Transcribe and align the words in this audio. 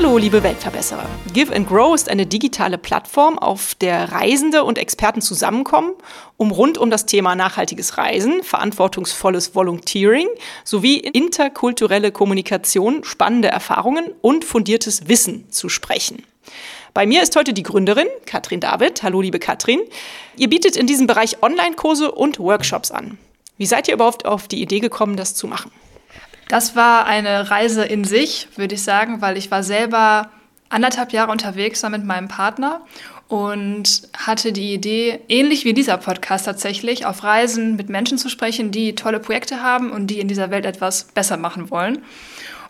Hallo, 0.00 0.16
liebe 0.16 0.44
Weltverbesserer. 0.44 1.04
Give 1.32 1.52
and 1.52 1.66
Grow 1.66 1.92
ist 1.92 2.08
eine 2.08 2.24
digitale 2.24 2.78
Plattform, 2.78 3.36
auf 3.36 3.74
der 3.74 4.12
Reisende 4.12 4.62
und 4.62 4.78
Experten 4.78 5.20
zusammenkommen, 5.20 5.92
um 6.36 6.52
rund 6.52 6.78
um 6.78 6.88
das 6.88 7.04
Thema 7.04 7.34
nachhaltiges 7.34 7.98
Reisen, 7.98 8.44
verantwortungsvolles 8.44 9.56
Volunteering 9.56 10.28
sowie 10.62 10.98
interkulturelle 10.98 12.12
Kommunikation, 12.12 13.02
spannende 13.02 13.48
Erfahrungen 13.48 14.12
und 14.20 14.44
fundiertes 14.44 15.08
Wissen 15.08 15.50
zu 15.50 15.68
sprechen. 15.68 16.22
Bei 16.94 17.04
mir 17.04 17.20
ist 17.20 17.34
heute 17.34 17.52
die 17.52 17.64
Gründerin, 17.64 18.06
Katrin 18.24 18.60
David. 18.60 19.02
Hallo, 19.02 19.20
liebe 19.20 19.40
Katrin. 19.40 19.80
Ihr 20.36 20.48
bietet 20.48 20.76
in 20.76 20.86
diesem 20.86 21.08
Bereich 21.08 21.42
Online-Kurse 21.42 22.12
und 22.12 22.38
Workshops 22.38 22.92
an. 22.92 23.18
Wie 23.56 23.66
seid 23.66 23.88
ihr 23.88 23.94
überhaupt 23.94 24.26
auf 24.26 24.46
die 24.46 24.62
Idee 24.62 24.78
gekommen, 24.78 25.16
das 25.16 25.34
zu 25.34 25.48
machen? 25.48 25.72
Das 26.48 26.74
war 26.74 27.06
eine 27.06 27.50
Reise 27.50 27.84
in 27.84 28.04
sich, 28.04 28.48
würde 28.56 28.74
ich 28.74 28.82
sagen, 28.82 29.20
weil 29.20 29.36
ich 29.36 29.50
war 29.50 29.62
selber 29.62 30.30
anderthalb 30.70 31.12
Jahre 31.12 31.30
unterwegs 31.30 31.82
war 31.82 31.90
mit 31.90 32.04
meinem 32.04 32.28
Partner 32.28 32.82
und 33.28 34.08
hatte 34.16 34.52
die 34.52 34.72
Idee, 34.72 35.20
ähnlich 35.28 35.64
wie 35.64 35.74
dieser 35.74 35.98
Podcast 35.98 36.46
tatsächlich, 36.46 37.04
auf 37.04 37.22
Reisen 37.22 37.76
mit 37.76 37.90
Menschen 37.90 38.16
zu 38.16 38.30
sprechen, 38.30 38.70
die 38.70 38.94
tolle 38.94 39.20
Projekte 39.20 39.62
haben 39.62 39.90
und 39.90 40.06
die 40.08 40.20
in 40.20 40.28
dieser 40.28 40.50
Welt 40.50 40.64
etwas 40.64 41.04
besser 41.04 41.36
machen 41.36 41.70
wollen. 41.70 41.98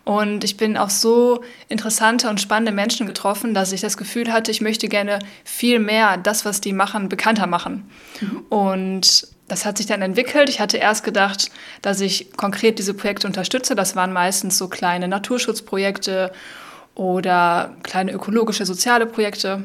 Und 0.04 0.42
ich 0.42 0.56
bin 0.56 0.76
auf 0.76 0.90
so 0.90 1.42
interessante 1.68 2.30
und 2.30 2.40
spannende 2.40 2.72
Menschen 2.72 3.06
getroffen, 3.06 3.52
dass 3.52 3.72
ich 3.72 3.82
das 3.82 3.96
Gefühl 3.96 4.32
hatte, 4.32 4.50
ich 4.50 4.60
möchte 4.60 4.88
gerne 4.88 5.18
viel 5.44 5.78
mehr 5.78 6.16
das, 6.16 6.44
was 6.44 6.60
die 6.60 6.72
machen, 6.72 7.08
bekannter 7.08 7.46
machen. 7.46 7.88
Mhm. 8.20 8.44
Und 8.48 9.28
das 9.48 9.64
hat 9.64 9.78
sich 9.78 9.86
dann 9.86 10.02
entwickelt. 10.02 10.48
Ich 10.48 10.60
hatte 10.60 10.76
erst 10.76 11.04
gedacht, 11.04 11.50
dass 11.82 12.00
ich 12.00 12.32
konkret 12.36 12.78
diese 12.78 12.94
Projekte 12.94 13.26
unterstütze. 13.26 13.74
Das 13.74 13.96
waren 13.96 14.12
meistens 14.12 14.58
so 14.58 14.68
kleine 14.68 15.08
Naturschutzprojekte 15.08 16.32
oder 16.94 17.76
kleine 17.82 18.12
ökologische, 18.12 18.66
soziale 18.66 19.06
Projekte. 19.06 19.64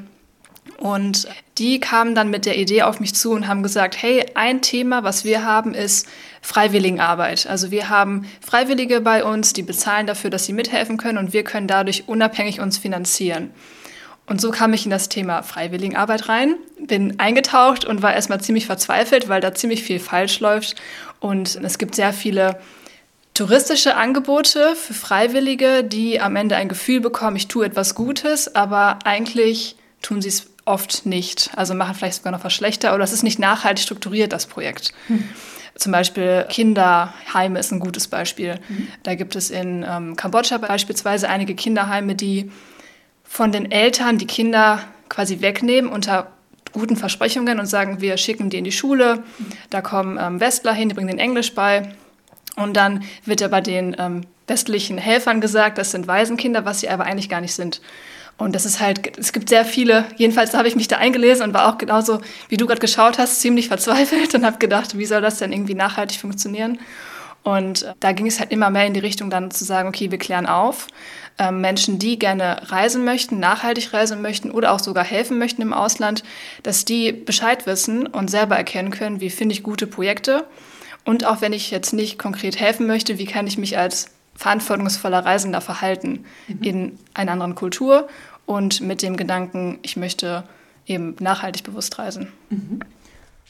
Und 0.78 1.28
die 1.58 1.80
kamen 1.80 2.16
dann 2.16 2.30
mit 2.30 2.46
der 2.46 2.58
Idee 2.58 2.84
auf 2.84 3.00
mich 3.00 3.14
zu 3.14 3.32
und 3.32 3.48
haben 3.48 3.64
gesagt, 3.64 4.02
hey, 4.02 4.26
ein 4.34 4.62
Thema, 4.62 5.04
was 5.04 5.26
wir 5.26 5.46
haben, 5.46 5.74
ist 5.74 6.08
Freiwilligenarbeit. 6.42 7.48
Also 7.48 7.72
wir 7.72 7.90
haben 7.90 8.26
Freiwillige 8.42 9.02
bei 9.02 9.24
uns, 9.24 9.54
die 9.54 9.64
bezahlen 9.64 10.08
dafür, 10.08 10.30
dass 10.30 10.46
sie 10.46 10.54
mithelfen 10.54 10.98
können 10.98 11.18
und 11.18 11.34
wir 11.34 11.44
können 11.44 11.68
dadurch 11.68 12.08
unabhängig 12.08 12.60
uns 12.60 12.78
finanzieren. 12.78 13.52
Und 14.26 14.40
so 14.40 14.52
kam 14.52 14.74
ich 14.74 14.86
in 14.86 14.92
das 14.92 15.10
Thema 15.10 15.44
Freiwilligenarbeit 15.44 16.30
rein, 16.30 16.56
bin 16.80 17.20
eingetaucht 17.20 17.86
und 17.86 18.02
war 18.02 18.14
erstmal 18.14 18.40
ziemlich 18.42 18.66
verzweifelt, 18.66 19.28
weil 19.28 19.42
da 19.42 19.54
ziemlich 19.54 19.84
viel 19.84 20.00
falsch 20.00 20.40
läuft. 20.40 20.76
Und 21.20 21.60
es 21.62 21.78
gibt 21.78 21.96
sehr 21.96 22.14
viele 22.14 22.58
touristische 23.34 23.96
Angebote 23.96 24.76
für 24.76 24.94
Freiwillige, 24.94 25.84
die 25.84 26.22
am 26.22 26.36
Ende 26.36 26.56
ein 26.56 26.70
Gefühl 26.70 27.02
bekommen, 27.02 27.36
ich 27.36 27.48
tue 27.48 27.66
etwas 27.66 27.96
Gutes, 27.96 28.56
aber 28.56 29.00
eigentlich 29.04 29.76
tun 30.02 30.22
sie 30.22 30.30
es 30.30 30.48
oft 30.66 31.06
nicht. 31.06 31.52
Also 31.56 31.74
machen 31.74 31.96
vielleicht 31.96 32.16
sogar 32.16 32.32
noch 32.32 32.44
was 32.44 32.54
schlechter 32.54 32.94
oder 32.94 33.04
es 33.04 33.12
ist 33.12 33.24
nicht 33.24 33.40
nachhaltig 33.40 33.84
strukturiert, 33.84 34.32
das 34.32 34.46
Projekt. 34.46 34.94
Hm. 35.08 35.28
Zum 35.76 35.92
Beispiel 35.92 36.46
Kinderheime 36.50 37.60
ist 37.60 37.72
ein 37.72 37.80
gutes 37.80 38.08
Beispiel. 38.08 38.60
Mhm. 38.70 38.88
Da 39.02 39.16
gibt 39.16 39.36
es 39.36 39.50
in 39.50 39.84
ähm, 39.88 40.16
Kambodscha 40.16 40.60
beispielsweise 40.60 41.28
einige 41.28 41.56
Kinderheime, 41.56 42.14
die 42.14 42.52
von 43.34 43.52
den 43.52 43.72
Eltern 43.72 44.20
die 44.20 44.28
Kinder 44.28 44.84
quasi 45.10 45.42
wegnehmen 45.42 45.92
unter 45.92 46.28
guten 46.72 46.96
Versprechungen 46.96 47.60
und 47.60 47.66
sagen, 47.66 48.00
wir 48.00 48.18
schicken 48.18 48.52
die 48.52 48.60
in 48.60 48.64
die 48.64 48.72
Schule, 48.72 49.24
da 49.72 49.82
kommen 49.82 50.20
ähm, 50.22 50.40
Westler 50.40 50.72
hin, 50.72 50.88
die 50.88 50.94
bringen 50.94 51.08
den 51.08 51.18
Englisch 51.18 51.56
bei. 51.56 51.96
Und 52.58 52.78
dann 52.78 53.04
wird 53.26 53.42
ja 53.42 53.48
bei 53.48 53.60
den 53.60 53.96
ähm, 53.98 54.22
westlichen 54.46 55.00
Helfern 55.00 55.42
gesagt, 55.42 55.80
das 55.80 55.90
sind 55.90 56.06
Waisenkinder, 56.06 56.64
was 56.64 56.82
sie 56.82 56.90
aber 56.90 57.06
eigentlich 57.06 57.28
gar 57.28 57.42
nicht 57.42 57.56
sind. 57.56 57.82
Und 58.38 58.54
das 58.54 58.68
ist 58.68 58.80
halt, 58.80 59.18
es 59.18 59.34
gibt 59.34 59.50
sehr 59.50 59.66
viele, 59.66 60.06
jedenfalls 60.16 60.54
habe 60.54 60.68
ich 60.68 60.76
mich 60.76 60.88
da 60.88 60.98
eingelesen 60.98 61.44
und 61.48 61.56
war 61.56 61.74
auch 61.74 61.80
genauso, 61.80 62.22
wie 62.50 62.58
du 62.58 62.68
gerade 62.68 62.82
geschaut 62.82 63.18
hast, 63.18 63.42
ziemlich 63.42 63.68
verzweifelt 63.68 64.36
und 64.36 64.46
habe 64.46 64.60
gedacht, 64.60 64.96
wie 64.96 65.08
soll 65.08 65.22
das 65.22 65.40
denn 65.40 65.52
irgendwie 65.52 65.74
nachhaltig 65.74 66.20
funktionieren? 66.20 66.78
Und 67.44 67.94
da 68.00 68.14
ging 68.14 68.28
es 68.28 68.40
halt 68.40 68.52
immer 68.52 68.70
mehr 68.70 68.88
in 68.88 68.94
die 68.94 69.02
Richtung 69.02 69.30
dann 69.30 69.52
zu 69.52 69.66
sagen, 69.66 69.90
okay, 69.90 70.12
wir 70.12 70.18
klären 70.18 70.46
auf. 70.46 70.88
Ähm, 71.38 71.62
Menschen, 71.62 72.00
die 72.00 72.18
gerne 72.18 72.72
reisen 72.72 73.04
möchten, 73.04 73.40
nachhaltig 73.40 73.92
reisen 73.92 74.22
möchten 74.22 74.50
oder 74.50 74.72
auch 74.72 74.80
sogar 74.80 75.04
helfen 75.04 75.40
möchten 75.40 75.62
im 75.62 75.74
Ausland, 75.74 76.24
dass 76.64 76.86
die 76.86 77.12
Bescheid 77.12 77.66
wissen 77.66 78.08
und 78.08 78.30
selber 78.30 78.56
erkennen 78.56 78.92
können, 78.92 79.20
wie 79.20 79.30
finde 79.30 79.54
ich 79.54 79.64
gute 79.64 79.88
Projekte. 79.88 80.46
Und 81.06 81.26
auch 81.26 81.42
wenn 81.42 81.52
ich 81.52 81.70
jetzt 81.70 81.92
nicht 81.92 82.18
konkret 82.18 82.60
helfen 82.60 82.88
möchte, 82.88 83.18
wie 83.18 83.26
kann 83.26 83.46
ich 83.46 83.58
mich 83.58 83.78
als 83.78 84.12
verantwortungsvoller 84.36 85.26
Reisender 85.26 85.60
verhalten 85.60 86.26
mhm. 86.48 86.64
in 86.64 87.00
einer 87.14 87.34
anderen 87.34 87.56
Kultur 87.56 88.08
und 88.46 88.82
mit 88.82 89.02
dem 89.02 89.18
Gedanken, 89.18 89.80
ich 89.82 89.98
möchte 89.98 90.44
eben 90.86 91.16
nachhaltig 91.20 91.64
bewusst 91.64 92.00
reisen. 92.00 92.32
Mhm. 92.50 92.80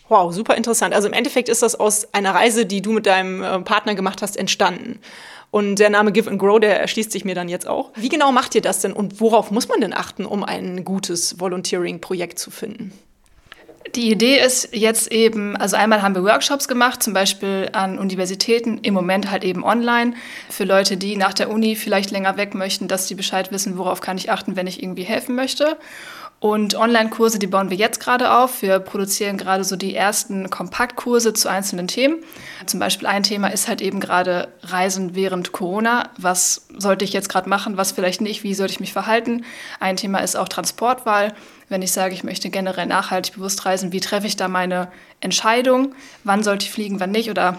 Wow, 0.10 0.34
super 0.34 0.56
interessant. 0.56 0.94
Also 0.94 1.08
im 1.08 1.14
Endeffekt 1.14 1.50
ist 1.50 1.62
das 1.62 1.76
aus 1.76 2.14
einer 2.14 2.36
Reise, 2.36 2.66
die 2.66 2.82
du 2.82 2.92
mit 2.92 3.06
deinem 3.06 3.42
äh, 3.42 3.60
Partner 3.60 3.96
gemacht 3.96 4.22
hast, 4.22 4.38
entstanden. 4.38 5.00
Und 5.50 5.76
der 5.76 5.90
Name 5.90 6.12
Give 6.12 6.30
and 6.30 6.40
Grow, 6.40 6.60
der 6.60 6.80
erschließt 6.80 7.12
sich 7.12 7.26
mir 7.26 7.36
dann 7.36 7.48
jetzt 7.48 7.68
auch. 7.68 7.92
Wie 7.96 8.10
genau 8.10 8.32
macht 8.32 8.56
ihr 8.56 8.62
das 8.62 8.80
denn 8.80 8.92
und 8.92 9.22
worauf 9.22 9.52
muss 9.52 9.70
man 9.70 9.82
denn 9.82 9.94
achten, 9.94 10.26
um 10.26 10.44
ein 10.44 10.84
gutes 10.84 11.40
Volunteering-Projekt 11.40 12.40
zu 12.40 12.50
finden? 12.50 12.92
Die 13.96 14.10
Idee 14.10 14.40
ist 14.40 14.70
jetzt 14.72 15.12
eben, 15.12 15.56
also 15.56 15.76
einmal 15.76 16.02
haben 16.02 16.16
wir 16.16 16.24
Workshops 16.24 16.68
gemacht, 16.68 17.04
zum 17.04 17.14
Beispiel 17.14 17.70
an 17.74 18.00
Universitäten, 18.00 18.80
im 18.80 18.96
Moment 18.96 19.30
halt 19.30 19.44
eben 19.44 19.64
online, 19.64 20.16
für 20.50 20.64
Leute, 20.64 20.98
die 20.98 21.16
nach 21.16 21.34
der 21.34 21.52
Uni 21.52 21.76
vielleicht 21.76 22.10
länger 22.10 22.36
weg 22.36 22.56
möchten, 22.56 22.88
dass 22.88 23.08
sie 23.08 23.14
Bescheid 23.14 23.52
wissen, 23.52 23.78
worauf 23.78 24.02
kann 24.02 24.18
ich 24.18 24.32
achten, 24.32 24.56
wenn 24.56 24.66
ich 24.66 24.82
irgendwie 24.82 25.04
helfen 25.04 25.36
möchte. 25.36 25.78
Und 26.44 26.76
Online-Kurse, 26.76 27.40
die 27.40 27.48
bauen 27.48 27.70
wir 27.70 27.78
jetzt 27.78 28.02
gerade 28.02 28.34
auf. 28.34 28.62
Wir 28.62 28.80
produzieren 28.80 29.38
gerade 29.38 29.64
so 29.64 29.78
die 29.78 29.96
ersten 29.96 30.50
Kompaktkurse 30.50 31.34
zu 31.34 31.48
einzelnen 31.48 31.88
Themen. 31.88 32.18
Zum 32.66 32.82
Beispiel 32.82 33.08
ein 33.08 33.24
Thema 33.24 33.48
ist 33.48 33.70
halt 33.70 33.82
eben 33.82 34.02
gerade 34.02 34.50
Reisen 34.62 35.16
während 35.16 35.54
Corona. 35.54 36.10
Was 36.18 36.68
sollte 36.78 37.06
ich 37.06 37.14
jetzt 37.14 37.30
gerade 37.30 37.48
machen, 37.48 37.78
was 37.78 37.94
vielleicht 37.94 38.20
nicht? 38.20 38.44
Wie 38.44 38.56
sollte 38.56 38.74
ich 38.74 38.82
mich 38.82 38.92
verhalten? 38.92 39.46
Ein 39.80 39.96
Thema 39.96 40.20
ist 40.20 40.36
auch 40.36 40.50
Transportwahl. 40.50 41.34
Wenn 41.70 41.82
ich 41.82 41.94
sage, 41.94 42.14
ich 42.14 42.26
möchte 42.26 42.50
generell 42.50 42.88
nachhaltig 42.88 43.36
bewusst 43.36 43.66
reisen, 43.66 43.94
wie 43.94 44.02
treffe 44.02 44.28
ich 44.28 44.36
da 44.36 44.50
meine 44.50 44.92
Entscheidung? 45.22 45.96
Wann 46.26 46.44
sollte 46.44 46.66
ich 46.66 46.74
fliegen, 46.74 47.00
wann 47.00 47.12
nicht? 47.12 47.30
Oder 47.30 47.58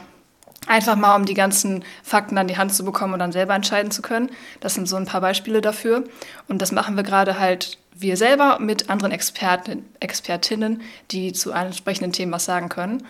einfach 0.66 0.96
mal, 0.96 1.16
um 1.16 1.24
die 1.24 1.34
ganzen 1.34 1.84
Fakten 2.02 2.38
an 2.38 2.48
die 2.48 2.56
Hand 2.56 2.74
zu 2.74 2.84
bekommen 2.84 3.14
und 3.14 3.18
dann 3.18 3.32
selber 3.32 3.54
entscheiden 3.54 3.90
zu 3.90 4.02
können. 4.02 4.30
Das 4.60 4.74
sind 4.74 4.88
so 4.88 4.96
ein 4.96 5.06
paar 5.06 5.20
Beispiele 5.20 5.60
dafür. 5.60 6.04
Und 6.48 6.62
das 6.62 6.72
machen 6.72 6.96
wir 6.96 7.02
gerade 7.02 7.38
halt 7.38 7.78
wir 7.96 8.16
selber 8.16 8.58
mit 8.58 8.90
anderen 8.90 9.12
Experten, 9.12 9.84
Expertinnen, 10.00 10.82
die 11.10 11.32
zu 11.32 11.52
einem 11.52 11.68
entsprechenden 11.68 12.12
Themen 12.12 12.32
was 12.32 12.44
sagen 12.44 12.68
können. 12.68 13.06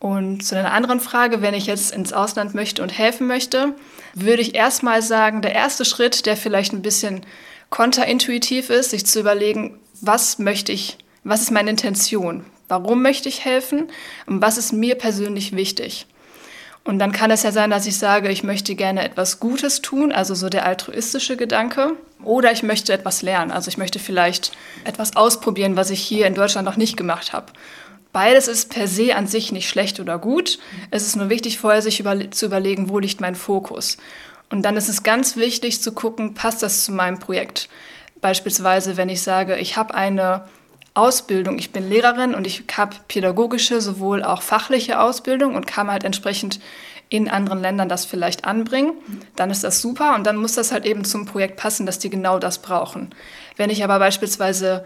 Und 0.00 0.44
zu 0.44 0.56
einer 0.56 0.72
anderen 0.72 1.00
Frage, 1.00 1.42
wenn 1.42 1.54
ich 1.54 1.66
jetzt 1.66 1.92
ins 1.92 2.12
Ausland 2.12 2.54
möchte 2.54 2.82
und 2.82 2.96
helfen 2.96 3.26
möchte, 3.26 3.74
würde 4.14 4.42
ich 4.42 4.54
erstmal 4.54 5.02
sagen, 5.02 5.42
der 5.42 5.54
erste 5.54 5.84
Schritt, 5.84 6.26
der 6.26 6.36
vielleicht 6.36 6.72
ein 6.72 6.82
bisschen 6.82 7.22
kontraintuitiv 7.70 8.70
ist, 8.70 8.90
sich 8.90 9.06
zu 9.06 9.18
überlegen, 9.20 9.78
was 10.00 10.38
möchte 10.38 10.72
ich, 10.72 10.98
was 11.24 11.42
ist 11.42 11.50
meine 11.50 11.70
Intention? 11.70 12.44
Warum 12.68 13.02
möchte 13.02 13.28
ich 13.28 13.44
helfen? 13.44 13.88
Und 14.26 14.42
was 14.42 14.58
ist 14.58 14.72
mir 14.72 14.94
persönlich 14.94 15.56
wichtig? 15.56 16.06
Und 16.84 16.98
dann 16.98 17.12
kann 17.12 17.30
es 17.30 17.42
ja 17.42 17.52
sein, 17.52 17.70
dass 17.70 17.86
ich 17.86 17.98
sage, 17.98 18.30
ich 18.30 18.42
möchte 18.42 18.74
gerne 18.74 19.04
etwas 19.04 19.40
Gutes 19.40 19.82
tun, 19.82 20.10
also 20.10 20.34
so 20.34 20.48
der 20.48 20.64
altruistische 20.64 21.36
Gedanke. 21.36 21.92
Oder 22.24 22.50
ich 22.50 22.62
möchte 22.62 22.92
etwas 22.92 23.22
lernen, 23.22 23.50
also 23.50 23.68
ich 23.68 23.78
möchte 23.78 23.98
vielleicht 23.98 24.52
etwas 24.84 25.14
ausprobieren, 25.16 25.76
was 25.76 25.90
ich 25.90 26.00
hier 26.00 26.26
in 26.26 26.34
Deutschland 26.34 26.66
noch 26.66 26.76
nicht 26.76 26.96
gemacht 26.96 27.32
habe. 27.32 27.52
Beides 28.12 28.48
ist 28.48 28.70
per 28.70 28.88
se 28.88 29.14
an 29.14 29.26
sich 29.26 29.52
nicht 29.52 29.68
schlecht 29.68 30.00
oder 30.00 30.18
gut. 30.18 30.58
Es 30.90 31.06
ist 31.06 31.14
nur 31.14 31.28
wichtig, 31.28 31.58
vorher 31.58 31.82
sich 31.82 32.00
über 32.00 32.30
zu 32.30 32.46
überlegen, 32.46 32.88
wo 32.88 32.98
liegt 32.98 33.20
mein 33.20 33.34
Fokus. 33.34 33.98
Und 34.50 34.62
dann 34.62 34.76
ist 34.76 34.88
es 34.88 35.02
ganz 35.02 35.36
wichtig 35.36 35.82
zu 35.82 35.92
gucken, 35.92 36.34
passt 36.34 36.62
das 36.62 36.84
zu 36.84 36.92
meinem 36.92 37.18
Projekt. 37.18 37.68
Beispielsweise, 38.20 38.96
wenn 38.96 39.08
ich 39.08 39.22
sage, 39.22 39.56
ich 39.58 39.76
habe 39.76 39.94
eine 39.94 40.44
Ausbildung. 40.98 41.58
Ich 41.58 41.70
bin 41.72 41.88
Lehrerin 41.88 42.34
und 42.34 42.46
ich 42.46 42.64
habe 42.76 42.96
pädagogische, 43.06 43.80
sowohl 43.80 44.24
auch 44.24 44.42
fachliche 44.42 45.00
Ausbildung 45.00 45.54
und 45.54 45.66
kann 45.66 45.90
halt 45.90 46.04
entsprechend 46.04 46.60
in 47.08 47.30
anderen 47.30 47.60
Ländern 47.60 47.88
das 47.88 48.04
vielleicht 48.04 48.44
anbringen. 48.44 48.92
Dann 49.36 49.50
ist 49.50 49.64
das 49.64 49.80
super 49.80 50.14
und 50.14 50.26
dann 50.26 50.36
muss 50.36 50.54
das 50.54 50.72
halt 50.72 50.84
eben 50.84 51.04
zum 51.04 51.24
Projekt 51.24 51.56
passen, 51.56 51.86
dass 51.86 51.98
die 51.98 52.10
genau 52.10 52.38
das 52.38 52.58
brauchen. 52.58 53.10
Wenn 53.56 53.70
ich 53.70 53.82
aber 53.84 53.98
beispielsweise 53.98 54.84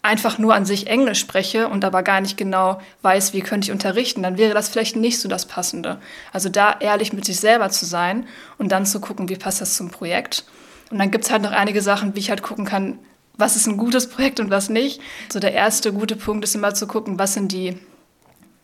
einfach 0.00 0.38
nur 0.38 0.54
an 0.54 0.64
sich 0.64 0.86
Englisch 0.86 1.18
spreche 1.18 1.68
und 1.68 1.84
aber 1.84 2.02
gar 2.02 2.20
nicht 2.20 2.36
genau 2.36 2.80
weiß, 3.02 3.34
wie 3.34 3.40
könnte 3.40 3.66
ich 3.66 3.72
unterrichten, 3.72 4.22
dann 4.22 4.38
wäre 4.38 4.54
das 4.54 4.68
vielleicht 4.68 4.96
nicht 4.96 5.20
so 5.20 5.28
das 5.28 5.46
Passende. 5.46 6.00
Also 6.32 6.48
da 6.48 6.76
ehrlich 6.80 7.12
mit 7.12 7.24
sich 7.24 7.40
selber 7.40 7.68
zu 7.70 7.84
sein 7.84 8.26
und 8.58 8.70
dann 8.70 8.86
zu 8.86 9.00
gucken, 9.00 9.28
wie 9.28 9.36
passt 9.36 9.60
das 9.60 9.74
zum 9.74 9.90
Projekt. 9.90 10.44
Und 10.90 10.98
dann 10.98 11.10
gibt 11.10 11.24
es 11.24 11.30
halt 11.30 11.42
noch 11.42 11.50
einige 11.50 11.82
Sachen, 11.82 12.14
wie 12.14 12.20
ich 12.20 12.30
halt 12.30 12.42
gucken 12.42 12.64
kann, 12.64 12.98
was 13.38 13.56
ist 13.56 13.66
ein 13.66 13.78
gutes 13.78 14.10
Projekt 14.10 14.40
und 14.40 14.50
was 14.50 14.68
nicht. 14.68 15.00
So 15.32 15.40
der 15.40 15.52
erste 15.52 15.92
gute 15.92 16.16
Punkt 16.16 16.44
ist 16.44 16.54
immer 16.54 16.74
zu 16.74 16.86
gucken, 16.86 17.18
was 17.18 17.34
sind 17.34 17.52
die 17.52 17.78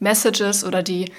Messages 0.00 0.64
oder 0.64 0.82
die 0.82 1.10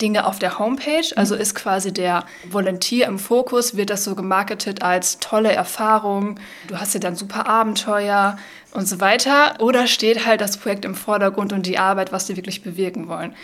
Dinge 0.00 0.26
auf 0.26 0.38
der 0.38 0.58
Homepage. 0.58 1.16
Also 1.16 1.34
ist 1.34 1.54
quasi 1.54 1.92
der 1.92 2.24
Volunteer 2.48 3.06
im 3.06 3.18
Fokus, 3.18 3.76
wird 3.76 3.90
das 3.90 4.04
so 4.04 4.14
gemarketet 4.14 4.82
als 4.82 5.18
tolle 5.18 5.52
Erfahrung, 5.52 6.38
du 6.68 6.78
hast 6.78 6.94
ja 6.94 7.00
dann 7.00 7.16
super 7.16 7.46
Abenteuer 7.46 8.38
und 8.72 8.88
so 8.88 9.00
weiter. 9.00 9.56
Oder 9.60 9.86
steht 9.86 10.26
halt 10.26 10.40
das 10.40 10.56
Projekt 10.56 10.84
im 10.84 10.94
Vordergrund 10.94 11.52
und 11.52 11.66
die 11.66 11.78
Arbeit, 11.78 12.12
was 12.12 12.26
die 12.26 12.36
wirklich 12.36 12.62
bewirken 12.62 13.08
wollen. 13.08 13.34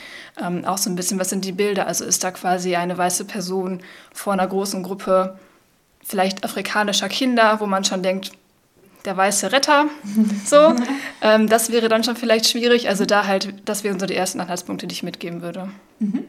Ähm, 0.41 0.65
auch 0.65 0.79
so 0.79 0.91
ein 0.91 0.97
bisschen, 0.97 1.19
was 1.19 1.31
sind 1.31 1.45
die 1.45 1.53
Bilder? 1.53 1.87
Also 1.87 2.05
ist 2.05 2.23
da 2.25 2.31
quasi 2.31 2.77
eine 2.77 2.97
weiße 2.99 3.25
Person 3.25 3.81
vor 4.13 4.33
einer 4.33 4.47
großen 4.47 4.83
Gruppe, 4.83 5.39
vielleicht 6.05 6.45
afrikanischer 6.45 7.09
Kinder, 7.09 7.61
wo 7.61 7.67
man 7.67 7.85
schon 7.85 8.03
denkt, 8.03 8.33
der 9.05 9.17
weiße 9.17 9.53
Retter. 9.53 9.87
So, 10.45 10.75
ähm, 11.23 11.49
das 11.49 11.73
wäre 11.73 11.89
dann 11.89 12.05
schon 12.05 12.17
vielleicht 12.17 12.47
schwierig. 12.47 12.89
Also 12.89 13.07
da 13.07 13.27
halt, 13.27 13.55
das 13.65 13.83
wären 13.83 13.99
so 13.99 14.07
die 14.07 14.15
ersten 14.15 14.41
Anhaltspunkte, 14.41 14.87
die 14.87 14.93
ich 14.93 15.03
mitgeben 15.03 15.43
würde. 15.43 15.71
Mhm. 15.99 16.25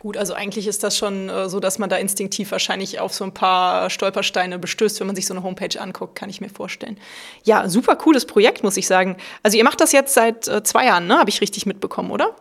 Gut, 0.00 0.16
also 0.16 0.32
eigentlich 0.32 0.68
ist 0.68 0.84
das 0.84 0.96
schon 0.96 1.28
äh, 1.28 1.48
so, 1.48 1.58
dass 1.58 1.80
man 1.80 1.90
da 1.90 1.96
instinktiv 1.96 2.52
wahrscheinlich 2.52 3.00
auf 3.00 3.12
so 3.12 3.24
ein 3.24 3.34
paar 3.34 3.90
Stolpersteine 3.90 4.58
bestößt, 4.58 5.00
wenn 5.00 5.08
man 5.08 5.16
sich 5.16 5.26
so 5.26 5.34
eine 5.34 5.42
Homepage 5.42 5.80
anguckt, 5.80 6.14
kann 6.14 6.30
ich 6.30 6.40
mir 6.40 6.50
vorstellen. 6.50 6.98
Ja, 7.42 7.68
super 7.68 7.96
cooles 7.96 8.24
Projekt, 8.24 8.62
muss 8.62 8.76
ich 8.76 8.86
sagen. 8.86 9.16
Also 9.42 9.58
ihr 9.58 9.64
macht 9.64 9.80
das 9.80 9.90
jetzt 9.90 10.14
seit 10.14 10.46
äh, 10.46 10.62
zwei 10.62 10.86
Jahren, 10.86 11.08
ne? 11.08 11.18
Habe 11.18 11.30
ich 11.30 11.40
richtig 11.40 11.66
mitbekommen, 11.66 12.12
oder? 12.12 12.36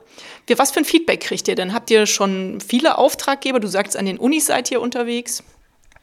Was 0.55 0.71
für 0.71 0.79
ein 0.79 0.85
Feedback 0.85 1.21
kriegt 1.21 1.47
ihr 1.47 1.55
denn? 1.55 1.73
Habt 1.73 1.89
ihr 1.89 2.05
schon 2.05 2.59
viele 2.61 2.97
Auftraggeber? 2.99 3.59
Du 3.59 3.67
sagst, 3.67 3.97
an 3.97 4.05
den 4.05 4.19
Unis 4.19 4.45
seid 4.45 4.69
ihr 4.69 4.79
unterwegs. 4.79 5.43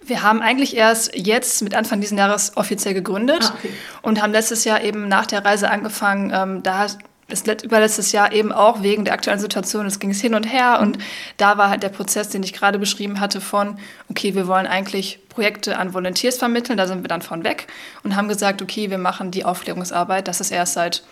Wir 0.07 0.23
haben 0.23 0.43
eigentlich 0.43 0.77
erst 0.77 1.17
jetzt 1.17 1.63
mit 1.63 1.75
Anfang 1.75 2.01
dieses 2.01 2.17
Jahres 2.17 2.57
offiziell 2.57 2.95
gegründet 2.95 3.43
ah, 3.43 3.55
okay. 3.59 3.71
und 4.03 4.23
haben 4.23 4.33
letztes 4.33 4.65
Jahr 4.65 4.83
eben 4.83 5.09
nach 5.09 5.27
der 5.27 5.45
Reise 5.45 5.71
angefangen. 5.71 6.33
Ähm, 6.35 6.63
da 6.63 6.87
ist 7.29 7.63
überletztes 7.65 8.13
Jahr 8.13 8.33
eben 8.33 8.53
auch 8.53 8.83
wegen 8.83 9.05
der 9.05 9.15
aktuellen 9.15 9.41
Situation, 9.41 9.87
es 9.87 9.99
ging 9.99 10.11
es 10.11 10.21
hin 10.21 10.35
und 10.35 10.45
her 10.45 10.79
und 10.81 10.99
da 11.39 11.57
war 11.57 11.71
halt 11.71 11.83
der 11.83 11.89
Prozess, 11.89 12.29
den 12.29 12.43
ich 12.43 12.53
gerade 12.53 12.79
beschrieben 12.79 13.19
hatte 13.19 13.41
von, 13.41 13.79
okay, 14.11 14.35
wir 14.35 14.47
wollen 14.47 14.67
eigentlich 14.67 15.21
Projekte 15.31 15.79
an 15.79 15.95
Volunteers 15.95 16.37
vermitteln, 16.37 16.77
da 16.77 16.87
sind 16.87 17.03
wir 17.03 17.09
dann 17.09 17.23
von 17.23 17.43
weg 17.43 17.67
und 18.03 18.15
haben 18.15 18.29
gesagt, 18.29 18.61
okay, 18.61 18.91
wir 18.91 18.99
machen 18.99 19.31
die 19.31 19.45
Aufklärungsarbeit, 19.45 20.29
das 20.29 20.41
ist 20.41 20.51
erst 20.51 20.75
seit 20.75 21.03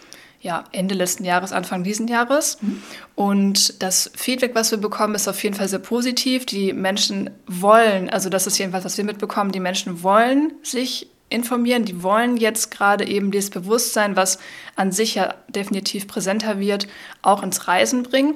ja, 0.42 0.64
Ende 0.72 0.96
letzten 0.96 1.24
Jahres, 1.24 1.52
Anfang 1.52 1.84
diesen 1.84 2.08
Jahres. 2.08 2.58
Mhm. 2.60 2.82
Und 3.14 3.82
das 3.82 4.10
Feedback, 4.14 4.54
was 4.54 4.72
wir 4.72 4.78
bekommen, 4.78 5.14
ist 5.14 5.28
auf 5.28 5.42
jeden 5.42 5.54
Fall 5.54 5.68
sehr 5.68 5.78
positiv. 5.78 6.46
Die 6.46 6.72
Menschen 6.72 7.30
wollen, 7.46 8.10
also 8.10 8.28
das 8.28 8.48
ist 8.48 8.58
jedenfalls, 8.58 8.84
was 8.84 8.98
wir 8.98 9.04
mitbekommen, 9.04 9.52
die 9.52 9.60
Menschen 9.60 10.02
wollen 10.02 10.52
sich 10.62 11.06
informieren, 11.28 11.84
die 11.84 12.02
wollen 12.02 12.36
jetzt 12.36 12.70
gerade 12.70 13.06
eben 13.06 13.30
dieses 13.30 13.50
Bewusstsein, 13.50 14.16
was 14.16 14.38
an 14.76 14.92
sich 14.92 15.14
ja 15.14 15.34
definitiv 15.48 16.06
präsenter 16.06 16.58
wird, 16.58 16.88
auch 17.22 17.42
ins 17.42 17.68
Reisen 17.68 18.02
bringen. 18.02 18.34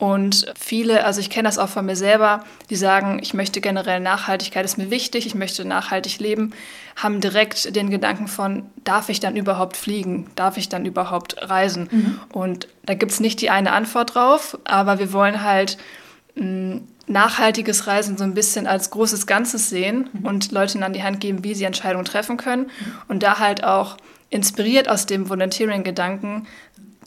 Und 0.00 0.46
viele, 0.58 1.04
also 1.04 1.20
ich 1.20 1.28
kenne 1.28 1.46
das 1.46 1.58
auch 1.58 1.68
von 1.68 1.84
mir 1.84 1.94
selber, 1.94 2.42
die 2.70 2.76
sagen, 2.76 3.18
ich 3.22 3.34
möchte 3.34 3.60
generell 3.60 4.00
Nachhaltigkeit, 4.00 4.64
ist 4.64 4.78
mir 4.78 4.90
wichtig, 4.90 5.26
ich 5.26 5.34
möchte 5.34 5.66
nachhaltig 5.66 6.18
leben, 6.20 6.54
haben 6.96 7.20
direkt 7.20 7.76
den 7.76 7.90
Gedanken 7.90 8.26
von, 8.26 8.64
darf 8.82 9.10
ich 9.10 9.20
dann 9.20 9.36
überhaupt 9.36 9.76
fliegen? 9.76 10.30
Darf 10.36 10.56
ich 10.56 10.70
dann 10.70 10.86
überhaupt 10.86 11.36
reisen? 11.50 11.90
Mhm. 11.90 12.20
Und 12.32 12.68
da 12.86 12.94
gibt 12.94 13.12
es 13.12 13.20
nicht 13.20 13.42
die 13.42 13.50
eine 13.50 13.72
Antwort 13.72 14.14
drauf, 14.14 14.56
aber 14.64 14.98
wir 14.98 15.12
wollen 15.12 15.44
halt 15.44 15.76
mh, 16.34 16.46
mm, 16.46 16.88
nachhaltiges 17.06 17.86
Reisen 17.86 18.16
so 18.16 18.24
ein 18.24 18.32
bisschen 18.32 18.66
als 18.66 18.90
großes 18.90 19.26
Ganzes 19.26 19.68
sehen 19.68 20.08
mhm. 20.14 20.24
und 20.24 20.50
Leuten 20.50 20.82
an 20.82 20.94
die 20.94 21.02
Hand 21.02 21.20
geben, 21.20 21.44
wie 21.44 21.54
sie 21.54 21.64
Entscheidungen 21.64 22.06
treffen 22.06 22.38
können. 22.38 22.62
Mhm. 22.62 22.92
Und 23.08 23.22
da 23.22 23.38
halt 23.38 23.64
auch 23.64 23.98
inspiriert 24.30 24.88
aus 24.88 25.04
dem 25.04 25.28
Volunteering-Gedanken 25.28 26.46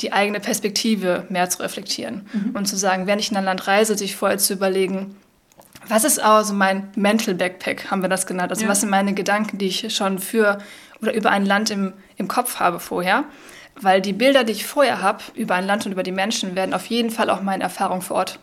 die 0.01 0.11
eigene 0.11 0.39
Perspektive 0.39 1.25
mehr 1.29 1.49
zu 1.49 1.61
reflektieren 1.61 2.27
mhm. 2.33 2.55
und 2.55 2.65
zu 2.67 2.75
sagen, 2.75 3.07
wenn 3.07 3.19
ich 3.19 3.31
in 3.31 3.37
ein 3.37 3.45
Land 3.45 3.67
reise, 3.67 3.97
sich 3.97 4.15
vorher 4.15 4.37
zu 4.37 4.53
überlegen, 4.53 5.15
was 5.87 6.03
ist 6.03 6.19
also 6.19 6.53
mein 6.53 6.89
Mental 6.95 7.35
Backpack, 7.35 7.91
haben 7.91 8.01
wir 8.01 8.09
das 8.09 8.25
genannt. 8.25 8.51
Also 8.51 8.63
ja. 8.63 8.69
was 8.69 8.81
sind 8.81 8.89
meine 8.89 9.13
Gedanken, 9.13 9.57
die 9.57 9.67
ich 9.67 9.93
schon 9.95 10.19
für 10.19 10.59
oder 11.01 11.13
über 11.13 11.31
ein 11.31 11.45
Land 11.45 11.69
im, 11.69 11.93
im 12.15 12.27
Kopf 12.27 12.59
habe 12.59 12.79
vorher. 12.79 13.25
Weil 13.75 14.01
die 14.01 14.13
Bilder, 14.13 14.43
die 14.43 14.53
ich 14.53 14.65
vorher 14.65 15.01
habe 15.01 15.23
über 15.33 15.55
ein 15.55 15.65
Land 15.65 15.85
und 15.85 15.91
über 15.91 16.03
die 16.03 16.11
Menschen, 16.11 16.55
werden 16.55 16.73
auf 16.73 16.85
jeden 16.85 17.09
Fall 17.09 17.29
auch 17.29 17.41
meine 17.41 17.63
Erfahrung 17.63 18.01
vor 18.01 18.17
Ort 18.17 18.39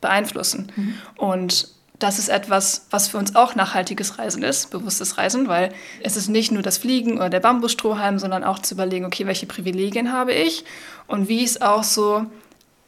beeinflussen. 0.00 0.72
Mhm. 0.74 0.94
Und 1.16 1.68
das 2.00 2.18
ist 2.18 2.30
etwas, 2.30 2.86
was 2.90 3.08
für 3.08 3.18
uns 3.18 3.36
auch 3.36 3.54
nachhaltiges 3.54 4.18
Reisen 4.18 4.42
ist, 4.42 4.70
bewusstes 4.70 5.18
Reisen, 5.18 5.48
weil 5.48 5.72
es 6.02 6.16
ist 6.16 6.28
nicht 6.28 6.50
nur 6.50 6.62
das 6.62 6.78
Fliegen 6.78 7.16
oder 7.16 7.28
der 7.28 7.40
Bambusstrohhalm, 7.40 8.18
sondern 8.18 8.42
auch 8.42 8.58
zu 8.58 8.74
überlegen, 8.74 9.04
okay, 9.04 9.26
welche 9.26 9.46
Privilegien 9.46 10.12
habe 10.12 10.32
ich 10.32 10.64
und 11.06 11.28
wie 11.28 11.44
ist 11.44 11.62
auch 11.62 11.84
so, 11.84 12.26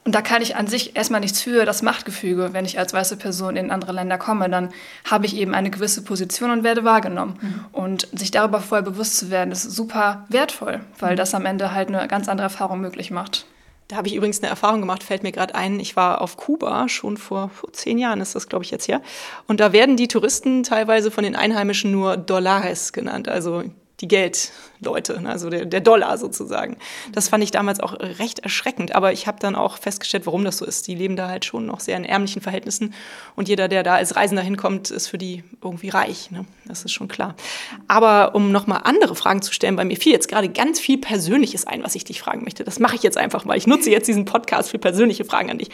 und 0.04 0.14
da 0.14 0.22
kann 0.22 0.42
ich 0.42 0.56
an 0.56 0.66
sich 0.66 0.96
erstmal 0.96 1.20
nichts 1.20 1.42
für 1.42 1.64
das 1.64 1.82
Machtgefüge, 1.82 2.52
wenn 2.52 2.64
ich 2.64 2.78
als 2.78 2.92
weiße 2.92 3.18
Person 3.18 3.54
in 3.54 3.70
andere 3.70 3.92
Länder 3.92 4.18
komme, 4.18 4.48
dann 4.48 4.70
habe 5.08 5.26
ich 5.26 5.36
eben 5.36 5.54
eine 5.54 5.70
gewisse 5.70 6.02
Position 6.02 6.50
und 6.50 6.64
werde 6.64 6.82
wahrgenommen. 6.82 7.38
Mhm. 7.40 7.64
Und 7.70 8.08
sich 8.12 8.32
darüber 8.32 8.60
vorher 8.60 8.82
bewusst 8.82 9.18
zu 9.18 9.30
werden, 9.30 9.52
ist 9.52 9.62
super 9.62 10.24
wertvoll, 10.28 10.80
weil 10.98 11.12
mhm. 11.12 11.16
das 11.16 11.34
am 11.34 11.46
Ende 11.46 11.72
halt 11.72 11.88
eine 11.88 12.08
ganz 12.08 12.28
andere 12.28 12.46
Erfahrung 12.46 12.80
möglich 12.80 13.12
macht. 13.12 13.46
Da 13.92 13.98
habe 13.98 14.08
ich 14.08 14.14
übrigens 14.14 14.40
eine 14.40 14.48
Erfahrung 14.48 14.80
gemacht, 14.80 15.02
fällt 15.02 15.22
mir 15.22 15.32
gerade 15.32 15.54
ein. 15.54 15.78
Ich 15.78 15.96
war 15.96 16.22
auf 16.22 16.38
Kuba, 16.38 16.88
schon 16.88 17.18
vor, 17.18 17.50
zehn 17.72 17.98
Jahren 17.98 18.22
ist 18.22 18.34
das, 18.34 18.48
glaube 18.48 18.64
ich, 18.64 18.70
jetzt 18.70 18.88
her. 18.88 19.02
Und 19.46 19.60
da 19.60 19.74
werden 19.74 19.98
die 19.98 20.08
Touristen 20.08 20.62
teilweise 20.62 21.10
von 21.10 21.24
den 21.24 21.36
Einheimischen 21.36 21.92
nur 21.92 22.16
Dollares 22.16 22.94
genannt, 22.94 23.28
also 23.28 23.64
die 24.00 24.08
Geldleute, 24.82 25.20
ne, 25.22 25.30
also 25.30 25.48
der, 25.48 25.64
der, 25.64 25.80
Dollar 25.80 26.18
sozusagen. 26.18 26.76
Das 27.12 27.28
fand 27.28 27.42
ich 27.44 27.50
damals 27.50 27.80
auch 27.80 27.94
recht 28.00 28.40
erschreckend, 28.40 28.94
aber 28.94 29.12
ich 29.12 29.26
habe 29.26 29.38
dann 29.40 29.54
auch 29.54 29.78
festgestellt, 29.78 30.26
warum 30.26 30.44
das 30.44 30.58
so 30.58 30.64
ist. 30.64 30.86
Die 30.86 30.94
leben 30.94 31.16
da 31.16 31.28
halt 31.28 31.44
schon 31.44 31.66
noch 31.66 31.80
sehr 31.80 31.96
in 31.96 32.04
ärmlichen 32.04 32.42
Verhältnissen 32.42 32.94
und 33.36 33.48
jeder, 33.48 33.68
der 33.68 33.82
da 33.82 33.94
als 33.94 34.16
Reisender 34.16 34.42
hinkommt, 34.42 34.90
ist 34.90 35.08
für 35.08 35.18
die 35.18 35.44
irgendwie 35.62 35.88
reich. 35.88 36.30
Ne? 36.30 36.44
Das 36.64 36.84
ist 36.84 36.92
schon 36.92 37.08
klar. 37.08 37.34
Aber 37.88 38.34
um 38.34 38.52
nochmal 38.52 38.82
andere 38.84 39.14
Fragen 39.14 39.42
zu 39.42 39.52
stellen, 39.52 39.76
bei 39.76 39.84
mir 39.84 39.96
fiel 39.96 40.12
jetzt 40.12 40.28
gerade 40.28 40.48
ganz 40.48 40.80
viel 40.80 40.98
Persönliches 40.98 41.66
ein, 41.66 41.82
was 41.82 41.94
ich 41.94 42.04
dich 42.04 42.20
fragen 42.20 42.42
möchte. 42.44 42.64
Das 42.64 42.78
mache 42.78 42.96
ich 42.96 43.02
jetzt 43.02 43.18
einfach 43.18 43.44
mal. 43.44 43.56
Ich 43.56 43.66
nutze 43.66 43.90
jetzt 43.90 44.08
diesen 44.08 44.24
Podcast 44.24 44.70
für 44.70 44.78
persönliche 44.78 45.24
Fragen 45.24 45.50
an 45.50 45.58
dich. 45.58 45.70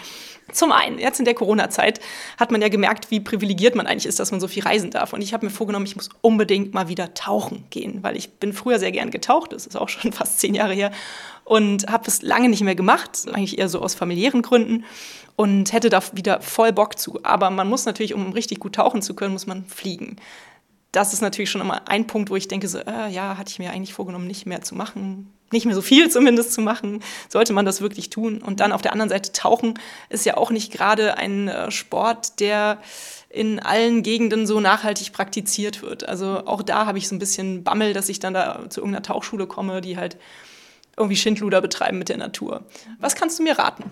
Zum 0.53 0.73
einen, 0.73 0.99
jetzt 0.99 1.19
in 1.19 1.27
der 1.27 1.35
Corona-Zeit 1.35 2.01
hat 2.39 2.51
man 2.51 2.63
ja 2.63 2.69
gemerkt, 2.69 3.11
wie 3.11 3.21
privilegiert 3.21 3.75
man 3.75 3.87
eigentlich 3.87 4.07
ist, 4.07 4.19
dass 4.19 4.31
man 4.31 4.41
so 4.41 4.49
viel 4.49 4.63
reisen 4.63 4.91
darf. 4.91 5.13
Und 5.13 5.21
ich 5.21 5.35
habe 5.35 5.45
mir 5.45 5.51
vorgenommen, 5.51 5.85
ich 5.85 5.95
muss 5.95 6.09
unbedingt 6.23 6.73
mal 6.73 6.89
wieder 6.89 7.13
tauchen 7.13 7.65
gehen, 7.69 8.03
weil 8.03 8.17
ich 8.17 8.31
bin 8.35 8.55
früher 8.55 8.79
sehr 8.79 8.93
gern 8.99 9.11
getaucht, 9.11 9.53
das 9.53 9.67
ist 9.67 9.77
auch 9.77 9.89
schon 9.89 10.13
fast 10.21 10.41
zehn 10.41 10.55
Jahre 10.55 10.75
her, 10.75 10.91
und 11.45 11.87
habe 11.87 12.05
es 12.07 12.21
lange 12.21 12.49
nicht 12.51 12.63
mehr 12.63 12.75
gemacht, 12.75 13.27
eigentlich 13.33 13.59
eher 13.59 13.71
so 13.71 13.81
aus 13.81 13.95
familiären 13.95 14.43
Gründen 14.43 14.85
und 15.35 15.73
hätte 15.73 15.89
da 15.89 16.03
wieder 16.13 16.43
voll 16.43 16.73
Bock 16.73 16.99
zu. 16.99 17.21
Aber 17.23 17.49
man 17.49 17.69
muss 17.69 17.87
natürlich, 17.87 18.13
um 18.13 18.33
richtig 18.33 18.61
gut 18.61 18.75
tauchen 18.75 19.01
zu 19.01 19.15
können, 19.15 19.33
muss 19.33 19.47
man 19.47 19.65
fliegen 19.65 20.17
das 20.93 21.13
ist 21.13 21.21
natürlich 21.21 21.51
schon 21.51 21.61
immer 21.61 21.89
ein 21.89 22.07
Punkt, 22.07 22.31
wo 22.31 22.37
ich 22.37 22.49
denke, 22.49 22.69
so, 22.69 22.79
äh, 22.79 23.11
ja, 23.11 23.37
hatte 23.37 23.51
ich 23.51 23.59
mir 23.59 23.71
eigentlich 23.71 23.95
vorgenommen, 23.95 24.27
nicht 24.27 24.47
mehr 24.47 24.63
zu 24.63 24.75
machen, 24.75 25.33
nicht 25.53 25.67
mehr 25.67 25.75
so 25.75 25.83
viel 25.83 26.11
zumindest 26.11 26.53
zu 26.53 26.61
machen. 26.61 27.03
Sollte 27.29 27.53
man 27.53 27.67
das 27.67 27.81
wirklich 27.81 28.11
tun? 28.11 28.41
Und 28.43 28.61
dann 28.61 28.73
auf 28.73 28.83
der 28.83 28.93
anderen 28.93 29.11
Seite 29.11 29.33
tauchen 29.33 29.79
ist 30.09 30.25
ja 30.25 30.37
auch 30.37 30.51
nicht 30.51 30.73
gerade 30.73 31.19
ein 31.19 31.49
äh, 31.49 31.71
Sport, 31.71 32.41
der 32.41 32.79
in 33.31 33.61
allen 33.61 34.03
Gegenden 34.03 34.47
so 34.47 34.61
nachhaltig 34.61 35.13
praktiziert 35.13 35.83
wird. 35.83 36.09
Also 36.09 36.47
auch 36.47 36.63
da 36.63 36.87
habe 36.87 36.99
ich 36.99 37.09
so 37.09 37.15
ein 37.15 37.19
bisschen 37.19 37.63
Bammel, 37.63 37.93
dass 37.93 38.09
ich 38.09 38.21
dann 38.21 38.35
da 38.35 38.71
zu 38.71 38.81
irgendeiner 38.81 39.03
Tauchschule 39.03 39.47
komme, 39.47 39.81
die 39.81 39.97
halt 39.97 40.17
irgendwie 40.97 41.17
Schindluder 41.17 41.61
betreiben 41.61 41.99
mit 41.99 42.09
der 42.09 42.17
Natur. 42.17 42.65
Was 42.99 43.15
kannst 43.15 43.39
du 43.39 43.43
mir 43.43 43.59
raten? 43.59 43.85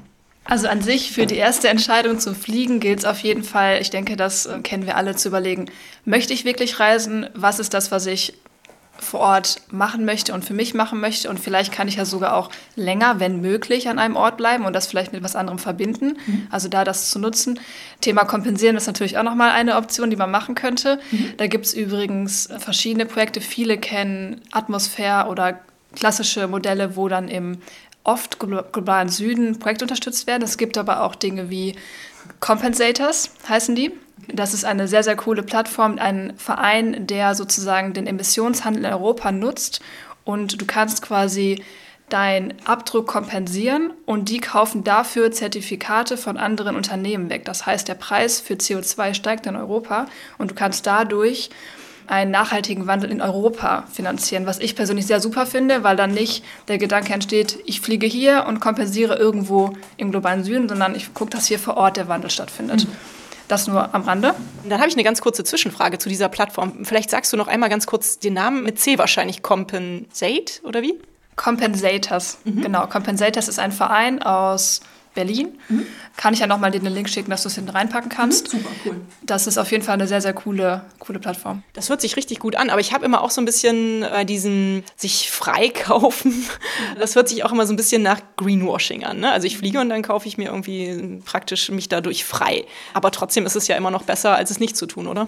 Also 0.44 0.68
an 0.68 0.80
sich 0.80 1.10
für 1.10 1.26
die 1.26 1.36
erste 1.36 1.68
Entscheidung 1.68 2.20
zu 2.20 2.32
fliegen 2.34 2.78
gilt 2.78 3.00
es 3.00 3.04
auf 3.04 3.18
jeden 3.20 3.42
Fall, 3.42 3.80
ich 3.80 3.90
denke, 3.90 4.16
das 4.16 4.46
äh, 4.46 4.60
kennen 4.60 4.86
wir 4.86 4.96
alle, 4.96 5.16
zu 5.16 5.28
überlegen, 5.28 5.66
möchte 6.04 6.32
ich 6.32 6.44
wirklich 6.44 6.78
reisen? 6.78 7.28
Was 7.34 7.58
ist 7.58 7.74
das, 7.74 7.90
was 7.90 8.06
ich 8.06 8.34
vor 8.98 9.20
Ort 9.20 9.56
machen 9.70 10.04
möchte 10.04 10.32
und 10.32 10.44
für 10.44 10.54
mich 10.54 10.74
machen 10.74 11.00
möchte? 11.00 11.28
Und 11.30 11.40
vielleicht 11.40 11.72
kann 11.72 11.88
ich 11.88 11.96
ja 11.96 12.04
sogar 12.04 12.34
auch 12.34 12.50
länger, 12.74 13.20
wenn 13.20 13.40
möglich, 13.40 13.88
an 13.88 13.98
einem 13.98 14.16
Ort 14.16 14.36
bleiben 14.36 14.64
und 14.64 14.72
das 14.72 14.86
vielleicht 14.86 15.12
mit 15.12 15.22
was 15.22 15.36
anderem 15.36 15.58
verbinden. 15.58 16.18
Mhm. 16.26 16.46
Also 16.50 16.68
da 16.68 16.84
das 16.84 17.10
zu 17.10 17.18
nutzen. 17.18 17.60
Thema 18.00 18.24
Kompensieren 18.24 18.76
ist 18.76 18.86
natürlich 18.86 19.18
auch 19.18 19.22
nochmal 19.22 19.50
eine 19.50 19.76
Option, 19.76 20.10
die 20.10 20.16
man 20.16 20.30
machen 20.30 20.54
könnte. 20.54 20.98
Mhm. 21.10 21.34
Da 21.36 21.46
gibt 21.46 21.66
es 21.66 21.74
übrigens 21.74 22.48
verschiedene 22.58 23.06
Projekte. 23.06 23.40
Viele 23.40 23.78
kennen 23.78 24.40
Atmosphäre 24.52 25.28
oder 25.28 25.60
klassische 25.94 26.46
Modelle, 26.46 26.96
wo 26.96 27.08
dann 27.08 27.28
im 27.28 27.58
oft 28.04 28.38
globalen 28.38 29.08
Süden 29.08 29.58
Projekte 29.58 29.84
unterstützt 29.84 30.26
werden. 30.26 30.42
Es 30.42 30.58
gibt 30.58 30.78
aber 30.78 31.02
auch 31.02 31.14
Dinge 31.14 31.50
wie 31.50 31.74
Compensators, 32.40 33.30
heißen 33.48 33.74
die. 33.74 33.92
Das 34.32 34.54
ist 34.54 34.64
eine 34.64 34.88
sehr, 34.88 35.02
sehr 35.02 35.16
coole 35.16 35.42
Plattform, 35.42 35.98
ein 35.98 36.32
Verein, 36.36 37.06
der 37.06 37.34
sozusagen 37.34 37.92
den 37.92 38.06
Emissionshandel 38.06 38.84
in 38.84 38.92
Europa 38.92 39.32
nutzt. 39.32 39.80
Und 40.24 40.60
du 40.60 40.66
kannst 40.66 41.02
quasi 41.02 41.62
deinen 42.08 42.54
Abdruck 42.64 43.06
kompensieren 43.06 43.92
und 44.04 44.28
die 44.28 44.38
kaufen 44.38 44.84
dafür 44.84 45.32
Zertifikate 45.32 46.16
von 46.16 46.36
anderen 46.36 46.76
Unternehmen 46.76 47.30
weg. 47.30 47.44
Das 47.44 47.66
heißt, 47.66 47.88
der 47.88 47.94
Preis 47.94 48.40
für 48.40 48.54
CO2 48.54 49.14
steigt 49.14 49.46
in 49.46 49.56
Europa 49.56 50.06
und 50.38 50.52
du 50.52 50.54
kannst 50.54 50.86
dadurch 50.86 51.50
einen 52.06 52.30
nachhaltigen 52.30 52.86
Wandel 52.86 53.10
in 53.10 53.20
Europa 53.20 53.84
finanzieren, 53.92 54.46
was 54.46 54.60
ich 54.60 54.76
persönlich 54.76 55.06
sehr 55.06 55.20
super 55.20 55.46
finde, 55.46 55.82
weil 55.82 55.96
dann 55.96 56.12
nicht 56.12 56.44
der 56.68 56.78
Gedanke 56.78 57.12
entsteht, 57.12 57.58
ich 57.66 57.80
fliege 57.80 58.06
hier 58.06 58.44
und 58.46 58.60
kompensiere 58.60 59.16
irgendwo 59.16 59.72
im 59.96 60.12
globalen 60.12 60.44
Süden, 60.44 60.68
sondern 60.68 60.94
ich 60.94 61.12
gucke, 61.14 61.30
dass 61.30 61.46
hier 61.46 61.58
vor 61.58 61.76
Ort 61.76 61.96
der 61.96 62.06
Wandel 62.06 62.30
stattfindet. 62.30 62.86
Mhm. 62.86 62.92
Das 63.48 63.66
nur 63.66 63.94
am 63.94 64.02
Rande. 64.02 64.34
Dann 64.68 64.78
habe 64.78 64.88
ich 64.88 64.94
eine 64.94 65.04
ganz 65.04 65.20
kurze 65.20 65.44
Zwischenfrage 65.44 65.98
zu 65.98 66.08
dieser 66.08 66.28
Plattform. 66.28 66.84
Vielleicht 66.84 67.10
sagst 67.10 67.32
du 67.32 67.36
noch 67.36 67.48
einmal 67.48 67.68
ganz 67.68 67.86
kurz 67.86 68.18
den 68.18 68.34
Namen 68.34 68.62
mit 68.62 68.80
C 68.80 68.98
wahrscheinlich. 68.98 69.42
Compensate 69.42 70.60
oder 70.64 70.82
wie? 70.82 70.98
Compensators, 71.36 72.38
mhm. 72.44 72.62
genau. 72.62 72.86
Compensators 72.86 73.48
ist 73.48 73.58
ein 73.58 73.70
Verein 73.70 74.22
aus 74.22 74.80
Berlin. 75.16 75.58
Mhm. 75.68 75.86
Kann 76.16 76.32
ich 76.32 76.38
ja 76.38 76.46
nochmal 76.46 76.70
den 76.70 76.86
Link 76.86 77.08
schicken, 77.08 77.30
dass 77.30 77.42
du 77.42 77.48
es 77.48 77.56
hinten 77.56 77.70
reinpacken 77.70 78.08
kannst. 78.08 78.52
Mhm, 78.54 78.58
super, 78.58 78.70
cool. 78.84 79.00
Das 79.22 79.48
ist 79.48 79.58
auf 79.58 79.72
jeden 79.72 79.82
Fall 79.82 79.94
eine 79.94 80.06
sehr, 80.06 80.20
sehr 80.20 80.32
coole, 80.32 80.82
coole 81.00 81.18
Plattform. 81.18 81.64
Das 81.72 81.88
hört 81.88 82.00
sich 82.00 82.16
richtig 82.16 82.38
gut 82.38 82.54
an, 82.54 82.70
aber 82.70 82.80
ich 82.80 82.92
habe 82.92 83.04
immer 83.04 83.22
auch 83.22 83.30
so 83.30 83.40
ein 83.40 83.44
bisschen 83.44 84.04
äh, 84.04 84.24
diesen 84.24 84.84
sich 84.94 85.32
freikaufen. 85.32 86.44
Das 87.00 87.16
hört 87.16 87.28
sich 87.28 87.42
auch 87.44 87.52
immer 87.52 87.66
so 87.66 87.72
ein 87.72 87.76
bisschen 87.76 88.02
nach 88.02 88.20
Greenwashing 88.36 89.04
an. 89.04 89.18
Ne? 89.20 89.32
Also 89.32 89.46
ich 89.46 89.58
fliege 89.58 89.80
und 89.80 89.88
dann 89.88 90.02
kaufe 90.02 90.28
ich 90.28 90.38
mir 90.38 90.46
irgendwie 90.46 91.20
praktisch 91.24 91.70
mich 91.70 91.88
dadurch 91.88 92.24
frei. 92.24 92.64
Aber 92.94 93.10
trotzdem 93.10 93.46
ist 93.46 93.56
es 93.56 93.66
ja 93.66 93.76
immer 93.76 93.90
noch 93.90 94.04
besser, 94.04 94.36
als 94.36 94.50
es 94.50 94.60
nicht 94.60 94.76
zu 94.76 94.86
tun, 94.86 95.06
oder? 95.06 95.26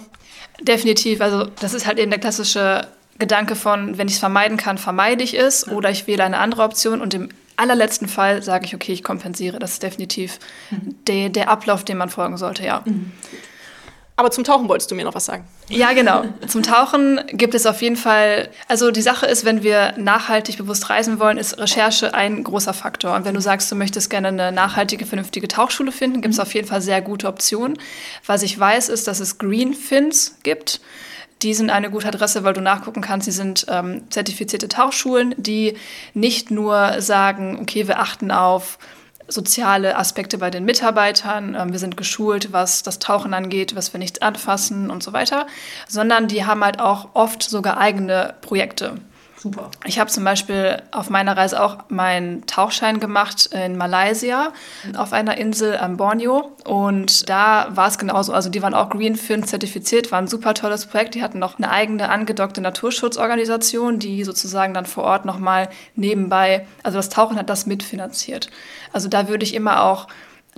Definitiv. 0.61 1.21
Also 1.21 1.47
das 1.61 1.75
ist 1.75 1.87
halt 1.87 1.99
eben 1.99 2.11
der 2.11 2.21
klassische 2.21 2.87
Gedanke 3.19 3.57
von, 3.57 3.99
wenn 3.99 4.07
ich 4.07 4.15
es 4.15 4.21
vermeiden 4.21 4.57
kann, 4.57 4.79
vermeide 4.79 5.25
ich 5.25 5.39
es 5.39 5.67
oder 5.67 5.91
ich 5.91 6.07
wähle 6.07 6.25
eine 6.25 6.39
andere 6.39 6.63
Option 6.63 7.01
und 7.01 7.15
im 7.15 7.31
allerletzten 7.59 8.09
Fall 8.09 8.43
sage 8.43 8.67
ich, 8.67 8.75
okay, 8.75 8.93
ich 8.93 9.03
kompensiere. 9.03 9.59
Das 9.59 9.73
ist 9.73 9.83
definitiv 9.83 10.39
mhm. 10.71 10.95
der, 11.07 11.29
der 11.29 11.49
Ablauf, 11.49 11.85
dem 11.85 11.99
man 11.99 12.11
folgen 12.11 12.37
sollte, 12.37 12.65
ja. 12.65 12.83
Mhm. 12.85 13.13
Aber 14.19 14.33
zum 14.33 14.43
Tauchen 14.43 14.69
wolltest 14.69 14.91
du 14.91 14.97
mir 14.97 15.05
noch 15.05 15.15
was 15.15 15.27
sagen. 15.27 15.45
Ja, 15.69 15.93
genau. 15.93 16.25
Zum 16.49 16.65
Tauchen 16.65 17.21
gibt 17.29 17.55
es 17.55 17.67
auf 17.67 17.81
jeden 17.83 17.95
Fall, 17.95 18.49
also 18.67 18.91
die 18.91 19.01
Sache 19.01 19.27
ist, 19.27 19.45
wenn 19.45 19.63
wir 19.63 19.95
nachhaltig 19.97 20.57
bewusst 20.57 20.91
reisen 20.91 21.21
wollen, 21.21 21.39
ist 21.39 21.57
Recherche 21.57 22.15
ein 22.15 22.43
großer 22.43 22.75
Faktor. 22.75 23.15
Und 23.15 23.25
wenn 23.25 23.35
du 23.35 23.41
sagst, 23.41 23.71
du 23.71 23.77
möchtest 23.77 24.11
gerne 24.11 24.29
eine 24.29 24.51
nachhaltige, 24.51 25.07
vernünftige 25.07 25.47
Tauchschule 25.47 25.93
finden, 25.93 26.21
gibt 26.21 26.33
es 26.33 26.39
mhm. 26.39 26.43
auf 26.43 26.55
jeden 26.55 26.67
Fall 26.67 26.81
sehr 26.81 27.01
gute 27.01 27.29
Optionen. 27.29 27.79
Was 28.27 28.43
ich 28.43 28.59
weiß, 28.59 28.89
ist, 28.89 29.07
dass 29.07 29.21
es 29.21 29.39
Green 29.39 29.73
Fins 29.73 30.37
gibt. 30.43 30.81
Die 31.43 31.55
sind 31.55 31.71
eine 31.71 31.91
gute 31.91 32.09
Adresse, 32.09 32.45
weil 32.45 32.53
du 32.53 32.61
nachgucken 32.61 33.01
kannst. 33.01 33.27
Sie 33.27 33.33
sind 33.33 33.67
ähm, 33.69 34.03
zertifizierte 34.11 34.69
Tauchschulen, 34.69 35.35
die 35.37 35.77
nicht 36.15 36.51
nur 36.51 37.01
sagen, 37.01 37.59
okay, 37.61 37.87
wir 37.87 38.01
achten 38.01 38.31
auf 38.31 38.79
soziale 39.29 39.97
Aspekte 39.97 40.39
bei 40.39 40.51
den 40.51 40.65
Mitarbeitern, 40.65 41.55
ähm, 41.55 41.73
wir 41.73 41.79
sind 41.79 41.97
geschult, 41.97 42.53
was 42.53 42.83
das 42.83 42.99
Tauchen 42.99 43.35
angeht, 43.35 43.77
was 43.77 43.93
wir 43.93 43.99
nicht 43.99 44.23
anfassen 44.23 44.91
und 44.91 45.03
so 45.03 45.13
weiter, 45.13 45.47
sondern 45.87 46.29
die 46.29 46.47
haben 46.47 46.65
halt 46.65 46.81
auch 46.81 47.11
oft 47.15 47.43
sogar 47.43 47.79
eigene 47.79 48.35
Projekte. 48.41 48.95
Super. 49.41 49.71
Ich 49.85 50.01
habe 50.01 50.11
zum 50.11 50.25
Beispiel 50.25 50.83
auf 50.91 51.11
meiner 51.11 51.37
Reise 51.37 51.63
auch 51.63 51.85
meinen 51.89 52.45
Tauchschein 52.47 52.99
gemacht 52.99 53.47
in 53.47 53.77
Malaysia 53.77 54.53
auf 54.97 55.13
einer 55.13 55.39
Insel 55.39 55.77
am 55.77 55.97
Borneo 55.97 56.51
und 56.65 57.29
da 57.29 57.69
war 57.71 57.87
es 57.87 57.99
genauso. 57.99 58.33
Also 58.33 58.51
die 58.51 58.63
waren 58.63 58.75
auch 58.75 58.91
Greenfin 58.91 59.45
zertifiziert, 59.45 60.11
war 60.11 60.19
ein 60.19 60.27
super 60.27 60.55
tolles 60.55 60.87
Projekt. 60.87 61.15
Die 61.15 61.23
hatten 61.23 61.39
noch 61.39 61.59
eine 61.59 61.71
eigene 61.71 62.09
angedockte 62.09 62.61
Naturschutzorganisation, 62.61 64.01
die 64.01 64.25
sozusagen 64.25 64.75
dann 64.75 64.87
vor 64.87 65.05
Ort 65.05 65.25
nochmal 65.25 65.69
nebenbei, 65.95 66.67
also 66.83 66.99
das 66.99 67.09
Tauchen 67.09 67.39
hat 67.39 67.49
das 67.49 67.67
mitfinanziert. 67.67 68.51
Also 68.93 69.09
da 69.09 69.29
würde 69.29 69.45
ich 69.45 69.55
immer 69.55 69.85
auch 69.85 70.09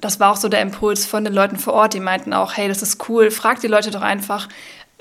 das 0.00 0.18
war 0.18 0.32
auch 0.32 0.36
so 0.36 0.48
der 0.48 0.62
Impuls 0.62 1.04
von 1.04 1.24
den 1.24 1.34
Leuten 1.34 1.56
vor 1.56 1.74
Ort, 1.74 1.94
die 1.94 2.00
meinten 2.00 2.32
auch, 2.32 2.56
hey, 2.56 2.68
das 2.68 2.82
ist 2.82 3.08
cool, 3.08 3.30
fragt 3.30 3.62
die 3.62 3.68
Leute 3.68 3.90
doch 3.90 4.02
einfach, 4.02 4.48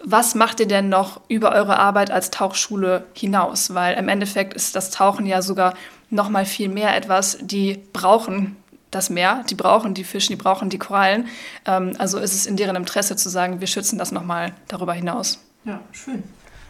was 0.03 0.35
macht 0.35 0.59
ihr 0.59 0.67
denn 0.67 0.89
noch 0.89 1.21
über 1.27 1.51
eure 1.51 1.77
Arbeit 1.77 2.11
als 2.11 2.31
Tauchschule 2.31 3.05
hinaus? 3.13 3.73
Weil 3.73 3.97
im 3.97 4.09
Endeffekt 4.09 4.53
ist 4.53 4.75
das 4.75 4.91
Tauchen 4.91 5.25
ja 5.25 5.41
sogar 5.41 5.73
noch 6.09 6.29
mal 6.29 6.45
viel 6.45 6.69
mehr 6.69 6.95
etwas. 6.95 7.37
Die 7.41 7.79
brauchen 7.93 8.55
das 8.91 9.09
Meer, 9.09 9.43
die 9.49 9.55
brauchen 9.55 9.93
die 9.93 10.03
Fische, 10.03 10.29
die 10.29 10.35
brauchen 10.35 10.69
die 10.69 10.79
Korallen. 10.79 11.27
Ähm, 11.65 11.93
also 11.97 12.17
ist 12.17 12.33
es 12.33 12.45
in 12.45 12.57
deren 12.57 12.75
Interesse 12.75 13.15
zu 13.15 13.29
sagen, 13.29 13.59
wir 13.59 13.67
schützen 13.67 13.99
das 13.99 14.11
noch 14.11 14.23
mal 14.23 14.53
darüber 14.67 14.93
hinaus. 14.93 15.39
Ja, 15.65 15.79
schön. 15.91 16.23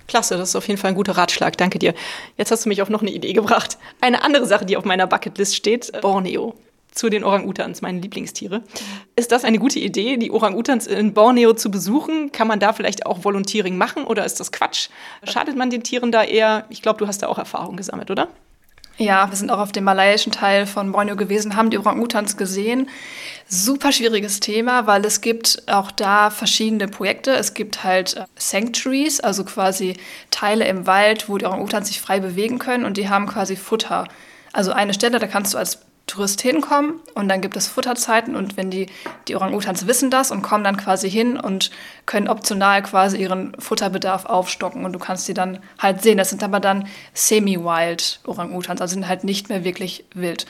Klasse, 0.07 0.37
das 0.37 0.49
ist 0.49 0.55
auf 0.55 0.67
jeden 0.67 0.79
Fall 0.79 0.89
ein 0.89 0.95
guter 0.95 1.15
Ratschlag. 1.15 1.55
Danke 1.57 1.77
dir. 1.77 1.93
Jetzt 2.35 2.51
hast 2.51 2.65
du 2.65 2.69
mich 2.69 2.81
auf 2.81 2.89
noch 2.89 3.01
eine 3.01 3.11
Idee 3.11 3.33
gebracht. 3.33 3.77
Eine 4.01 4.23
andere 4.23 4.47
Sache, 4.47 4.65
die 4.65 4.75
auf 4.75 4.83
meiner 4.83 5.07
Bucketlist 5.07 5.55
steht, 5.55 5.91
Borneo 6.01 6.55
zu 6.91 7.09
den 7.09 7.23
Orang-Utans, 7.23 7.81
meine 7.81 7.99
Lieblingstiere. 7.99 8.63
Ist 9.15 9.31
das 9.31 9.43
eine 9.43 9.59
gute 9.59 9.79
Idee, 9.79 10.17
die 10.17 10.31
Orang-Utans 10.31 10.87
in 10.87 11.13
Borneo 11.13 11.53
zu 11.53 11.71
besuchen? 11.71 12.31
Kann 12.31 12.47
man 12.47 12.59
da 12.59 12.73
vielleicht 12.73 13.05
auch 13.05 13.23
Volunteering 13.23 13.77
machen 13.77 14.03
oder 14.05 14.25
ist 14.25 14.39
das 14.39 14.51
Quatsch? 14.51 14.89
Schadet 15.23 15.55
man 15.55 15.69
den 15.69 15.83
Tieren 15.83 16.11
da 16.11 16.23
eher? 16.23 16.65
Ich 16.69 16.81
glaube, 16.81 16.99
du 16.99 17.07
hast 17.07 17.21
da 17.21 17.27
auch 17.27 17.37
Erfahrung 17.37 17.77
gesammelt, 17.77 18.11
oder? 18.11 18.29
Ja, 18.99 19.29
wir 19.29 19.37
sind 19.37 19.49
auch 19.49 19.59
auf 19.59 19.71
dem 19.71 19.85
malayischen 19.85 20.33
Teil 20.33 20.65
von 20.65 20.91
Borneo 20.91 21.15
gewesen, 21.15 21.55
haben 21.55 21.69
die 21.69 21.77
Orang-Utans 21.77 22.35
gesehen. 22.35 22.89
Super 23.47 23.93
schwieriges 23.93 24.41
Thema, 24.41 24.87
weil 24.87 25.05
es 25.05 25.21
gibt 25.21 25.63
auch 25.67 25.89
da 25.91 26.29
verschiedene 26.29 26.89
Projekte. 26.89 27.31
Es 27.31 27.53
gibt 27.53 27.85
halt 27.85 28.17
äh, 28.17 28.25
Sanctuaries, 28.35 29.21
also 29.21 29.45
quasi 29.45 29.95
Teile 30.31 30.67
im 30.67 30.85
Wald, 30.85 31.29
wo 31.29 31.37
die 31.37 31.45
Orang-Utans 31.45 31.87
sich 31.87 32.01
frei 32.01 32.19
bewegen 32.19 32.59
können 32.59 32.83
und 32.83 32.97
die 32.97 33.07
haben 33.07 33.25
quasi 33.25 33.55
Futter. 33.55 34.05
Also 34.51 34.73
eine 34.73 34.93
Stelle, 34.93 35.19
da 35.19 35.27
kannst 35.27 35.53
du 35.53 35.57
als 35.57 35.79
Tourist 36.09 36.41
hinkommen 36.41 36.99
und 37.13 37.29
dann 37.29 37.41
gibt 37.41 37.55
es 37.55 37.67
Futterzeiten 37.67 38.35
und 38.35 38.57
wenn 38.57 38.69
die, 38.69 38.87
die 39.27 39.35
Orang-Utans 39.35 39.87
wissen 39.87 40.09
das 40.09 40.31
und 40.31 40.41
kommen 40.41 40.63
dann 40.63 40.77
quasi 40.77 41.09
hin 41.09 41.39
und 41.39 41.71
können 42.05 42.27
optional 42.27 42.81
quasi 42.83 43.17
ihren 43.17 43.55
Futterbedarf 43.59 44.25
aufstocken 44.25 44.85
und 44.85 44.93
du 44.93 44.99
kannst 44.99 45.25
sie 45.25 45.33
dann 45.33 45.59
halt 45.77 46.01
sehen. 46.01 46.17
Das 46.17 46.29
sind 46.29 46.43
aber 46.43 46.59
dann 46.59 46.87
semi-wild 47.13 48.19
Orang-Utans, 48.25 48.81
also 48.81 48.93
sind 48.93 49.07
halt 49.07 49.23
nicht 49.23 49.49
mehr 49.49 49.63
wirklich 49.63 50.05
wild. 50.13 50.45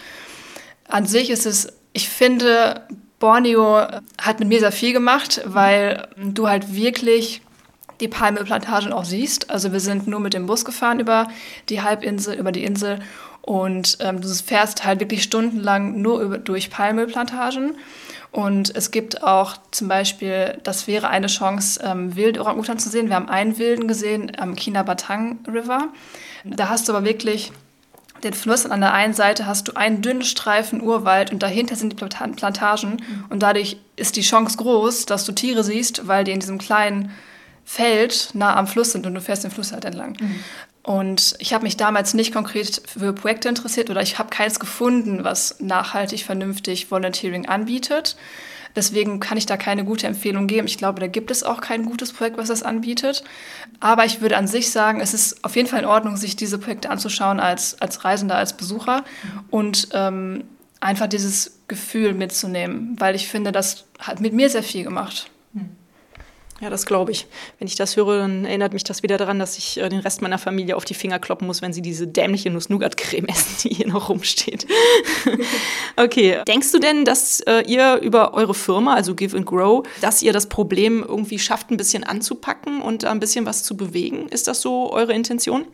An 0.87 1.05
sich 1.05 1.29
ist 1.29 1.45
es, 1.45 1.67
ich 1.93 2.09
finde, 2.09 2.87
Borneo 3.19 3.85
hat 4.19 4.39
mit 4.39 4.47
mir 4.47 4.59
sehr 4.59 4.71
viel 4.71 4.93
gemacht, 4.93 5.41
weil 5.45 6.07
du 6.15 6.47
halt 6.47 6.73
wirklich 6.73 7.41
die 7.99 8.07
Palmölplantagen 8.07 8.93
auch 8.93 9.03
siehst. 9.03 9.49
Also 9.49 9.73
wir 9.73 9.81
sind 9.81 10.07
nur 10.07 10.19
mit 10.19 10.33
dem 10.33 10.45
Bus 10.45 10.63
gefahren 10.63 10.99
über 10.99 11.27
die 11.67 11.81
Halbinsel, 11.81 12.35
über 12.35 12.51
die 12.51 12.63
Insel 12.63 12.99
und 13.49 13.97
ähm, 14.01 14.21
du 14.21 14.27
fährst 14.27 14.85
halt 14.85 14.99
wirklich 14.99 15.23
stundenlang 15.23 16.03
nur 16.03 16.21
über, 16.21 16.37
durch 16.37 16.69
Palmölplantagen. 16.69 17.77
Und 18.31 18.75
es 18.75 18.91
gibt 18.91 19.23
auch 19.23 19.57
zum 19.71 19.87
Beispiel, 19.87 20.59
das 20.61 20.85
wäre 20.85 21.07
eine 21.07 21.25
Chance, 21.25 21.79
ähm, 21.83 22.15
Wild-Orang-Utan 22.15 22.77
zu 22.77 22.89
sehen. 22.89 23.07
Wir 23.07 23.15
haben 23.15 23.27
einen 23.27 23.57
Wilden 23.57 23.87
gesehen 23.87 24.31
am 24.37 24.55
China-Batang 24.55 25.39
River. 25.47 25.87
Da 26.43 26.69
hast 26.69 26.87
du 26.87 26.93
aber 26.93 27.03
wirklich 27.03 27.51
den 28.23 28.35
Fluss 28.35 28.65
und 28.65 28.71
an 28.71 28.81
der 28.81 28.93
einen 28.93 29.15
Seite 29.15 29.47
hast 29.47 29.67
du 29.67 29.75
einen 29.75 30.03
dünnen 30.03 30.21
Streifen 30.21 30.79
Urwald 30.79 31.31
und 31.31 31.41
dahinter 31.41 31.75
sind 31.75 31.93
die 31.93 31.95
Plantagen. 31.95 32.91
Mhm. 32.91 33.25
Und 33.31 33.41
dadurch 33.41 33.77
ist 33.95 34.15
die 34.15 34.21
Chance 34.21 34.57
groß, 34.57 35.07
dass 35.07 35.25
du 35.25 35.31
Tiere 35.31 35.63
siehst, 35.63 36.07
weil 36.07 36.23
die 36.23 36.33
in 36.33 36.39
diesem 36.39 36.59
kleinen 36.59 37.09
Feld 37.71 38.31
nah 38.33 38.55
am 38.55 38.65
Fluss 38.65 38.93
sind 38.93 39.05
und 39.05 39.13
du 39.13 39.21
fährst 39.21 39.43
den 39.43 39.51
Fluss 39.51 39.73
halt 39.73 39.85
entlang. 39.85 40.17
Mhm. 40.19 40.39
Und 40.81 41.35
ich 41.37 41.53
habe 41.53 41.65
mich 41.65 41.77
damals 41.77 42.15
nicht 42.15 42.33
konkret 42.33 42.81
für 42.87 43.13
Projekte 43.13 43.47
interessiert 43.47 43.91
oder 43.91 44.01
ich 44.01 44.17
habe 44.17 44.31
keins 44.31 44.59
gefunden, 44.59 45.23
was 45.23 45.57
nachhaltig, 45.59 46.25
vernünftig 46.25 46.89
Volunteering 46.89 47.47
anbietet. 47.47 48.15
Deswegen 48.75 49.19
kann 49.19 49.37
ich 49.37 49.45
da 49.45 49.55
keine 49.55 49.85
gute 49.85 50.07
Empfehlung 50.07 50.47
geben. 50.47 50.65
Ich 50.65 50.79
glaube, 50.79 50.99
da 50.99 51.05
gibt 51.05 51.29
es 51.29 51.43
auch 51.43 51.61
kein 51.61 51.85
gutes 51.85 52.11
Projekt, 52.11 52.39
was 52.39 52.47
das 52.47 52.63
anbietet. 52.63 53.23
Aber 53.79 54.03
ich 54.03 54.19
würde 54.19 54.37
an 54.37 54.47
sich 54.47 54.71
sagen, 54.71 54.99
es 54.99 55.13
ist 55.13 55.43
auf 55.43 55.55
jeden 55.55 55.69
Fall 55.69 55.81
in 55.81 55.85
Ordnung, 55.85 56.17
sich 56.17 56.35
diese 56.35 56.57
Projekte 56.57 56.89
anzuschauen 56.89 57.39
als, 57.39 57.79
als 57.79 58.03
Reisender, 58.03 58.35
als 58.35 58.57
Besucher 58.57 59.03
und 59.51 59.89
ähm, 59.93 60.43
einfach 60.79 61.07
dieses 61.07 61.59
Gefühl 61.67 62.15
mitzunehmen, 62.15 62.95
weil 62.97 63.13
ich 63.13 63.27
finde, 63.27 63.51
das 63.51 63.85
hat 63.99 64.21
mit 64.21 64.33
mir 64.33 64.49
sehr 64.49 64.63
viel 64.63 64.83
gemacht. 64.83 65.29
Ja, 66.61 66.69
das 66.69 66.85
glaube 66.85 67.11
ich. 67.11 67.25
Wenn 67.57 67.67
ich 67.67 67.75
das 67.75 67.95
höre, 67.95 68.19
dann 68.19 68.43
erinnert 68.43 68.73
mich 68.73 68.83
das 68.83 69.01
wieder 69.01 69.17
daran, 69.17 69.39
dass 69.39 69.57
ich 69.57 69.79
äh, 69.79 69.87
den 69.87 69.99
Rest 69.99 70.21
meiner 70.21 70.37
Familie 70.37 70.75
auf 70.75 70.83
die 70.83 70.93
Finger 70.93 71.17
kloppen 71.17 71.47
muss, 71.47 71.61
wenn 71.61 71.71
sie 71.71 71.81
diese 71.81 72.05
dämliche 72.05 72.49
Nuss-Nougat-Creme 72.49 73.27
essen, 73.29 73.55
die 73.63 73.75
hier 73.75 73.87
noch 73.87 74.09
rumsteht. 74.09 74.67
okay. 75.95 76.41
Denkst 76.47 76.71
du 76.71 76.79
denn, 76.79 77.05
dass 77.05 77.39
äh, 77.41 77.63
ihr 77.65 77.95
über 78.01 78.33
eure 78.33 78.53
Firma, 78.53 78.93
also 78.93 79.15
Give 79.15 79.37
and 79.37 79.45
Grow, 79.45 79.87
dass 80.01 80.21
ihr 80.21 80.33
das 80.33 80.47
Problem 80.47 81.03
irgendwie 81.07 81.39
schafft, 81.39 81.71
ein 81.71 81.77
bisschen 81.77 82.03
anzupacken 82.03 82.81
und 82.81 83.05
ein 83.05 83.19
bisschen 83.21 83.45
was 83.45 83.63
zu 83.63 83.77
bewegen? 83.77 84.27
Ist 84.27 84.47
das 84.47 84.59
so 84.59 84.91
eure 84.91 85.13
Intention? 85.13 85.65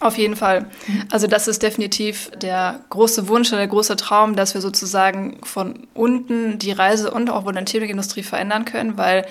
Auf 0.00 0.18
jeden 0.18 0.36
Fall. 0.36 0.66
Also 1.10 1.26
das 1.26 1.48
ist 1.48 1.62
definitiv 1.62 2.30
der 2.36 2.80
große 2.90 3.28
Wunsch 3.28 3.50
der 3.50 3.66
große 3.66 3.96
Traum, 3.96 4.36
dass 4.36 4.52
wir 4.52 4.60
sozusagen 4.60 5.38
von 5.44 5.86
unten 5.94 6.58
die 6.58 6.72
Reise- 6.72 7.10
und 7.10 7.30
auch 7.30 7.44
Volunteering-Industrie 7.46 8.22
verändern 8.22 8.64
können, 8.64 8.98
weil 8.98 9.24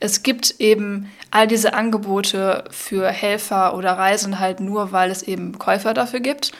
es 0.00 0.22
gibt 0.22 0.56
eben 0.58 1.10
all 1.30 1.46
diese 1.46 1.74
Angebote 1.74 2.64
für 2.70 3.08
Helfer 3.08 3.76
oder 3.76 3.92
Reisen 3.92 4.40
halt 4.40 4.60
nur, 4.60 4.92
weil 4.92 5.10
es 5.10 5.22
eben 5.22 5.58
Käufer 5.58 5.94
dafür 5.94 6.20
gibt. 6.20 6.52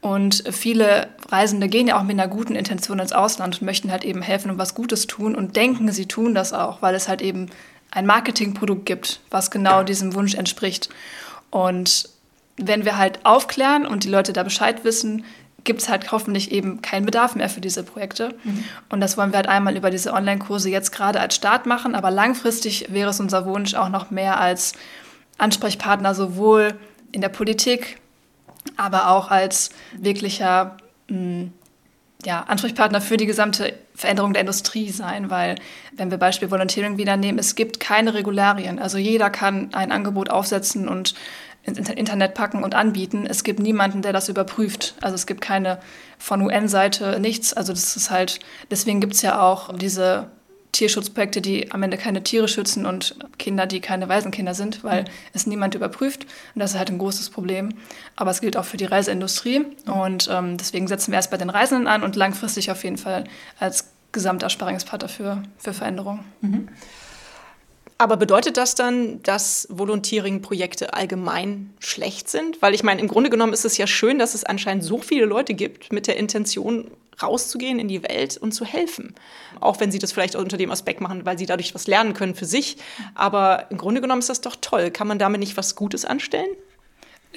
Und 0.00 0.44
viele 0.52 1.08
Reisende 1.28 1.68
gehen 1.68 1.88
ja 1.88 1.98
auch 1.98 2.04
mit 2.04 2.18
einer 2.18 2.28
guten 2.28 2.54
Intention 2.54 3.00
ins 3.00 3.12
Ausland 3.12 3.56
und 3.56 3.66
möchten 3.66 3.90
halt 3.90 4.04
eben 4.04 4.22
helfen 4.22 4.52
und 4.52 4.58
was 4.58 4.76
Gutes 4.76 5.08
tun 5.08 5.34
und 5.34 5.56
denken, 5.56 5.90
sie 5.90 6.06
tun 6.06 6.36
das 6.36 6.52
auch, 6.52 6.80
weil 6.80 6.94
es 6.94 7.08
halt 7.08 7.20
eben 7.20 7.50
ein 7.90 8.06
Marketingprodukt 8.06 8.86
gibt, 8.86 9.20
was 9.30 9.50
genau 9.50 9.82
diesem 9.82 10.14
Wunsch 10.14 10.34
entspricht. 10.34 10.88
Und 11.50 12.08
wenn 12.56 12.84
wir 12.84 12.96
halt 12.96 13.24
aufklären 13.24 13.86
und 13.86 14.04
die 14.04 14.08
Leute 14.08 14.32
da 14.32 14.44
Bescheid 14.44 14.84
wissen, 14.84 15.24
gibt 15.68 15.82
es 15.82 15.88
halt 15.90 16.10
hoffentlich 16.12 16.50
eben 16.50 16.80
keinen 16.80 17.04
Bedarf 17.04 17.34
mehr 17.36 17.50
für 17.50 17.60
diese 17.60 17.84
Projekte. 17.84 18.34
Mhm. 18.42 18.64
Und 18.88 19.00
das 19.00 19.18
wollen 19.18 19.32
wir 19.32 19.36
halt 19.36 19.48
einmal 19.48 19.76
über 19.76 19.90
diese 19.90 20.14
Online-Kurse 20.14 20.70
jetzt 20.70 20.92
gerade 20.92 21.20
als 21.20 21.34
Start 21.34 21.66
machen, 21.66 21.94
aber 21.94 22.10
langfristig 22.10 22.86
wäre 22.90 23.10
es 23.10 23.20
unser 23.20 23.44
Wunsch 23.44 23.74
auch 23.74 23.90
noch 23.90 24.10
mehr 24.10 24.40
als 24.40 24.72
Ansprechpartner 25.36 26.14
sowohl 26.14 26.74
in 27.12 27.20
der 27.20 27.28
Politik, 27.28 28.00
aber 28.78 29.10
auch 29.10 29.30
als 29.30 29.68
wirklicher 29.92 30.78
mh, 31.08 31.16
hm, 31.16 31.52
ja, 32.24 32.44
Ansprechpartner 32.48 33.02
für 33.02 33.18
die 33.18 33.26
gesamte 33.26 33.74
Veränderung 33.94 34.32
der 34.32 34.40
Industrie 34.40 34.90
sein, 34.90 35.28
weil 35.28 35.56
wenn 35.92 36.10
wir 36.10 36.18
Beispiel 36.18 36.50
Volunteering 36.50 36.96
wieder 36.96 37.18
nehmen, 37.18 37.38
es 37.38 37.56
gibt 37.56 37.78
keine 37.78 38.14
Regularien. 38.14 38.78
Also 38.78 38.96
jeder 38.96 39.28
kann 39.28 39.68
ein 39.74 39.92
Angebot 39.92 40.30
aufsetzen 40.30 40.88
und 40.88 41.14
ins 41.62 41.90
Internet 41.90 42.34
packen 42.34 42.64
und 42.64 42.74
anbieten. 42.74 43.26
Es 43.28 43.44
gibt 43.44 43.60
niemanden, 43.60 44.02
der 44.02 44.12
das 44.12 44.28
überprüft. 44.28 44.94
Also 45.00 45.14
es 45.14 45.26
gibt 45.26 45.40
keine 45.40 45.78
von 46.18 46.40
UN-Seite 46.42 47.20
nichts. 47.20 47.52
Also 47.52 47.72
das 47.72 47.96
ist 47.96 48.10
halt, 48.10 48.40
deswegen 48.70 49.00
gibt 49.00 49.14
es 49.14 49.22
ja 49.22 49.40
auch 49.40 49.76
diese 49.76 50.28
Tierschutzprojekte, 50.72 51.40
die 51.40 51.72
am 51.72 51.82
Ende 51.82 51.96
keine 51.96 52.22
Tiere 52.22 52.46
schützen 52.46 52.86
und 52.86 53.16
Kinder, 53.38 53.66
die 53.66 53.80
keine 53.80 54.08
Waisenkinder 54.08 54.54
sind, 54.54 54.84
weil 54.84 55.02
mhm. 55.02 55.08
es 55.32 55.46
niemand 55.46 55.74
überprüft. 55.74 56.24
Und 56.54 56.60
das 56.60 56.72
ist 56.72 56.78
halt 56.78 56.90
ein 56.90 56.98
großes 56.98 57.30
Problem. 57.30 57.74
Aber 58.16 58.30
es 58.30 58.40
gilt 58.40 58.56
auch 58.56 58.64
für 58.64 58.76
die 58.76 58.84
Reiseindustrie. 58.84 59.64
Und 59.86 60.28
ähm, 60.30 60.56
deswegen 60.56 60.86
setzen 60.86 61.10
wir 61.12 61.16
erst 61.16 61.30
bei 61.30 61.36
den 61.36 61.50
Reisenden 61.50 61.86
an 61.86 62.02
und 62.02 62.16
langfristig 62.16 62.70
auf 62.70 62.84
jeden 62.84 62.98
Fall 62.98 63.24
als 63.58 63.90
gesamter 64.12 64.50
Sparringspartner 64.50 65.08
für, 65.08 65.42
für 65.58 65.72
Veränderungen. 65.72 66.24
Mhm. 66.40 66.68
Aber 68.00 68.16
bedeutet 68.16 68.56
das 68.56 68.76
dann, 68.76 69.20
dass 69.24 69.66
Volunteering-Projekte 69.70 70.94
allgemein 70.94 71.74
schlecht 71.80 72.28
sind? 72.28 72.62
Weil 72.62 72.72
ich 72.72 72.84
meine, 72.84 73.00
im 73.00 73.08
Grunde 73.08 73.28
genommen 73.28 73.52
ist 73.52 73.64
es 73.64 73.76
ja 73.76 73.88
schön, 73.88 74.20
dass 74.20 74.36
es 74.36 74.44
anscheinend 74.44 74.84
so 74.84 74.98
viele 74.98 75.24
Leute 75.24 75.54
gibt 75.54 75.92
mit 75.92 76.06
der 76.06 76.16
Intention, 76.16 76.92
rauszugehen 77.20 77.80
in 77.80 77.88
die 77.88 78.04
Welt 78.04 78.36
und 78.36 78.52
zu 78.52 78.64
helfen. 78.64 79.14
Auch 79.58 79.80
wenn 79.80 79.90
sie 79.90 79.98
das 79.98 80.12
vielleicht 80.12 80.36
unter 80.36 80.56
dem 80.56 80.70
Aspekt 80.70 81.00
machen, 81.00 81.26
weil 81.26 81.36
sie 81.36 81.46
dadurch 81.46 81.74
was 81.74 81.88
lernen 81.88 82.14
können 82.14 82.36
für 82.36 82.44
sich. 82.44 82.76
Aber 83.16 83.66
im 83.70 83.78
Grunde 83.78 84.00
genommen 84.00 84.20
ist 84.20 84.30
das 84.30 84.40
doch 84.40 84.54
toll. 84.60 84.92
Kann 84.92 85.08
man 85.08 85.18
damit 85.18 85.40
nicht 85.40 85.56
was 85.56 85.74
Gutes 85.74 86.04
anstellen? 86.04 86.50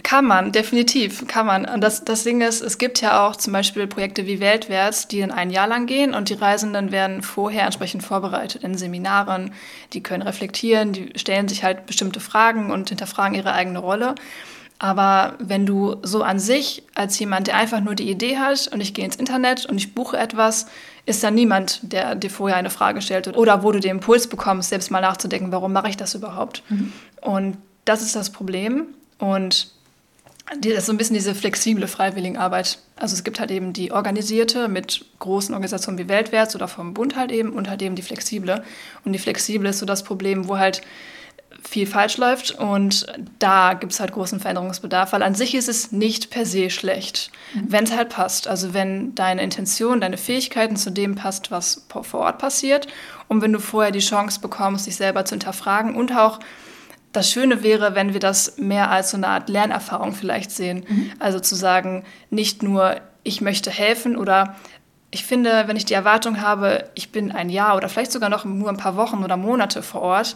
Kann 0.04 0.26
man, 0.26 0.54
definitiv, 0.54 1.28
kann 1.28 1.46
man. 1.46 1.66
Und 1.66 1.82
das, 1.82 2.06
das 2.06 2.24
Ding 2.24 2.40
ist, 2.40 2.62
es 2.62 2.78
gibt 2.78 3.02
ja 3.02 3.28
auch 3.28 3.36
zum 3.36 3.52
Beispiel 3.52 3.88
Projekte 3.88 4.26
wie 4.26 4.40
Weltwärts, 4.40 5.10
die 5.10 5.20
dann 5.20 5.32
ein 5.32 5.50
Jahr 5.50 5.68
lang 5.68 5.86
gehen 5.86 6.14
und 6.14 6.30
die 6.30 6.34
Reisenden 6.34 6.94
werden 6.94 7.22
vorher 7.22 7.66
entsprechend 7.66 8.02
vorbereitet 8.02 8.64
in 8.64 8.78
Seminaren. 8.78 9.54
Die 9.92 10.02
können 10.02 10.24
reflektieren, 10.24 10.94
die 10.94 11.12
stellen 11.18 11.50
sich 11.50 11.66
halt 11.66 11.88
bestimmte 11.88 12.22
Fragen 12.22 12.72
und 12.72 12.88
hinterfragen 12.88 13.36
ihre 13.36 13.52
eigene 13.52 13.80
Rolle. 13.80 14.16
Aber 14.80 15.36
wenn 15.40 15.66
du 15.66 15.98
so 16.04 16.24
an 16.24 16.40
sich 16.40 16.84
als 16.96 17.20
jemand, 17.20 17.48
der 17.48 17.58
einfach 17.58 17.82
nur 17.82 17.94
die 17.94 18.10
Idee 18.10 18.38
hat 18.38 18.70
und 18.74 18.80
ich 18.80 18.94
gehe 18.94 19.06
ins 19.06 19.18
Internet 19.18 19.66
und 19.66 19.78
ich 19.78 19.94
buche 19.94 20.18
etwas, 20.18 20.68
ist 21.06 21.22
da 21.22 21.32
niemand, 21.32 21.82
der 21.84 22.16
dir 22.16 22.30
vorher 22.30 22.58
eine 22.58 22.70
Frage 22.70 23.02
stellt 23.02 23.36
oder 23.36 23.62
wo 23.62 23.72
du 23.74 23.80
den 23.80 23.92
Impuls 23.92 24.28
bekommst, 24.28 24.70
selbst 24.70 24.90
mal 24.90 25.02
nachzudenken, 25.02 25.52
warum 25.52 25.74
mache 25.74 25.90
ich 25.90 25.98
das 25.98 26.16
überhaupt? 26.16 26.64
Mhm. 26.70 26.94
Und 27.22 27.58
das 27.86 28.02
ist 28.02 28.16
das 28.16 28.32
Problem. 28.32 28.88
Und 29.20 29.72
das 30.60 30.74
ist 30.74 30.86
so 30.86 30.92
ein 30.92 30.98
bisschen 30.98 31.14
diese 31.14 31.34
flexible 31.34 31.88
Freiwilligenarbeit. 31.88 32.80
Also 32.98 33.14
es 33.14 33.24
gibt 33.24 33.40
halt 33.40 33.52
eben 33.52 33.74
die 33.74 33.92
organisierte 33.92 34.68
mit 34.68 35.06
großen 35.20 35.54
Organisationen 35.54 35.98
wie 35.98 36.10
Weltwärts 36.10 36.56
oder 36.56 36.68
vom 36.68 36.94
Bund 36.94 37.16
halt 37.16 37.32
eben 37.32 37.54
und 37.54 37.70
halt 37.70 37.82
eben 37.82 37.96
die 37.96 38.02
flexible. 38.02 38.64
Und 39.06 39.14
die 39.14 39.20
flexible 39.20 39.70
ist 39.70 39.80
so 39.80 39.86
das 39.86 40.04
Problem, 40.04 40.48
wo 40.48 40.58
halt 40.58 40.82
viel 41.64 41.86
falsch 41.86 42.18
läuft 42.18 42.52
und 42.52 43.06
da 43.38 43.74
gibt 43.74 43.92
es 43.92 44.00
halt 44.00 44.14
großen 44.14 44.40
Veränderungsbedarf, 44.40 45.14
weil 45.14 45.22
an 45.22 45.36
sich 45.36 45.54
ist 45.54 45.70
es 45.70 45.92
nicht 45.92 46.30
per 46.30 46.46
se 46.46 46.70
schlecht, 46.70 47.30
mhm. 47.54 47.66
wenn 47.68 47.84
es 47.84 47.96
halt 47.96 48.10
passt. 48.10 48.48
Also 48.48 48.74
wenn 48.74 49.14
deine 49.16 49.44
Intention, 49.44 50.02
deine 50.02 50.18
Fähigkeiten 50.18 50.76
zu 50.76 50.90
dem 50.90 51.16
passt, 51.16 51.52
was 51.52 51.86
vor 51.90 52.22
Ort 52.22 52.40
passiert 52.40 52.88
und 53.28 53.42
wenn 53.42 53.54
du 53.54 53.60
vorher 53.60 53.92
die 53.92 54.00
Chance 54.00 54.40
bekommst, 54.40 54.88
dich 54.88 54.96
selber 54.96 55.26
zu 55.26 55.36
hinterfragen 55.36 55.96
und 55.96 56.14
auch 56.14 56.40
das 57.12 57.30
Schöne 57.30 57.64
wäre, 57.64 57.96
wenn 57.96 58.14
wir 58.14 58.20
das 58.20 58.58
mehr 58.58 58.90
als 58.90 59.12
so 59.12 59.18
eine 59.18 59.28
Art 59.28 59.50
Lernerfahrung 59.50 60.14
vielleicht 60.14 60.52
sehen. 60.52 60.86
Mhm. 60.88 61.12
Also 61.20 61.40
zu 61.40 61.56
sagen, 61.56 62.04
nicht 62.30 62.64
nur, 62.64 62.96
ich 63.24 63.42
möchte 63.42 63.70
helfen 63.70 64.16
oder 64.16 64.56
ich 65.12 65.26
finde, 65.26 65.68
wenn 65.68 65.76
ich 65.76 65.86
die 65.86 65.94
Erwartung 65.94 66.42
habe, 66.42 66.90
ich 66.96 67.12
bin 67.12 67.32
ein 67.32 67.50
Jahr 67.50 67.76
oder 67.76 67.90
vielleicht 67.90 68.14
sogar 68.14 68.30
noch 68.30 68.46
nur 68.46 68.70
ein 68.70 68.78
paar 68.78 68.96
Wochen 68.96 69.24
oder 69.24 69.36
Monate 69.36 69.84
vor 69.84 70.02
Ort 70.02 70.36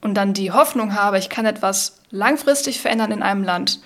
und 0.00 0.14
dann 0.14 0.34
die 0.34 0.52
Hoffnung 0.52 0.94
habe, 0.94 1.18
ich 1.18 1.28
kann 1.28 1.46
etwas 1.46 2.00
langfristig 2.10 2.80
verändern 2.80 3.10
in 3.10 3.22
einem 3.22 3.42
Land, 3.42 3.80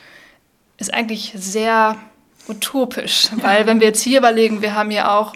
ist 0.76 0.92
eigentlich 0.92 1.32
sehr 1.34 1.96
utopisch. 2.46 3.28
Weil 3.36 3.66
wenn 3.66 3.80
wir 3.80 3.88
jetzt 3.88 4.02
hier 4.02 4.18
überlegen, 4.18 4.60
wir 4.60 4.74
haben 4.74 4.90
ja 4.90 5.16
auch 5.16 5.32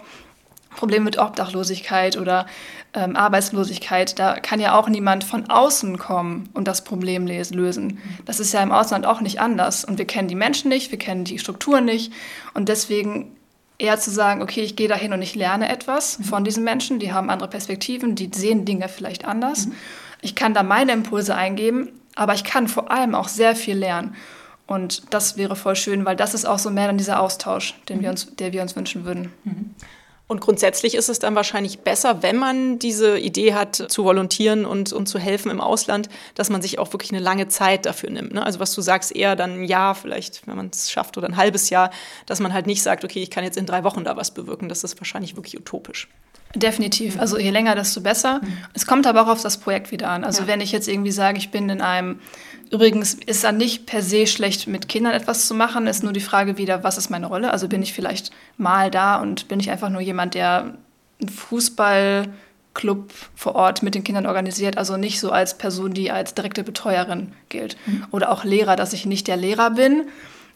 Probleme 0.83 1.05
mit 1.05 1.17
Obdachlosigkeit 1.17 2.17
oder 2.17 2.45
ähm, 2.93 3.15
Arbeitslosigkeit, 3.15 4.19
da 4.19 4.33
kann 4.41 4.59
ja 4.59 4.77
auch 4.77 4.89
niemand 4.89 5.23
von 5.23 5.49
außen 5.49 5.97
kommen 5.97 6.49
und 6.53 6.67
das 6.67 6.83
Problem 6.83 7.25
lösen. 7.25 7.99
Das 8.25 8.41
ist 8.41 8.53
ja 8.53 8.61
im 8.61 8.73
Ausland 8.73 9.05
auch 9.05 9.21
nicht 9.21 9.39
anders. 9.39 9.85
Und 9.85 9.97
wir 9.97 10.03
kennen 10.03 10.27
die 10.27 10.35
Menschen 10.35 10.67
nicht, 10.67 10.91
wir 10.91 10.99
kennen 10.99 11.23
die 11.23 11.39
Strukturen 11.39 11.85
nicht. 11.85 12.11
Und 12.53 12.67
deswegen 12.67 13.33
eher 13.77 13.97
zu 13.97 14.11
sagen, 14.11 14.41
okay, 14.41 14.59
ich 14.59 14.75
gehe 14.75 14.89
dahin 14.89 15.13
und 15.13 15.21
ich 15.21 15.35
lerne 15.35 15.69
etwas 15.69 16.19
mhm. 16.19 16.23
von 16.25 16.43
diesen 16.43 16.65
Menschen, 16.65 16.99
die 16.99 17.13
haben 17.13 17.29
andere 17.29 17.49
Perspektiven, 17.49 18.15
die 18.15 18.29
sehen 18.33 18.65
Dinge 18.65 18.89
vielleicht 18.89 19.23
anders. 19.23 19.67
Mhm. 19.67 19.75
Ich 20.19 20.35
kann 20.35 20.53
da 20.53 20.63
meine 20.63 20.91
Impulse 20.91 21.33
eingeben, 21.33 21.93
aber 22.15 22.33
ich 22.33 22.43
kann 22.43 22.67
vor 22.67 22.91
allem 22.91 23.15
auch 23.15 23.29
sehr 23.29 23.55
viel 23.55 23.77
lernen. 23.77 24.17
Und 24.67 25.13
das 25.13 25.37
wäre 25.37 25.55
voll 25.55 25.77
schön, 25.77 26.03
weil 26.03 26.17
das 26.17 26.33
ist 26.33 26.43
auch 26.43 26.59
so 26.59 26.69
mehr 26.71 26.87
dann 26.87 26.97
dieser 26.97 27.21
Austausch, 27.21 27.73
den 27.87 27.99
mhm. 27.99 28.01
wir 28.01 28.09
uns, 28.09 28.35
der 28.35 28.51
wir 28.51 28.61
uns 28.61 28.75
wünschen 28.75 29.05
würden. 29.05 29.31
Mhm. 29.45 29.75
Und 30.27 30.39
grundsätzlich 30.39 30.95
ist 30.95 31.09
es 31.09 31.19
dann 31.19 31.35
wahrscheinlich 31.35 31.79
besser, 31.79 32.23
wenn 32.23 32.37
man 32.37 32.79
diese 32.79 33.19
Idee 33.19 33.53
hat, 33.53 33.75
zu 33.75 34.05
volontieren 34.05 34.65
und, 34.65 34.93
und 34.93 35.07
zu 35.07 35.19
helfen 35.19 35.51
im 35.51 35.59
Ausland, 35.59 36.09
dass 36.33 36.49
man 36.49 36.61
sich 36.61 36.79
auch 36.79 36.91
wirklich 36.93 37.11
eine 37.11 37.19
lange 37.19 37.49
Zeit 37.49 37.85
dafür 37.85 38.09
nimmt. 38.09 38.33
Ne? 38.33 38.43
Also 38.43 38.59
was 38.59 38.73
du 38.73 38.81
sagst, 38.81 39.13
eher 39.13 39.35
dann 39.35 39.61
ein 39.61 39.63
Jahr 39.65 39.95
vielleicht, 39.95 40.47
wenn 40.47 40.55
man 40.55 40.69
es 40.71 40.91
schafft, 40.91 41.17
oder 41.17 41.27
ein 41.27 41.37
halbes 41.37 41.69
Jahr, 41.69 41.91
dass 42.25 42.39
man 42.39 42.53
halt 42.53 42.67
nicht 42.67 42.81
sagt, 42.81 43.03
okay, 43.03 43.21
ich 43.21 43.31
kann 43.31 43.43
jetzt 43.43 43.57
in 43.57 43.65
drei 43.65 43.83
Wochen 43.83 44.05
da 44.05 44.15
was 44.15 44.31
bewirken. 44.31 44.69
Das 44.69 44.83
ist 44.83 44.99
wahrscheinlich 44.99 45.35
wirklich 45.35 45.59
utopisch. 45.59 46.07
Definitiv. 46.55 47.19
Also 47.19 47.37
je 47.37 47.49
länger, 47.49 47.75
desto 47.75 48.01
besser. 48.01 48.39
Mhm. 48.43 48.57
Es 48.73 48.85
kommt 48.85 49.07
aber 49.07 49.23
auch 49.23 49.27
auf 49.27 49.41
das 49.41 49.57
Projekt 49.57 49.91
wieder 49.91 50.09
an. 50.09 50.23
Also 50.23 50.43
ja. 50.43 50.47
wenn 50.47 50.61
ich 50.61 50.71
jetzt 50.71 50.87
irgendwie 50.87 51.11
sage, 51.11 51.37
ich 51.37 51.49
bin 51.51 51.67
in 51.69 51.81
einem, 51.81 52.19
übrigens 52.73 53.13
ist 53.13 53.43
dann 53.43 53.57
nicht 53.57 53.85
per 53.85 54.01
se 54.01 54.25
schlecht, 54.25 54.67
mit 54.67 54.89
Kindern 54.89 55.13
etwas 55.13 55.47
zu 55.47 55.53
machen, 55.53 55.85
ist 55.85 56.03
nur 56.03 56.11
die 56.11 56.19
Frage 56.19 56.57
wieder, 56.57 56.83
was 56.83 56.97
ist 56.97 57.09
meine 57.09 57.27
Rolle? 57.27 57.51
Also 57.51 57.67
bin 57.67 57.83
ich 57.83 57.93
vielleicht 57.93 58.31
mal 58.57 58.89
da 58.89 59.21
und 59.21 59.47
bin 59.47 59.59
ich 59.59 59.69
einfach 59.69 59.89
nur 59.89 60.01
jemand, 60.01 60.33
der 60.33 60.73
einen 61.21 61.29
Fußballclub 61.29 63.13
vor 63.35 63.55
Ort 63.55 63.83
mit 63.83 63.93
den 63.93 64.03
Kindern 64.03 64.25
organisiert, 64.25 64.77
also 64.77 64.97
nicht 64.97 65.19
so 65.19 65.31
als 65.31 65.57
Person, 65.57 65.93
die 65.93 66.09
als 66.09 66.33
direkte 66.33 66.63
Betreuerin 66.63 67.33
gilt. 67.49 67.77
Mhm. 67.85 68.05
Oder 68.09 68.31
auch 68.31 68.43
Lehrer, 68.43 68.75
dass 68.75 68.93
ich 68.93 69.05
nicht 69.05 69.27
der 69.27 69.37
Lehrer 69.37 69.71
bin, 69.71 70.07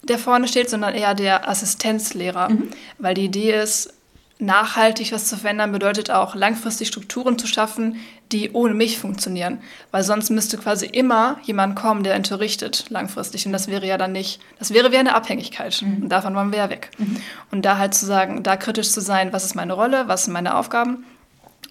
der 0.01 0.17
vorne 0.17 0.47
steht, 0.47 0.69
sondern 0.71 0.95
eher 0.95 1.13
der 1.13 1.47
Assistenzlehrer. 1.47 2.49
Mhm. 2.49 2.69
Weil 2.97 3.13
die 3.13 3.25
Idee 3.25 3.61
ist, 3.61 3.93
nachhaltig 4.39 5.11
was 5.11 5.25
zu 5.25 5.37
verändern 5.37 5.71
bedeutet 5.71 6.11
auch 6.11 6.35
langfristig 6.35 6.87
Strukturen 6.87 7.39
zu 7.39 7.47
schaffen, 7.47 7.97
die 8.31 8.51
ohne 8.51 8.73
mich 8.73 8.99
funktionieren. 8.99 9.59
Weil 9.91 10.03
sonst 10.03 10.29
müsste 10.29 10.57
quasi 10.57 10.85
immer 10.85 11.37
jemand 11.43 11.75
kommen, 11.75 12.03
der 12.03 12.15
unterrichtet 12.15 12.85
langfristig. 12.89 13.45
Und 13.45 13.53
das 13.53 13.67
wäre 13.67 13.87
ja 13.87 13.97
dann 13.97 14.11
nicht, 14.11 14.39
das 14.59 14.73
wäre 14.73 14.91
wie 14.91 14.97
eine 14.97 15.15
Abhängigkeit. 15.15 15.81
Mhm. 15.81 16.03
Und 16.03 16.09
davon 16.09 16.35
wollen 16.35 16.51
wir 16.51 16.59
ja 16.59 16.69
weg. 16.69 16.91
Mhm. 16.97 17.17
Und 17.51 17.65
da 17.65 17.77
halt 17.77 17.93
zu 17.93 18.05
sagen, 18.05 18.43
da 18.43 18.57
kritisch 18.57 18.91
zu 18.91 19.01
sein, 19.01 19.33
was 19.33 19.45
ist 19.45 19.55
meine 19.55 19.73
Rolle, 19.73 20.07
was 20.07 20.25
sind 20.25 20.33
meine 20.33 20.55
Aufgaben. 20.55 21.05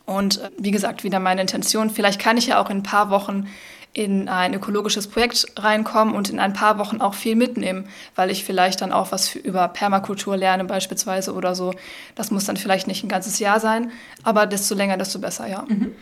Und 0.04 0.40
äh, 0.40 0.50
wie 0.58 0.70
gesagt, 0.70 1.04
wieder 1.04 1.20
meine 1.20 1.42
Intention. 1.42 1.90
Vielleicht 1.90 2.20
kann 2.20 2.36
ich 2.36 2.46
ja 2.46 2.60
auch 2.60 2.70
in 2.70 2.78
ein 2.78 2.82
paar 2.82 3.10
Wochen 3.10 3.48
in 3.96 4.28
ein 4.28 4.52
ökologisches 4.52 5.06
Projekt 5.08 5.46
reinkommen 5.56 6.14
und 6.14 6.28
in 6.28 6.38
ein 6.38 6.52
paar 6.52 6.78
Wochen 6.78 7.00
auch 7.00 7.14
viel 7.14 7.34
mitnehmen, 7.34 7.88
weil 8.14 8.30
ich 8.30 8.44
vielleicht 8.44 8.82
dann 8.82 8.92
auch 8.92 9.10
was 9.10 9.34
über 9.34 9.68
Permakultur 9.68 10.36
lerne 10.36 10.64
beispielsweise 10.64 11.32
oder 11.32 11.54
so. 11.54 11.72
Das 12.14 12.30
muss 12.30 12.44
dann 12.44 12.58
vielleicht 12.58 12.88
nicht 12.88 13.02
ein 13.04 13.08
ganzes 13.08 13.38
Jahr 13.38 13.58
sein, 13.58 13.90
aber 14.22 14.44
desto 14.44 14.74
länger, 14.74 14.98
desto 14.98 15.18
besser, 15.18 15.46
ja. 15.46 15.64
Mhm. 15.66 15.94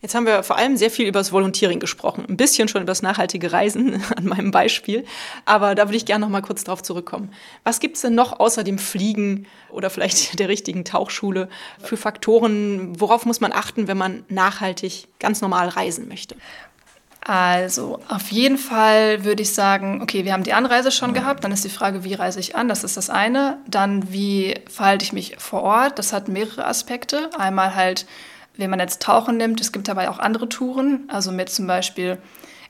Jetzt 0.00 0.14
haben 0.14 0.24
wir 0.24 0.42
vor 0.42 0.56
allem 0.56 0.78
sehr 0.78 0.90
viel 0.90 1.06
über 1.06 1.20
das 1.20 1.32
Volontiering 1.32 1.80
gesprochen, 1.80 2.24
ein 2.26 2.38
bisschen 2.38 2.66
schon 2.68 2.80
über 2.80 2.90
das 2.90 3.02
nachhaltige 3.02 3.52
Reisen 3.52 4.02
an 4.16 4.24
meinem 4.24 4.50
Beispiel, 4.50 5.04
aber 5.44 5.74
da 5.74 5.84
würde 5.86 5.98
ich 5.98 6.06
gerne 6.06 6.24
noch 6.24 6.30
mal 6.30 6.40
kurz 6.40 6.64
drauf 6.64 6.82
zurückkommen. 6.82 7.30
Was 7.62 7.78
gibt 7.78 7.96
es 7.96 8.02
denn 8.02 8.14
noch 8.14 8.40
außer 8.40 8.64
dem 8.64 8.78
Fliegen 8.78 9.46
oder 9.70 9.90
vielleicht 9.90 10.38
der 10.38 10.48
richtigen 10.48 10.86
Tauchschule 10.86 11.50
für 11.78 11.98
Faktoren, 11.98 12.98
worauf 12.98 13.26
muss 13.26 13.42
man 13.42 13.52
achten, 13.52 13.86
wenn 13.86 13.98
man 13.98 14.24
nachhaltig 14.30 15.08
ganz 15.18 15.42
normal 15.42 15.68
reisen 15.68 16.08
möchte? 16.08 16.36
Also 17.26 18.00
auf 18.06 18.30
jeden 18.30 18.58
Fall 18.58 19.24
würde 19.24 19.42
ich 19.42 19.54
sagen, 19.54 20.02
okay, 20.02 20.26
wir 20.26 20.34
haben 20.34 20.42
die 20.42 20.52
Anreise 20.52 20.90
schon 20.90 21.14
gehabt, 21.14 21.42
dann 21.42 21.52
ist 21.52 21.64
die 21.64 21.70
Frage, 21.70 22.04
wie 22.04 22.12
reise 22.12 22.38
ich 22.38 22.54
an, 22.54 22.68
das 22.68 22.84
ist 22.84 22.98
das 22.98 23.08
eine. 23.08 23.56
Dann, 23.66 24.12
wie 24.12 24.54
verhalte 24.68 25.04
ich 25.04 25.14
mich 25.14 25.36
vor 25.38 25.62
Ort, 25.62 25.98
das 25.98 26.12
hat 26.12 26.28
mehrere 26.28 26.66
Aspekte. 26.66 27.30
Einmal 27.38 27.74
halt, 27.74 28.04
wenn 28.58 28.68
man 28.68 28.78
jetzt 28.78 29.00
Tauchen 29.00 29.38
nimmt, 29.38 29.60
es 29.62 29.72
gibt 29.72 29.88
dabei 29.88 30.10
auch 30.10 30.18
andere 30.18 30.50
Touren, 30.50 31.08
also 31.08 31.32
mit 31.32 31.48
zum 31.48 31.66
Beispiel 31.66 32.18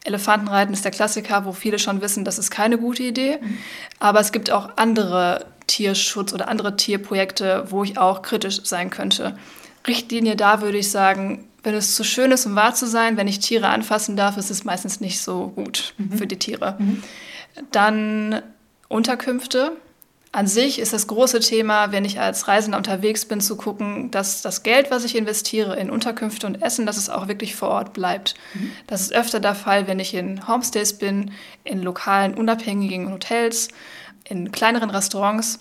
Elefantenreiten 0.04 0.72
ist 0.72 0.84
der 0.84 0.92
Klassiker, 0.92 1.44
wo 1.46 1.52
viele 1.52 1.80
schon 1.80 2.00
wissen, 2.00 2.24
das 2.24 2.38
ist 2.38 2.50
keine 2.50 2.78
gute 2.78 3.02
Idee. 3.02 3.38
Mhm. 3.40 3.58
Aber 3.98 4.20
es 4.20 4.30
gibt 4.30 4.50
auch 4.52 4.68
andere 4.76 5.46
Tierschutz- 5.66 6.32
oder 6.32 6.46
andere 6.46 6.76
Tierprojekte, 6.76 7.64
wo 7.70 7.82
ich 7.82 7.98
auch 7.98 8.22
kritisch 8.22 8.64
sein 8.64 8.90
könnte. 8.90 9.36
Richtlinie 9.86 10.36
da 10.36 10.60
würde 10.60 10.78
ich 10.78 10.90
sagen, 10.90 11.48
wenn 11.64 11.74
es 11.74 11.94
zu 11.94 12.04
schön 12.04 12.30
ist, 12.30 12.46
um 12.46 12.54
wahr 12.54 12.74
zu 12.74 12.86
sein, 12.86 13.16
wenn 13.16 13.26
ich 13.26 13.40
Tiere 13.40 13.68
anfassen 13.68 14.16
darf, 14.16 14.36
ist 14.36 14.50
es 14.50 14.64
meistens 14.64 15.00
nicht 15.00 15.20
so 15.20 15.48
gut 15.48 15.94
mhm. 15.98 16.16
für 16.16 16.26
die 16.26 16.38
Tiere. 16.38 16.76
Mhm. 16.78 17.02
Dann 17.72 18.42
Unterkünfte. 18.88 19.72
An 20.30 20.48
sich 20.48 20.80
ist 20.80 20.92
das 20.92 21.06
große 21.06 21.38
Thema, 21.40 21.92
wenn 21.92 22.04
ich 22.04 22.18
als 22.18 22.48
Reisender 22.48 22.76
unterwegs 22.76 23.24
bin, 23.24 23.40
zu 23.40 23.56
gucken, 23.56 24.10
dass 24.10 24.42
das 24.42 24.64
Geld, 24.64 24.90
was 24.90 25.04
ich 25.04 25.16
investiere 25.16 25.76
in 25.76 25.90
Unterkünfte 25.90 26.46
und 26.48 26.60
Essen, 26.60 26.86
dass 26.86 26.96
es 26.96 27.08
auch 27.08 27.28
wirklich 27.28 27.54
vor 27.54 27.68
Ort 27.68 27.92
bleibt. 27.92 28.34
Mhm. 28.54 28.72
Das 28.88 29.00
ist 29.00 29.12
öfter 29.12 29.38
der 29.38 29.54
Fall, 29.54 29.86
wenn 29.86 30.00
ich 30.00 30.12
in 30.12 30.46
Homestays 30.48 30.94
bin, 30.98 31.30
in 31.62 31.82
lokalen, 31.82 32.34
unabhängigen 32.34 33.12
Hotels, 33.12 33.68
in 34.24 34.50
kleineren 34.50 34.90
Restaurants 34.90 35.60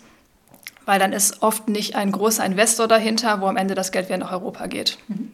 weil 0.85 0.99
dann 0.99 1.13
ist 1.13 1.41
oft 1.41 1.69
nicht 1.69 1.95
ein 1.95 2.11
großer 2.11 2.45
Investor 2.45 2.87
dahinter, 2.87 3.41
wo 3.41 3.47
am 3.47 3.57
Ende 3.57 3.75
das 3.75 3.91
Geld 3.91 4.07
wieder 4.07 4.17
nach 4.17 4.31
Europa 4.31 4.67
geht. 4.67 4.97
Mhm. 5.07 5.31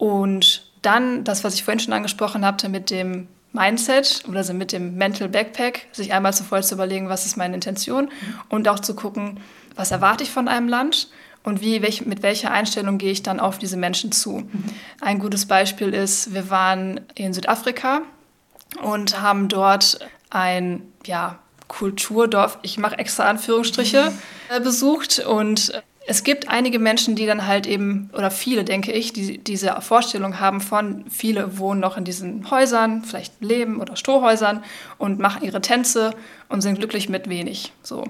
Und 0.00 0.62
dann 0.80 1.24
das, 1.24 1.44
was 1.44 1.54
ich 1.54 1.62
vorhin 1.62 1.78
schon 1.78 1.92
angesprochen 1.92 2.42
hatte 2.42 2.70
mit 2.70 2.88
dem 2.88 3.28
Mindset 3.52 4.24
oder 4.26 4.38
also 4.38 4.54
mit 4.54 4.72
dem 4.72 4.94
Mental 4.96 5.28
Backpack, 5.28 5.88
sich 5.92 6.14
einmal 6.14 6.32
zuvor 6.32 6.62
zu 6.62 6.74
überlegen, 6.74 7.10
was 7.10 7.26
ist 7.26 7.36
meine 7.36 7.54
Intention 7.54 8.04
mhm. 8.06 8.40
und 8.48 8.66
auch 8.66 8.78
zu 8.78 8.94
gucken, 8.94 9.40
was 9.76 9.90
erwarte 9.90 10.24
ich 10.24 10.30
von 10.30 10.48
einem 10.48 10.68
Land 10.68 11.08
und 11.42 11.60
wie, 11.60 11.82
welch, 11.82 12.06
mit 12.06 12.22
welcher 12.22 12.50
Einstellung 12.50 12.96
gehe 12.96 13.12
ich 13.12 13.22
dann 13.22 13.40
auf 13.40 13.58
diese 13.58 13.76
Menschen 13.76 14.10
zu. 14.10 14.38
Mhm. 14.38 14.64
Ein 15.02 15.18
gutes 15.18 15.44
Beispiel 15.44 15.92
ist, 15.92 16.32
wir 16.32 16.48
waren 16.48 17.02
in 17.14 17.34
Südafrika 17.34 18.00
und 18.80 19.20
haben 19.20 19.48
dort 19.48 19.98
ein 20.30 20.80
ja, 21.04 21.40
Kulturdorf, 21.68 22.58
ich 22.62 22.78
mache 22.78 22.96
extra 22.96 23.28
Anführungsstriche, 23.28 24.12
äh, 24.48 24.60
besucht 24.60 25.18
und 25.18 25.74
es 26.06 26.24
gibt 26.24 26.48
einige 26.48 26.78
Menschen, 26.78 27.14
die 27.14 27.26
dann 27.26 27.46
halt 27.46 27.66
eben, 27.66 28.10
oder 28.14 28.30
viele, 28.30 28.64
denke 28.64 28.92
ich, 28.92 29.12
die 29.12 29.38
diese 29.38 29.80
Vorstellung 29.80 30.40
haben 30.40 30.60
von, 30.60 31.04
viele 31.10 31.58
wohnen 31.58 31.80
noch 31.80 31.96
in 31.96 32.04
diesen 32.04 32.50
Häusern, 32.50 33.04
vielleicht 33.04 33.40
Leben 33.40 33.80
oder 33.80 33.96
Strohhäusern 33.96 34.64
und 34.98 35.18
machen 35.18 35.44
ihre 35.44 35.60
Tänze 35.60 36.12
und 36.48 36.62
sind 36.62 36.78
glücklich 36.78 37.08
mit 37.08 37.28
wenig. 37.28 37.72
So. 37.82 38.04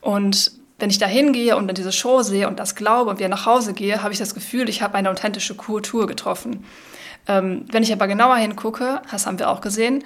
Und 0.00 0.52
wenn 0.78 0.90
ich 0.90 0.98
da 0.98 1.06
hingehe 1.06 1.56
und 1.56 1.68
dann 1.68 1.74
diese 1.74 1.92
Show 1.92 2.22
sehe 2.22 2.48
und 2.48 2.58
das 2.58 2.74
glaube 2.74 3.10
und 3.10 3.18
wieder 3.18 3.28
nach 3.28 3.46
Hause 3.46 3.74
gehe, 3.74 4.02
habe 4.02 4.12
ich 4.12 4.18
das 4.18 4.34
Gefühl, 4.34 4.68
ich 4.68 4.82
habe 4.82 4.94
eine 4.94 5.10
authentische 5.10 5.54
Kultur 5.54 6.06
getroffen. 6.06 6.64
Ähm, 7.28 7.66
wenn 7.70 7.82
ich 7.82 7.92
aber 7.92 8.06
genauer 8.06 8.36
hingucke, 8.36 9.00
das 9.10 9.26
haben 9.26 9.38
wir 9.38 9.50
auch 9.50 9.60
gesehen, 9.60 10.02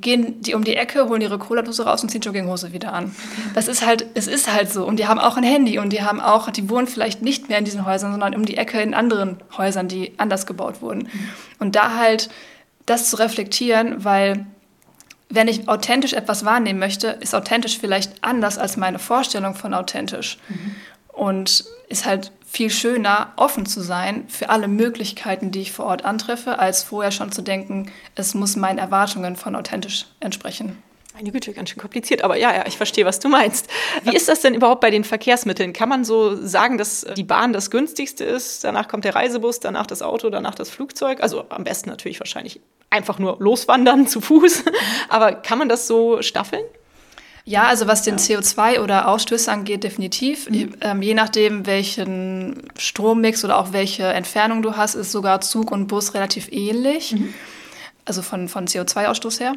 gehen 0.00 0.40
die 0.42 0.54
um 0.54 0.64
die 0.64 0.76
Ecke, 0.76 1.08
holen 1.08 1.20
ihre 1.20 1.38
Cola-Dose 1.38 1.84
raus 1.84 2.02
und 2.02 2.08
ziehen 2.08 2.20
Jogginghose 2.20 2.72
wieder 2.72 2.92
an. 2.92 3.14
Das 3.54 3.68
ist 3.68 3.86
halt, 3.86 4.06
es 4.14 4.26
ist 4.26 4.52
halt 4.52 4.70
so. 4.70 4.84
Und 4.84 4.98
die 4.98 5.06
haben 5.06 5.20
auch 5.20 5.36
ein 5.36 5.44
Handy 5.44 5.78
und 5.78 5.90
die 5.90 6.02
haben 6.02 6.20
auch, 6.20 6.50
die 6.50 6.68
wohnen 6.68 6.86
vielleicht 6.86 7.22
nicht 7.22 7.48
mehr 7.48 7.58
in 7.58 7.64
diesen 7.64 7.86
Häusern, 7.86 8.10
sondern 8.10 8.34
um 8.34 8.44
die 8.44 8.56
Ecke 8.56 8.80
in 8.80 8.92
anderen 8.92 9.38
Häusern, 9.56 9.88
die 9.88 10.12
anders 10.18 10.46
gebaut 10.46 10.82
wurden. 10.82 11.08
Und 11.60 11.76
da 11.76 11.96
halt 11.96 12.28
das 12.86 13.08
zu 13.08 13.16
reflektieren, 13.18 14.04
weil 14.04 14.46
wenn 15.30 15.48
ich 15.48 15.68
authentisch 15.68 16.12
etwas 16.12 16.44
wahrnehmen 16.44 16.78
möchte, 16.78 17.08
ist 17.08 17.34
authentisch 17.34 17.78
vielleicht 17.78 18.22
anders 18.22 18.58
als 18.58 18.76
meine 18.76 18.98
Vorstellung 18.98 19.54
von 19.54 19.74
authentisch. 19.74 20.38
Mhm. 20.48 20.76
Und 21.14 21.64
ist 21.88 22.06
halt 22.06 22.32
viel 22.44 22.70
schöner, 22.70 23.32
offen 23.36 23.66
zu 23.66 23.80
sein 23.80 24.28
für 24.28 24.48
alle 24.48 24.68
Möglichkeiten, 24.68 25.50
die 25.50 25.62
ich 25.62 25.72
vor 25.72 25.86
Ort 25.86 26.04
antreffe, 26.04 26.58
als 26.58 26.82
vorher 26.82 27.10
schon 27.10 27.32
zu 27.32 27.42
denken, 27.42 27.90
es 28.14 28.34
muss 28.34 28.56
meinen 28.56 28.78
Erwartungen 28.78 29.36
von 29.36 29.56
authentisch 29.56 30.06
entsprechen. 30.20 30.78
Meine 31.14 31.30
Güte, 31.30 31.52
ganz 31.52 31.70
schön 31.70 31.78
kompliziert, 31.78 32.22
aber 32.22 32.36
ja, 32.36 32.52
ja, 32.52 32.64
ich 32.66 32.76
verstehe, 32.76 33.04
was 33.04 33.20
du 33.20 33.28
meinst. 33.28 33.68
Wie 34.02 34.16
ist 34.16 34.28
das 34.28 34.40
denn 34.40 34.52
überhaupt 34.52 34.80
bei 34.80 34.90
den 34.90 35.04
Verkehrsmitteln? 35.04 35.72
Kann 35.72 35.88
man 35.88 36.04
so 36.04 36.34
sagen, 36.44 36.76
dass 36.76 37.06
die 37.16 37.22
Bahn 37.22 37.52
das 37.52 37.70
günstigste 37.70 38.24
ist? 38.24 38.64
Danach 38.64 38.88
kommt 38.88 39.04
der 39.04 39.14
Reisebus, 39.14 39.60
danach 39.60 39.86
das 39.86 40.02
Auto, 40.02 40.28
danach 40.28 40.56
das 40.56 40.70
Flugzeug? 40.70 41.22
Also 41.22 41.44
am 41.50 41.62
besten 41.62 41.88
natürlich 41.88 42.18
wahrscheinlich 42.18 42.60
einfach 42.90 43.20
nur 43.20 43.36
loswandern 43.38 44.08
zu 44.08 44.20
Fuß. 44.20 44.64
Aber 45.08 45.34
kann 45.34 45.58
man 45.58 45.68
das 45.68 45.86
so 45.86 46.20
staffeln? 46.20 46.64
Ja, 47.46 47.64
also 47.64 47.86
was 47.86 48.02
den 48.02 48.16
ja. 48.16 48.38
CO2 48.38 48.80
oder 48.80 49.08
Ausstöße 49.08 49.52
angeht, 49.52 49.84
definitiv. 49.84 50.48
Mhm. 50.48 50.74
Ähm, 50.80 51.02
je 51.02 51.12
nachdem, 51.14 51.66
welchen 51.66 52.62
Strommix 52.78 53.44
oder 53.44 53.58
auch 53.58 53.72
welche 53.72 54.04
Entfernung 54.04 54.62
du 54.62 54.76
hast, 54.76 54.94
ist 54.94 55.12
sogar 55.12 55.42
Zug 55.42 55.70
und 55.70 55.86
Bus 55.86 56.14
relativ 56.14 56.48
ähnlich. 56.50 57.12
Mhm. 57.12 57.34
Also 58.06 58.22
von, 58.22 58.48
von 58.48 58.66
CO2-Ausstoß 58.66 59.40
her. 59.40 59.54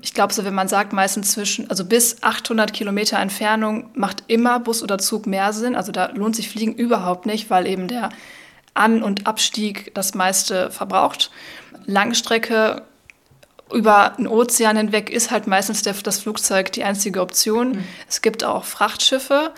Ich 0.00 0.14
glaube, 0.14 0.32
so 0.32 0.44
wenn 0.44 0.54
man 0.54 0.66
sagt, 0.68 0.92
meistens 0.92 1.32
zwischen, 1.32 1.70
also 1.70 1.84
bis 1.84 2.22
800 2.22 2.72
Kilometer 2.72 3.18
Entfernung 3.18 3.90
macht 3.94 4.24
immer 4.26 4.58
Bus 4.60 4.82
oder 4.82 4.98
Zug 4.98 5.26
mehr 5.26 5.52
Sinn. 5.52 5.76
Also 5.76 5.92
da 5.92 6.06
lohnt 6.06 6.34
sich 6.36 6.48
Fliegen 6.48 6.74
überhaupt 6.74 7.26
nicht, 7.26 7.50
weil 7.50 7.66
eben 7.66 7.86
der 7.88 8.10
An- 8.74 9.02
und 9.02 9.26
Abstieg 9.26 9.92
das 9.94 10.14
meiste 10.14 10.70
verbraucht. 10.72 11.30
Langstrecke 11.86 12.82
über 13.74 14.16
einen 14.16 14.28
Ozean 14.28 14.76
hinweg 14.76 15.10
ist 15.10 15.30
halt 15.30 15.46
meistens 15.46 15.82
der, 15.82 15.94
das 15.94 16.20
Flugzeug 16.20 16.72
die 16.72 16.84
einzige 16.84 17.20
Option. 17.20 17.72
Mhm. 17.72 17.84
Es 18.08 18.22
gibt 18.22 18.44
auch 18.44 18.64
Frachtschiffe, 18.64 19.52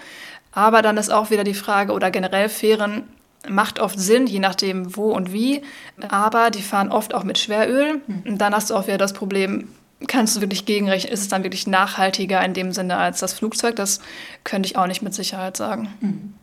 aber 0.53 0.83
dann 0.83 0.97
ist 0.97 1.11
auch 1.11 1.31
wieder 1.31 1.45
die 1.45 1.55
Frage, 1.55 1.93
oder 1.93 2.11
generell 2.11 2.49
Fähren 2.49 3.05
macht 3.49 3.79
oft 3.79 3.99
Sinn, 3.99 4.27
je 4.27 4.41
nachdem 4.41 4.97
wo 4.97 5.13
und 5.13 5.33
wie, 5.33 5.63
aber 6.09 6.51
die 6.51 6.63
fahren 6.63 6.91
oft 6.91 7.15
auch 7.15 7.25
mit 7.25 7.39
Schweröl. 7.39 8.01
Mhm. 8.07 8.23
Und 8.27 8.39
dann 8.39 8.55
hast 8.55 8.71
du 8.71 8.75
auch 8.75 8.87
wieder 8.87 8.99
das 8.99 9.13
Problem, 9.13 9.69
kannst 10.09 10.37
du 10.37 10.41
wirklich 10.41 10.67
gegenrechnen, 10.67 11.13
ist 11.13 11.21
es 11.21 11.29
dann 11.29 11.43
wirklich 11.43 11.67
nachhaltiger 11.67 12.45
in 12.45 12.55
dem 12.55 12.73
Sinne 12.73 12.97
als 12.97 13.21
das 13.21 13.35
Flugzeug? 13.35 13.77
Das 13.77 14.01
könnte 14.45 14.67
ich 14.67 14.77
auch 14.77 14.87
nicht 14.87 15.03
mit 15.03 15.15
Sicherheit 15.15 15.57
sagen. 15.57 15.93
Mhm. 16.01 16.35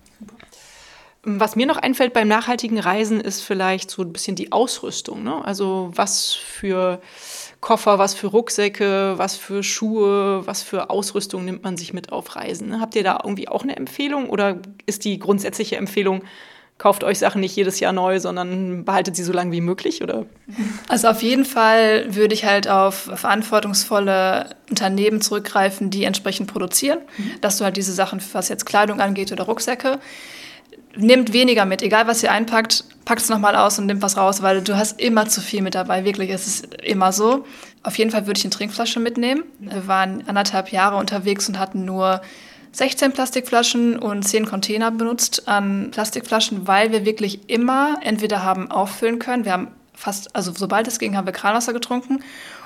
Was 1.25 1.55
mir 1.55 1.65
noch 1.65 1.77
einfällt 1.77 2.11
beim 2.11 2.27
nachhaltigen 2.27 2.79
Reisen 2.79 3.21
ist 3.21 3.41
vielleicht 3.41 3.89
so 3.89 4.01
ein 4.01 4.11
bisschen 4.11 4.35
die 4.35 4.51
Ausrüstung. 4.51 5.23
Ne? 5.23 5.43
Also 5.45 5.89
was 5.95 6.33
für 6.33 7.01
Koffer, 7.63 7.97
was 7.97 8.13
für 8.13 8.27
Rucksäcke, 8.27 9.13
was 9.15 9.37
für 9.37 9.63
Schuhe, 9.63 10.45
was 10.45 10.63
für 10.63 10.89
Ausrüstung 10.89 11.45
nimmt 11.45 11.63
man 11.63 11.77
sich 11.77 11.93
mit 11.93 12.11
auf 12.11 12.35
Reisen? 12.35 12.81
Habt 12.81 12.93
ihr 12.93 13.05
da 13.05 13.21
irgendwie 13.23 13.47
auch 13.47 13.63
eine 13.63 13.77
Empfehlung 13.77 14.29
oder 14.29 14.57
ist 14.85 15.05
die 15.05 15.17
grundsätzliche 15.17 15.77
Empfehlung, 15.77 16.23
kauft 16.77 17.05
euch 17.05 17.19
Sachen 17.19 17.39
nicht 17.39 17.55
jedes 17.55 17.79
Jahr 17.79 17.93
neu, 17.93 18.19
sondern 18.19 18.83
behaltet 18.83 19.15
sie 19.15 19.23
so 19.23 19.31
lange 19.31 19.53
wie 19.53 19.61
möglich, 19.61 20.03
oder? 20.03 20.25
Also 20.89 21.07
auf 21.07 21.21
jeden 21.21 21.45
Fall 21.45 22.13
würde 22.13 22.33
ich 22.33 22.43
halt 22.43 22.67
auf 22.67 23.09
verantwortungsvolle 23.15 24.49
Unternehmen 24.69 25.21
zurückgreifen, 25.21 25.89
die 25.89 26.03
entsprechend 26.03 26.51
produzieren, 26.51 26.99
mhm. 27.17 27.31
dass 27.39 27.59
du 27.59 27.63
halt 27.63 27.77
diese 27.77 27.93
Sachen, 27.93 28.21
was 28.33 28.49
jetzt 28.49 28.65
Kleidung 28.65 28.99
angeht 28.99 29.31
oder 29.31 29.45
Rucksäcke, 29.45 29.99
nehmt 30.95 31.33
weniger 31.33 31.65
mit. 31.65 31.81
Egal, 31.81 32.07
was 32.07 32.23
ihr 32.23 32.31
einpackt, 32.31 32.85
packt 33.05 33.21
es 33.21 33.29
nochmal 33.29 33.55
aus 33.55 33.79
und 33.79 33.87
nimmt 33.87 34.01
was 34.01 34.17
raus, 34.17 34.41
weil 34.41 34.61
du 34.61 34.77
hast 34.77 34.99
immer 34.99 35.27
zu 35.27 35.41
viel 35.41 35.61
mit 35.61 35.75
dabei. 35.75 36.05
Wirklich, 36.05 36.29
es 36.29 36.47
ist 36.47 36.73
immer 36.83 37.11
so. 37.11 37.45
Auf 37.83 37.97
jeden 37.97 38.11
Fall 38.11 38.27
würde 38.27 38.37
ich 38.37 38.45
eine 38.45 38.51
Trinkflasche 38.51 38.99
mitnehmen. 38.99 39.43
Wir 39.59 39.87
waren 39.87 40.27
anderthalb 40.27 40.71
Jahre 40.71 40.97
unterwegs 40.97 41.47
und 41.49 41.59
hatten 41.59 41.85
nur 41.85 42.21
16 42.71 43.11
Plastikflaschen 43.11 43.99
und 43.99 44.23
10 44.23 44.45
Container 44.45 44.91
benutzt 44.91 45.47
an 45.47 45.91
Plastikflaschen, 45.91 46.67
weil 46.67 46.91
wir 46.91 47.05
wirklich 47.05 47.49
immer 47.49 47.97
entweder 48.01 48.43
haben 48.43 48.71
auffüllen 48.71 49.19
können. 49.19 49.45
Wir 49.45 49.53
haben 49.53 49.67
fast, 49.93 50.35
also 50.35 50.51
sobald 50.55 50.87
es 50.87 50.97
ging, 50.97 51.15
haben 51.15 51.27
wir 51.27 51.33
Kranwasser 51.33 51.73
getrunken 51.73 52.23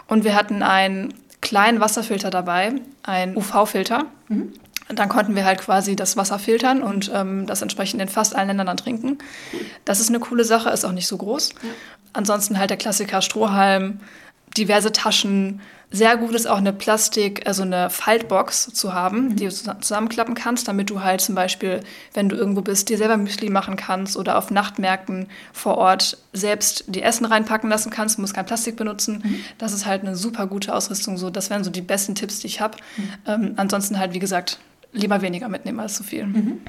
und 0.07 0.23
wir 0.23 0.35
hatten 0.35 0.63
einen 0.63 1.13
kleinen 1.41 1.81
Wasserfilter 1.81 2.29
dabei, 2.29 2.75
einen 3.03 3.35
UV-Filter. 3.35 4.05
Mhm 4.29 4.53
dann 4.89 5.09
konnten 5.09 5.35
wir 5.35 5.45
halt 5.45 5.59
quasi 5.59 5.95
das 5.95 6.17
Wasser 6.17 6.39
filtern 6.39 6.81
und 6.81 7.11
ähm, 7.13 7.45
das 7.45 7.61
entsprechend 7.61 8.01
in 8.01 8.07
fast 8.07 8.35
allen 8.35 8.47
Ländern 8.47 8.67
dann 8.67 8.77
trinken. 8.77 9.17
Das 9.85 9.99
ist 9.99 10.09
eine 10.09 10.19
coole 10.19 10.43
Sache, 10.43 10.69
ist 10.69 10.85
auch 10.85 10.91
nicht 10.91 11.07
so 11.07 11.17
groß. 11.17 11.49
Ja. 11.49 11.69
Ansonsten 12.13 12.57
halt 12.57 12.69
der 12.69 12.77
Klassiker 12.77 13.21
Strohhalm, 13.21 13.99
diverse 14.57 14.91
Taschen. 14.91 15.61
Sehr 15.89 16.17
gut 16.17 16.35
ist 16.35 16.47
auch 16.47 16.57
eine 16.57 16.73
Plastik, 16.73 17.47
also 17.47 17.61
eine 17.61 17.89
Faltbox 17.89 18.73
zu 18.73 18.93
haben, 18.93 19.29
mhm. 19.29 19.35
die 19.37 19.45
du 19.45 19.51
zusammenklappen 19.51 20.35
kannst, 20.35 20.67
damit 20.67 20.89
du 20.89 21.01
halt 21.01 21.21
zum 21.21 21.33
Beispiel, 21.33 21.79
wenn 22.13 22.27
du 22.27 22.35
irgendwo 22.35 22.61
bist, 22.61 22.89
dir 22.89 22.97
selber 22.97 23.15
Müsli 23.15 23.49
machen 23.49 23.77
kannst 23.77 24.17
oder 24.17 24.37
auf 24.37 24.51
Nachtmärkten 24.51 25.27
vor 25.53 25.77
Ort 25.77 26.17
selbst 26.33 26.83
die 26.87 27.03
Essen 27.03 27.25
reinpacken 27.25 27.69
lassen 27.69 27.89
kannst. 27.89 28.17
Du 28.17 28.21
musst 28.21 28.33
kein 28.33 28.45
Plastik 28.45 28.75
benutzen. 28.75 29.21
Mhm. 29.23 29.39
Das 29.59 29.71
ist 29.71 29.85
halt 29.85 30.01
eine 30.01 30.17
super 30.17 30.47
gute 30.47 30.73
Ausrüstung. 30.73 31.17
So, 31.17 31.29
das 31.29 31.49
wären 31.49 31.63
so 31.63 31.69
die 31.69 31.81
besten 31.81 32.15
Tipps, 32.15 32.39
die 32.39 32.47
ich 32.47 32.59
habe. 32.59 32.77
Mhm. 32.97 33.13
Ähm, 33.25 33.53
ansonsten 33.55 33.97
halt, 33.97 34.13
wie 34.13 34.19
gesagt, 34.19 34.59
lieber 34.91 35.21
weniger 35.21 35.49
mitnehmen 35.49 35.79
als 35.79 35.95
zu 35.95 36.03
viel. 36.03 36.25
Mhm. 36.25 36.61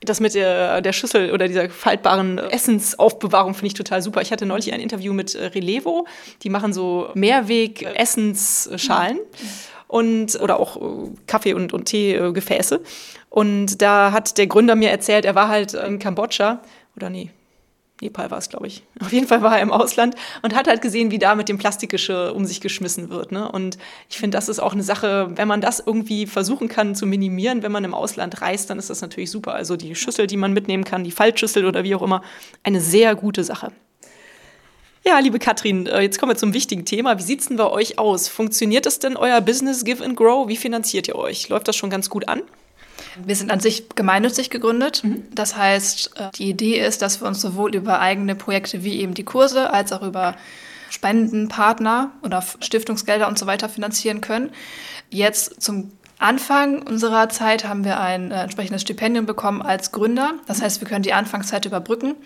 Das 0.00 0.20
mit 0.20 0.34
der, 0.34 0.80
der 0.80 0.92
Schüssel 0.92 1.32
oder 1.32 1.48
dieser 1.48 1.68
faltbaren 1.70 2.38
Essensaufbewahrung 2.38 3.54
finde 3.54 3.68
ich 3.68 3.74
total 3.74 4.00
super. 4.00 4.22
Ich 4.22 4.30
hatte 4.30 4.46
neulich 4.46 4.72
ein 4.72 4.80
Interview 4.80 5.12
mit 5.12 5.34
äh, 5.34 5.46
Relevo. 5.46 6.06
Die 6.42 6.50
machen 6.50 6.72
so 6.72 7.10
Mehrweg-Essensschalen. 7.14 9.18
Und, 9.88 10.40
oder 10.40 10.60
auch 10.60 10.76
äh, 10.76 11.10
Kaffee- 11.26 11.54
und, 11.54 11.72
und 11.72 11.86
Teegefäße. 11.86 12.80
Und 13.30 13.82
da 13.82 14.12
hat 14.12 14.38
der 14.38 14.46
Gründer 14.46 14.76
mir 14.76 14.90
erzählt, 14.90 15.24
er 15.24 15.34
war 15.34 15.48
halt 15.48 15.74
in 15.74 15.98
Kambodscha, 15.98 16.60
oder 16.94 17.10
nee, 17.10 17.30
Nepal 18.00 18.30
war 18.30 18.38
es, 18.38 18.48
glaube 18.48 18.66
ich. 18.66 18.82
Auf 19.00 19.12
jeden 19.12 19.26
Fall 19.26 19.42
war 19.42 19.56
er 19.56 19.62
im 19.62 19.72
Ausland 19.72 20.14
und 20.42 20.54
hat 20.54 20.68
halt 20.68 20.82
gesehen, 20.82 21.10
wie 21.10 21.18
da 21.18 21.34
mit 21.34 21.48
dem 21.48 21.58
Plastikgeschirr 21.58 22.34
um 22.34 22.44
sich 22.44 22.60
geschmissen 22.60 23.10
wird. 23.10 23.32
Ne? 23.32 23.50
Und 23.50 23.78
ich 24.08 24.18
finde, 24.18 24.36
das 24.36 24.48
ist 24.48 24.60
auch 24.60 24.72
eine 24.72 24.82
Sache, 24.82 25.30
wenn 25.34 25.48
man 25.48 25.60
das 25.60 25.80
irgendwie 25.84 26.26
versuchen 26.26 26.68
kann 26.68 26.94
zu 26.94 27.06
minimieren, 27.06 27.62
wenn 27.62 27.72
man 27.72 27.84
im 27.84 27.94
Ausland 27.94 28.40
reist, 28.40 28.70
dann 28.70 28.78
ist 28.78 28.90
das 28.90 29.00
natürlich 29.00 29.30
super. 29.30 29.54
Also 29.54 29.76
die 29.76 29.94
Schüssel, 29.94 30.26
die 30.26 30.36
man 30.36 30.52
mitnehmen 30.52 30.84
kann, 30.84 31.04
die 31.04 31.10
Faltschüssel 31.10 31.66
oder 31.66 31.84
wie 31.84 31.94
auch 31.94 32.02
immer, 32.02 32.22
eine 32.62 32.80
sehr 32.80 33.14
gute 33.14 33.44
Sache. 33.44 33.72
Ja, 35.04 35.18
liebe 35.20 35.38
Katrin, 35.38 35.86
äh, 35.86 36.02
jetzt 36.02 36.18
kommen 36.18 36.32
wir 36.32 36.36
zum 36.36 36.52
wichtigen 36.52 36.84
Thema. 36.84 37.18
Wie 37.18 37.22
sieht 37.22 37.40
es 37.40 37.48
denn 37.48 37.56
bei 37.56 37.68
euch 37.68 37.98
aus? 37.98 38.28
Funktioniert 38.28 38.84
das 38.84 38.98
denn 38.98 39.16
euer 39.16 39.40
Business 39.40 39.84
Give 39.84 40.04
and 40.04 40.16
Grow? 40.16 40.48
Wie 40.48 40.56
finanziert 40.56 41.08
ihr 41.08 41.16
euch? 41.16 41.48
Läuft 41.48 41.68
das 41.68 41.76
schon 41.76 41.88
ganz 41.88 42.10
gut 42.10 42.28
an? 42.28 42.42
Wir 43.24 43.36
sind 43.36 43.50
an 43.50 43.60
sich 43.60 43.88
gemeinnützig 43.94 44.50
gegründet. 44.50 45.04
Mhm. 45.04 45.24
Das 45.34 45.56
heißt, 45.56 46.12
äh, 46.16 46.30
die 46.36 46.48
Idee 46.48 46.78
ist, 46.78 47.02
dass 47.02 47.20
wir 47.20 47.28
uns 47.28 47.40
sowohl 47.40 47.74
über 47.74 48.00
eigene 48.00 48.34
Projekte 48.34 48.84
wie 48.84 49.00
eben 49.00 49.14
die 49.14 49.24
Kurse 49.24 49.72
als 49.72 49.92
auch 49.92 50.02
über 50.02 50.36
Spendenpartner 50.90 52.12
oder 52.22 52.42
Stiftungsgelder 52.60 53.28
und 53.28 53.38
so 53.38 53.46
weiter 53.46 53.68
finanzieren 53.68 54.20
können. 54.20 54.50
Jetzt 55.10 55.60
zum 55.62 55.92
Anfang 56.18 56.82
unserer 56.82 57.28
Zeit 57.28 57.66
haben 57.66 57.84
wir 57.84 58.00
ein 58.00 58.30
äh, 58.30 58.42
entsprechendes 58.42 58.82
Stipendium 58.82 59.26
bekommen 59.26 59.62
als 59.62 59.92
Gründer. 59.92 60.34
Das 60.46 60.62
heißt, 60.62 60.80
wir 60.80 60.88
können 60.88 61.02
die 61.02 61.12
Anfangszeit 61.12 61.64
überbrücken. 61.64 62.16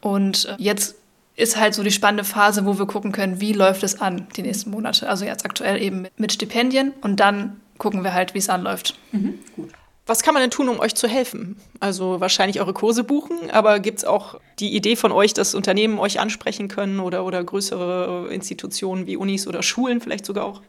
Und 0.00 0.46
äh, 0.46 0.54
jetzt 0.58 0.96
ist 1.36 1.58
halt 1.58 1.74
so 1.74 1.82
die 1.82 1.90
spannende 1.90 2.24
Phase, 2.24 2.64
wo 2.64 2.78
wir 2.78 2.86
gucken 2.86 3.12
können, 3.12 3.40
wie 3.40 3.52
läuft 3.52 3.82
es 3.82 4.00
an 4.00 4.26
die 4.36 4.42
nächsten 4.42 4.70
Monate. 4.70 5.08
Also 5.08 5.26
jetzt 5.26 5.44
aktuell 5.44 5.80
eben 5.82 6.06
mit 6.16 6.32
Stipendien 6.32 6.92
und 7.02 7.20
dann 7.20 7.60
gucken 7.76 8.04
wir 8.04 8.14
halt, 8.14 8.32
wie 8.32 8.38
es 8.38 8.48
anläuft. 8.48 8.98
Mhm, 9.12 9.38
gut. 9.54 9.70
Was 10.06 10.22
kann 10.22 10.34
man 10.34 10.40
denn 10.40 10.52
tun, 10.52 10.68
um 10.68 10.78
euch 10.78 10.94
zu 10.94 11.08
helfen? 11.08 11.60
Also 11.80 12.20
wahrscheinlich 12.20 12.60
eure 12.60 12.72
Kurse 12.72 13.02
buchen, 13.02 13.50
aber 13.50 13.80
gibt 13.80 13.98
es 13.98 14.04
auch 14.04 14.38
die 14.60 14.74
Idee 14.74 14.94
von 14.94 15.10
euch, 15.10 15.34
dass 15.34 15.54
Unternehmen 15.54 15.98
euch 15.98 16.20
ansprechen 16.20 16.68
können 16.68 17.00
oder, 17.00 17.24
oder 17.24 17.42
größere 17.42 18.28
Institutionen 18.30 19.08
wie 19.08 19.16
Unis 19.16 19.48
oder 19.48 19.64
Schulen 19.64 20.00
vielleicht 20.00 20.24
sogar 20.24 20.44
auch? 20.44 20.62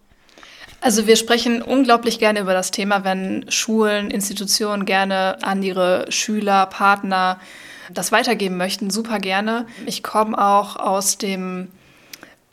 Also 0.82 1.06
wir 1.06 1.15
sprechen 1.15 1.62
unglaublich 1.62 2.17
gerne 2.17 2.39
über 2.39 2.54
das 2.54 2.71
Thema, 2.71 3.04
wenn 3.04 3.45
Schulen, 3.50 4.10
Institutionen 4.10 4.86
gerne 4.86 5.38
an 5.43 5.62
ihre 5.62 6.12
Schüler, 6.12 6.65
Partner 6.65 7.39
das 7.93 8.12
weitergeben 8.12 8.58
möchten, 8.58 8.89
super 8.89 9.19
gerne. 9.19 9.65
Ich 9.86 10.04
komme 10.04 10.38
auch 10.38 10.76
aus 10.76 11.17
dem 11.17 11.69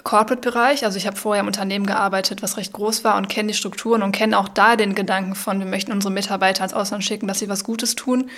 Corporate-Bereich. 0.05 0.85
Also 0.85 0.97
ich 0.99 1.07
habe 1.07 1.17
vorher 1.17 1.41
im 1.41 1.47
Unternehmen 1.47 1.87
gearbeitet, 1.87 2.43
was 2.43 2.57
recht 2.57 2.73
groß 2.73 3.03
war 3.05 3.17
und 3.17 3.29
kenne 3.29 3.49
die 3.49 3.59
Strukturen 3.59 4.03
und 4.03 4.13
kenne 4.13 4.39
auch 4.39 4.49
da 4.49 4.77
den 4.77 4.95
Gedanken 4.95 5.35
von, 5.35 5.59
wir 5.59 5.67
möchten 5.67 5.93
unsere 5.93 6.13
Mitarbeiter 6.13 6.61
ans 6.63 6.75
Ausland 6.75 7.03
schicken, 7.03 7.27
dass 7.27 7.41
sie 7.41 7.49
was 7.49 7.65
Gutes 7.65 7.97
tun. 7.97 8.31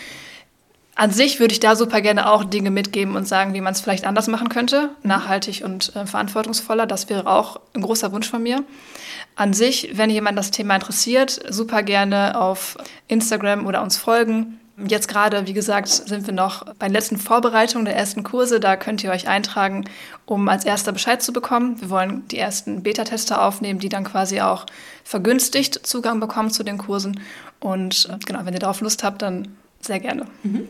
An 0.94 1.10
sich 1.10 1.40
würde 1.40 1.52
ich 1.52 1.60
da 1.60 1.76
super 1.76 2.00
gerne 2.00 2.30
auch 2.30 2.42
Dinge 2.42 2.70
mitgeben 2.70 3.16
und 3.16 3.28
sagen, 3.28 3.52
wie 3.52 3.60
man 3.60 3.74
es 3.74 3.82
vielleicht 3.82 4.06
anders 4.06 4.28
machen 4.28 4.48
könnte, 4.48 4.88
nachhaltig 5.02 5.62
und 5.62 5.94
äh, 5.94 6.06
verantwortungsvoller. 6.06 6.86
Das 6.86 7.10
wäre 7.10 7.26
auch 7.26 7.60
ein 7.74 7.82
großer 7.82 8.12
Wunsch 8.12 8.30
von 8.30 8.42
mir. 8.42 8.64
An 9.34 9.52
sich, 9.52 9.90
wenn 9.92 10.08
jemand 10.08 10.38
das 10.38 10.52
Thema 10.52 10.76
interessiert, 10.76 11.38
super 11.50 11.82
gerne 11.82 12.40
auf 12.40 12.78
Instagram 13.08 13.66
oder 13.66 13.82
uns 13.82 13.98
folgen. 13.98 14.58
Jetzt 14.78 15.08
gerade, 15.08 15.46
wie 15.46 15.54
gesagt, 15.54 15.88
sind 15.88 16.26
wir 16.26 16.34
noch 16.34 16.74
bei 16.74 16.86
den 16.86 16.92
letzten 16.92 17.16
Vorbereitungen 17.16 17.86
der 17.86 17.96
ersten 17.96 18.22
Kurse. 18.22 18.60
Da 18.60 18.76
könnt 18.76 19.02
ihr 19.02 19.10
euch 19.10 19.26
eintragen, 19.26 19.86
um 20.26 20.48
als 20.50 20.66
erster 20.66 20.92
Bescheid 20.92 21.22
zu 21.22 21.32
bekommen. 21.32 21.80
Wir 21.80 21.88
wollen 21.88 22.28
die 22.28 22.36
ersten 22.36 22.82
Beta-Tester 22.82 23.42
aufnehmen, 23.42 23.80
die 23.80 23.88
dann 23.88 24.04
quasi 24.04 24.42
auch 24.42 24.66
vergünstigt 25.02 25.86
Zugang 25.86 26.20
bekommen 26.20 26.50
zu 26.50 26.62
den 26.62 26.76
Kursen. 26.76 27.20
Und 27.58 28.06
äh, 28.12 28.18
genau, 28.26 28.40
wenn 28.44 28.52
ihr 28.52 28.60
darauf 28.60 28.82
Lust 28.82 29.02
habt, 29.02 29.22
dann 29.22 29.56
sehr 29.80 29.98
gerne. 29.98 30.26
Mhm. 30.42 30.68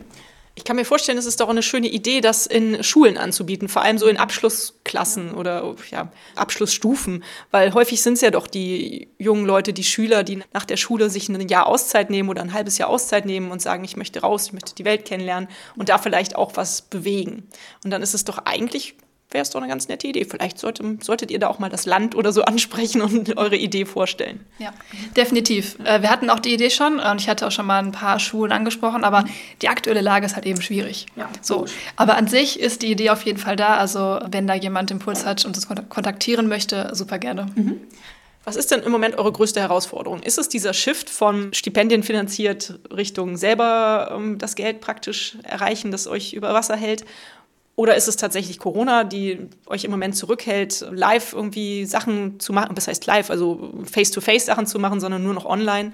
Ich 0.57 0.63
kann 0.63 0.75
mir 0.75 0.85
vorstellen, 0.85 1.19
es 1.19 1.27
ist 1.27 1.39
doch 1.39 1.49
eine 1.49 1.61
schöne 1.61 1.87
Idee, 1.87 2.19
das 2.19 2.47
in 2.47 2.83
Schulen 2.83 3.19
anzubieten, 3.19 3.69
vor 3.69 3.83
allem 3.83 3.99
so 3.99 4.07
in 4.07 4.17
Abschlussklassen 4.17 5.35
oder 5.35 5.75
ja, 5.91 6.11
Abschlussstufen, 6.35 7.23
weil 7.51 7.75
häufig 7.75 8.01
sind 8.01 8.13
es 8.13 8.21
ja 8.21 8.31
doch 8.31 8.47
die 8.47 9.07
jungen 9.19 9.45
Leute, 9.45 9.71
die 9.71 9.83
Schüler, 9.83 10.23
die 10.23 10.41
nach 10.53 10.65
der 10.65 10.77
Schule 10.77 11.11
sich 11.11 11.29
ein 11.29 11.47
Jahr 11.47 11.67
Auszeit 11.67 12.09
nehmen 12.09 12.27
oder 12.27 12.41
ein 12.41 12.53
halbes 12.53 12.79
Jahr 12.79 12.89
Auszeit 12.89 13.27
nehmen 13.27 13.51
und 13.51 13.61
sagen, 13.61 13.83
ich 13.83 13.97
möchte 13.97 14.21
raus, 14.21 14.47
ich 14.47 14.53
möchte 14.53 14.73
die 14.73 14.83
Welt 14.83 15.05
kennenlernen 15.05 15.47
und 15.75 15.89
da 15.89 15.99
vielleicht 15.99 16.35
auch 16.35 16.53
was 16.55 16.81
bewegen. 16.81 17.47
Und 17.83 17.91
dann 17.91 18.01
ist 18.01 18.15
es 18.15 18.25
doch 18.25 18.39
eigentlich 18.39 18.95
wäre 19.29 19.41
es 19.41 19.49
doch 19.49 19.59
eine 19.59 19.67
ganz 19.67 19.87
nette 19.87 20.07
Idee. 20.07 20.25
Vielleicht 20.25 20.57
sollte, 20.57 20.97
solltet 21.01 21.31
ihr 21.31 21.39
da 21.39 21.47
auch 21.47 21.59
mal 21.59 21.69
das 21.69 21.85
Land 21.85 22.15
oder 22.15 22.31
so 22.31 22.43
ansprechen 22.43 23.01
und 23.01 23.37
eure 23.37 23.57
Idee 23.57 23.85
vorstellen. 23.85 24.45
Ja, 24.57 24.73
definitiv. 25.15 25.77
Äh, 25.83 26.01
wir 26.01 26.09
hatten 26.09 26.29
auch 26.29 26.39
die 26.39 26.53
Idee 26.53 26.69
schon 26.69 26.99
und 26.99 27.21
ich 27.21 27.27
hatte 27.27 27.45
auch 27.47 27.51
schon 27.51 27.65
mal 27.65 27.79
ein 27.79 27.91
paar 27.91 28.19
Schulen 28.19 28.51
angesprochen, 28.51 29.03
aber 29.03 29.25
die 29.61 29.67
aktuelle 29.67 30.01
Lage 30.01 30.25
ist 30.25 30.35
halt 30.35 30.45
eben 30.45 30.61
schwierig. 30.61 31.07
Ja, 31.15 31.29
so. 31.41 31.65
Aber 31.97 32.15
an 32.15 32.27
sich 32.27 32.59
ist 32.59 32.81
die 32.81 32.91
Idee 32.91 33.09
auf 33.09 33.23
jeden 33.23 33.39
Fall 33.39 33.55
da. 33.57 33.77
Also 33.77 34.19
wenn 34.29 34.47
da 34.47 34.53
jemand 34.53 34.91
Impuls 34.91 35.25
hat 35.25 35.43
und 35.45 35.55
uns 35.55 35.67
kontaktieren 35.67 36.47
möchte, 36.47 36.89
super 36.93 37.19
gerne. 37.19 37.47
Mhm. 37.55 37.81
Was 38.47 38.55
ist 38.55 38.71
denn 38.71 38.79
im 38.79 38.93
Moment 38.93 39.17
eure 39.17 39.33
größte 39.33 39.59
Herausforderung? 39.59 40.23
Ist 40.23 40.37
es 40.37 40.47
dieser 40.47 40.73
Shift 40.73 41.09
von 41.09 41.53
Stipendien 41.53 42.01
finanziert 42.01 42.79
Richtung 42.95 43.35
selber 43.35 44.09
ähm, 44.15 44.37
das 44.37 44.55
Geld 44.55 44.79
praktisch 44.79 45.37
erreichen, 45.43 45.91
das 45.91 46.07
euch 46.07 46.31
über 46.31 46.53
Wasser 46.53 46.77
hält? 46.77 47.03
Oder 47.77 47.95
ist 47.95 48.07
es 48.07 48.15
tatsächlich 48.15 48.57
Corona, 48.57 49.03
die 49.03 49.37
euch 49.67 49.83
im 49.83 49.91
Moment 49.91 50.15
zurückhält, 50.15 50.83
live 50.89 51.33
irgendwie 51.33 51.85
Sachen 51.85 52.39
zu 52.39 52.51
machen? 52.51 52.75
Was 52.75 52.87
heißt 52.87 53.05
live? 53.05 53.29
Also 53.29 53.71
face-to-face 53.85 54.43
-face 54.43 54.45
Sachen 54.45 54.65
zu 54.65 54.79
machen, 54.79 54.99
sondern 54.99 55.21
nur 55.21 55.35
noch 55.35 55.45
online? 55.45 55.91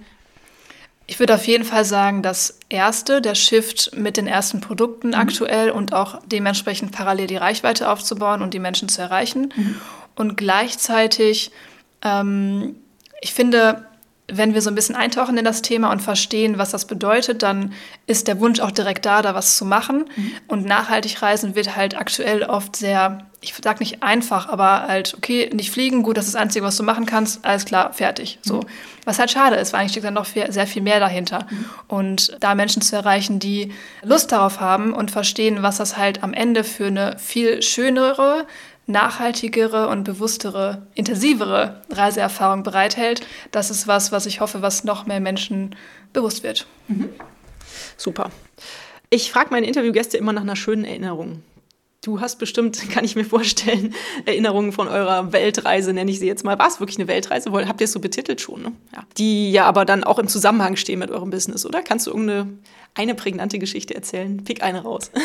Ich 1.08 1.20
würde 1.20 1.36
auf 1.36 1.46
jeden 1.46 1.66
Fall 1.66 1.84
sagen, 1.84 2.22
das 2.22 2.58
erste, 2.70 3.22
der 3.22 3.36
Shift 3.36 3.98
mit 3.98 4.16
den 4.16 4.28
ersten 4.28 4.62
Produkten 4.62 5.10
mhm. 5.10 5.16
aktuell 5.16 5.72
und 5.72 5.94
auch 5.94 6.22
dementsprechend 6.26 6.94
parallel 6.94 7.28
die 7.28 7.36
Reichweite 7.36 7.90
aufzubauen 7.90 8.42
und 8.42 8.54
die 8.54 8.60
Menschen 8.60 8.88
zu 8.88 9.02
erreichen. 9.02 9.54
Mhm. 9.54 9.76
Und 10.16 10.38
gleichzeitig, 10.38 11.52
ähm, 12.02 12.78
ich 13.20 13.34
finde, 13.34 13.86
wenn 14.30 14.54
wir 14.54 14.62
so 14.62 14.70
ein 14.70 14.76
bisschen 14.76 14.96
eintauchen 14.96 15.38
in 15.38 15.44
das 15.44 15.62
Thema 15.62 15.92
und 15.92 16.02
verstehen, 16.02 16.58
was 16.58 16.72
das 16.72 16.86
bedeutet, 16.86 17.44
dann 17.44 17.74
ist 18.08 18.30
der 18.30 18.40
Wunsch 18.40 18.62
auch 18.62 18.72
direkt 18.72 19.06
da, 19.06 19.22
da 19.22 19.36
was 19.36 19.58
zu 19.58 19.66
machen. 19.66 20.06
Mhm. 20.16 20.32
Und 20.48 20.66
nachhaltig 20.66 21.22
reisen 21.22 21.56
wird 21.56 21.76
halt 21.76 21.98
aktuell 21.98 22.44
oft 22.44 22.78
sehr, 22.78 23.28
ich 23.42 23.54
sag 23.62 23.82
nicht 23.82 24.02
einfach, 24.02 24.48
aber 24.48 24.88
halt, 24.88 25.14
okay, 25.18 25.50
nicht 25.54 25.72
fliegen, 25.72 26.04
gut, 26.04 26.16
das 26.16 26.26
ist 26.28 26.36
das 26.36 26.42
Einzige, 26.42 26.64
was 26.64 26.78
du 26.78 26.84
machen 26.84 27.06
kannst, 27.06 27.44
alles 27.44 27.66
klar, 27.66 27.92
fertig. 27.92 28.40
Mhm. 28.46 28.50
So. 28.50 28.60
Was 29.04 29.20
halt 29.20 29.30
schade 29.30 29.58
ist, 29.58 29.74
weil 29.74 29.82
eigentlich 29.82 29.92
steckt 29.92 30.06
dann 30.06 30.14
noch 30.14 30.26
viel, 30.26 30.50
sehr 30.50 30.68
viel 30.68 30.82
mehr 30.82 31.02
dahinter. 31.02 31.46
Mhm. 31.50 31.66
Und 31.90 32.38
da 32.40 32.56
Menschen 32.56 32.82
zu 32.82 32.96
erreichen, 32.96 33.40
die 33.40 33.74
Lust 34.04 34.32
darauf 34.32 34.62
haben 34.62 34.94
und 34.94 35.12
verstehen, 35.12 35.64
was 35.64 35.78
das 35.78 35.98
halt 35.98 36.24
am 36.24 36.34
Ende 36.34 36.64
für 36.64 36.88
eine 36.88 37.18
viel 37.20 37.62
schönere, 37.62 38.48
nachhaltigere 38.86 39.88
und 39.88 40.04
bewusstere, 40.04 40.88
intensivere 40.94 41.82
Reiseerfahrung 41.90 42.64
bereithält. 42.64 43.26
Das 43.52 43.70
ist 43.70 43.88
was, 43.88 44.12
was 44.12 44.26
ich 44.26 44.42
hoffe, 44.42 44.62
was 44.62 44.84
noch 44.84 45.06
mehr 45.06 45.20
Menschen 45.20 45.76
bewusst 46.12 46.44
wird. 46.44 46.68
Mhm. 46.88 47.10
Super. 47.98 48.30
Ich 49.10 49.32
frage 49.32 49.52
meine 49.52 49.68
Interviewgäste 49.68 50.18
immer 50.18 50.34
nach 50.34 50.42
einer 50.42 50.56
schönen 50.56 50.86
Erinnerung. 50.86 51.44
Du 52.04 52.20
hast 52.20 52.38
bestimmt, 52.38 52.90
kann 52.92 53.06
ich 53.06 53.16
mir 53.16 53.24
vorstellen, 53.24 53.94
Erinnerungen 54.26 54.74
von 54.74 54.88
eurer 54.88 55.32
Weltreise, 55.32 55.94
nenne 55.94 56.12
ich 56.12 56.20
sie 56.20 56.28
jetzt 56.28 56.44
mal. 56.44 56.60
War 56.60 56.68
es 56.68 56.80
wirklich 56.80 56.98
eine 56.98 57.08
Weltreise? 57.08 57.52
Habt 57.52 57.80
ihr 57.80 57.86
es 57.86 57.94
so 57.94 58.00
betitelt 58.00 58.42
schon? 58.42 58.62
Ne? 58.62 58.72
Ja. 58.94 59.04
Die 59.18 59.52
ja 59.52 59.66
aber 59.66 59.86
dann 59.86 60.04
auch 60.04 60.20
im 60.20 60.28
Zusammenhang 60.28 60.76
stehen 60.76 61.00
mit 61.00 61.12
eurem 61.12 61.30
Business, 61.30 61.66
oder? 61.66 61.82
Kannst 61.82 62.08
du 62.08 62.12
irgendeine 62.12 62.58
eine 62.96 63.16
prägnante 63.16 63.58
Geschichte 63.58 63.96
erzählen? 63.96 64.44
Pick 64.44 64.62
eine 64.62 64.84
raus. 64.84 65.12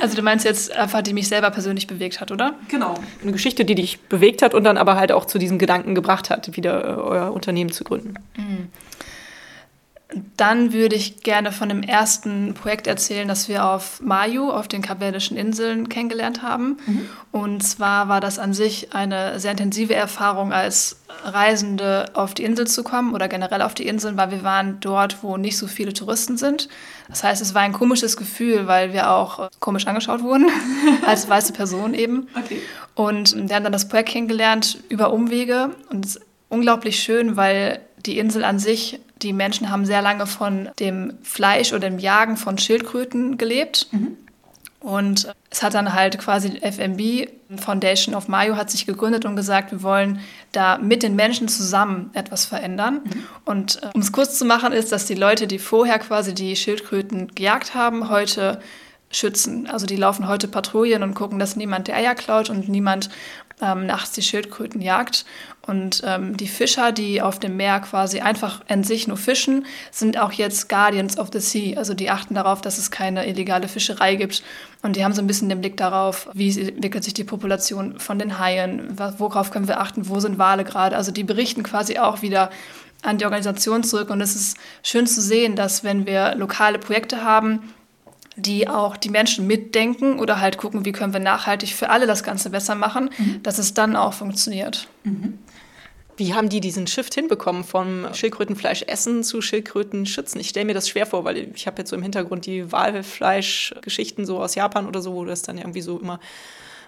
Also 0.00 0.16
du 0.16 0.22
meinst 0.22 0.44
jetzt 0.44 0.74
einfach, 0.74 1.02
die 1.02 1.12
mich 1.12 1.28
selber 1.28 1.50
persönlich 1.50 1.86
bewegt 1.86 2.20
hat, 2.20 2.30
oder? 2.30 2.54
Genau. 2.68 2.94
Eine 3.22 3.32
Geschichte, 3.32 3.64
die 3.64 3.74
dich 3.74 4.00
bewegt 4.02 4.42
hat 4.42 4.54
und 4.54 4.64
dann 4.64 4.76
aber 4.76 4.96
halt 4.96 5.12
auch 5.12 5.24
zu 5.24 5.38
diesem 5.38 5.58
Gedanken 5.58 5.94
gebracht 5.94 6.30
hat, 6.30 6.56
wieder 6.56 6.84
äh, 6.84 7.00
euer 7.00 7.32
Unternehmen 7.32 7.72
zu 7.72 7.84
gründen. 7.84 8.14
Mhm. 8.36 8.47
Dann 10.36 10.72
würde 10.72 10.96
ich 10.96 11.22
gerne 11.22 11.52
von 11.52 11.68
dem 11.68 11.82
ersten 11.82 12.54
Projekt 12.54 12.86
erzählen, 12.86 13.28
das 13.28 13.48
wir 13.48 13.64
auf 13.64 14.00
Mayu, 14.00 14.50
auf 14.50 14.68
den 14.68 14.82
Kapverdischen 14.82 15.36
Inseln, 15.36 15.88
kennengelernt 15.88 16.42
haben. 16.42 16.78
Mhm. 16.86 17.08
Und 17.32 17.62
zwar 17.62 18.08
war 18.08 18.20
das 18.20 18.38
an 18.38 18.54
sich 18.54 18.94
eine 18.94 19.38
sehr 19.40 19.52
intensive 19.52 19.94
Erfahrung, 19.94 20.52
als 20.52 21.00
Reisende 21.24 22.10
auf 22.14 22.34
die 22.34 22.44
Insel 22.44 22.66
zu 22.66 22.84
kommen 22.84 23.14
oder 23.14 23.28
generell 23.28 23.62
auf 23.62 23.74
die 23.74 23.86
Inseln, 23.86 24.16
weil 24.16 24.30
wir 24.30 24.42
waren 24.42 24.78
dort, 24.80 25.22
wo 25.22 25.36
nicht 25.36 25.58
so 25.58 25.66
viele 25.66 25.92
Touristen 25.92 26.36
sind. 26.36 26.68
Das 27.08 27.24
heißt, 27.24 27.42
es 27.42 27.54
war 27.54 27.62
ein 27.62 27.72
komisches 27.72 28.16
Gefühl, 28.16 28.66
weil 28.66 28.92
wir 28.92 29.10
auch 29.10 29.50
komisch 29.60 29.86
angeschaut 29.86 30.22
wurden, 30.22 30.46
als 31.06 31.28
weiße 31.28 31.52
Person 31.52 31.94
eben. 31.94 32.28
Okay. 32.36 32.60
Und 32.94 33.34
wir 33.34 33.56
haben 33.56 33.64
dann 33.64 33.72
das 33.72 33.88
Projekt 33.88 34.10
kennengelernt 34.10 34.78
über 34.88 35.12
Umwege 35.12 35.70
und 35.90 36.04
es 36.04 36.16
ist 36.16 36.26
unglaublich 36.48 37.02
schön, 37.02 37.36
weil 37.36 37.80
die 38.04 38.18
Insel 38.18 38.44
an 38.44 38.58
sich 38.58 39.00
die 39.22 39.32
Menschen 39.32 39.70
haben 39.70 39.84
sehr 39.84 40.02
lange 40.02 40.26
von 40.26 40.70
dem 40.78 41.14
Fleisch 41.22 41.72
oder 41.72 41.88
dem 41.88 41.98
Jagen 41.98 42.36
von 42.36 42.58
Schildkröten 42.58 43.38
gelebt. 43.38 43.88
Mhm. 43.90 44.16
Und 44.80 45.34
es 45.50 45.62
hat 45.62 45.74
dann 45.74 45.92
halt 45.92 46.18
quasi 46.18 46.60
FMB, 46.60 47.28
Foundation 47.60 48.14
of 48.14 48.28
Mayo, 48.28 48.56
hat 48.56 48.70
sich 48.70 48.86
gegründet 48.86 49.24
und 49.24 49.34
gesagt, 49.34 49.72
wir 49.72 49.82
wollen 49.82 50.20
da 50.52 50.78
mit 50.78 51.02
den 51.02 51.16
Menschen 51.16 51.48
zusammen 51.48 52.10
etwas 52.14 52.44
verändern. 52.44 53.00
Mhm. 53.04 53.24
Und 53.44 53.82
äh, 53.82 53.88
um 53.94 54.00
es 54.00 54.12
kurz 54.12 54.38
zu 54.38 54.44
machen, 54.44 54.72
ist, 54.72 54.92
dass 54.92 55.06
die 55.06 55.14
Leute, 55.14 55.46
die 55.46 55.58
vorher 55.58 55.98
quasi 55.98 56.32
die 56.32 56.54
Schildkröten 56.54 57.34
gejagt 57.34 57.74
haben, 57.74 58.08
heute 58.08 58.60
schützen. 59.10 59.66
Also 59.66 59.86
die 59.86 59.96
laufen 59.96 60.28
heute 60.28 60.48
Patrouillen 60.48 61.02
und 61.02 61.14
gucken, 61.14 61.38
dass 61.38 61.56
niemand 61.56 61.88
die 61.88 61.92
Eier 61.92 62.14
klaut 62.14 62.50
und 62.50 62.68
niemand 62.68 63.10
ähm, 63.60 63.86
nachts 63.86 64.12
die 64.12 64.22
Schildkröten 64.22 64.80
jagt. 64.80 65.24
Und 65.68 66.02
ähm, 66.06 66.34
die 66.36 66.48
Fischer, 66.48 66.92
die 66.92 67.20
auf 67.20 67.38
dem 67.38 67.58
Meer 67.58 67.80
quasi 67.80 68.20
einfach 68.20 68.62
an 68.68 68.84
sich 68.84 69.06
nur 69.06 69.18
fischen, 69.18 69.66
sind 69.90 70.18
auch 70.18 70.32
jetzt 70.32 70.70
Guardians 70.70 71.18
of 71.18 71.28
the 71.30 71.40
Sea. 71.40 71.76
Also 71.76 71.92
die 71.92 72.08
achten 72.08 72.34
darauf, 72.34 72.62
dass 72.62 72.78
es 72.78 72.90
keine 72.90 73.28
illegale 73.28 73.68
Fischerei 73.68 74.14
gibt. 74.14 74.42
Und 74.82 74.96
die 74.96 75.04
haben 75.04 75.12
so 75.12 75.20
ein 75.20 75.26
bisschen 75.26 75.50
den 75.50 75.60
Blick 75.60 75.76
darauf, 75.76 76.30
wie 76.32 76.58
entwickelt 76.58 77.04
sich 77.04 77.12
die 77.12 77.24
Population 77.24 78.00
von 78.00 78.18
den 78.18 78.38
Haien, 78.38 78.96
worauf 79.18 79.50
können 79.50 79.68
wir 79.68 79.78
achten, 79.78 80.08
wo 80.08 80.18
sind 80.20 80.38
Wale 80.38 80.64
gerade. 80.64 80.96
Also 80.96 81.12
die 81.12 81.24
berichten 81.24 81.62
quasi 81.62 81.98
auch 81.98 82.22
wieder 82.22 82.50
an 83.02 83.18
die 83.18 83.26
Organisation 83.26 83.84
zurück. 83.84 84.08
Und 84.08 84.22
es 84.22 84.34
ist 84.34 84.56
schön 84.82 85.06
zu 85.06 85.20
sehen, 85.20 85.54
dass 85.54 85.84
wenn 85.84 86.06
wir 86.06 86.34
lokale 86.34 86.78
Projekte 86.78 87.22
haben, 87.22 87.74
die 88.38 88.68
auch 88.68 88.96
die 88.96 89.10
Menschen 89.10 89.46
mitdenken 89.46 90.18
oder 90.18 90.40
halt 90.40 90.58
gucken, 90.58 90.84
wie 90.84 90.92
können 90.92 91.12
wir 91.12 91.20
nachhaltig 91.20 91.74
für 91.74 91.90
alle 91.90 92.06
das 92.06 92.22
Ganze 92.22 92.50
besser 92.50 92.74
machen, 92.74 93.10
mhm. 93.18 93.42
dass 93.42 93.58
es 93.58 93.74
dann 93.74 93.96
auch 93.96 94.14
funktioniert. 94.14 94.88
Mhm. 95.04 95.38
Wie 96.16 96.34
haben 96.34 96.48
die 96.48 96.60
diesen 96.60 96.86
Shift 96.88 97.14
hinbekommen 97.14 97.62
vom 97.62 98.12
Schildkrötenfleisch 98.12 98.82
essen 98.88 99.22
zu 99.22 99.40
Schildkröten 99.40 100.04
schützen? 100.04 100.40
Ich 100.40 100.48
stelle 100.48 100.66
mir 100.66 100.74
das 100.74 100.88
schwer 100.88 101.06
vor, 101.06 101.24
weil 101.24 101.50
ich 101.54 101.66
habe 101.66 101.78
jetzt 101.78 101.90
so 101.90 101.96
im 101.96 102.02
Hintergrund 102.02 102.46
die 102.46 102.72
Walfleischgeschichten 102.72 104.26
so 104.26 104.40
aus 104.40 104.56
Japan 104.56 104.88
oder 104.88 105.00
so, 105.00 105.14
wo 105.14 105.24
das 105.24 105.42
dann 105.42 105.58
irgendwie 105.58 105.80
so 105.80 105.98
immer 105.98 106.18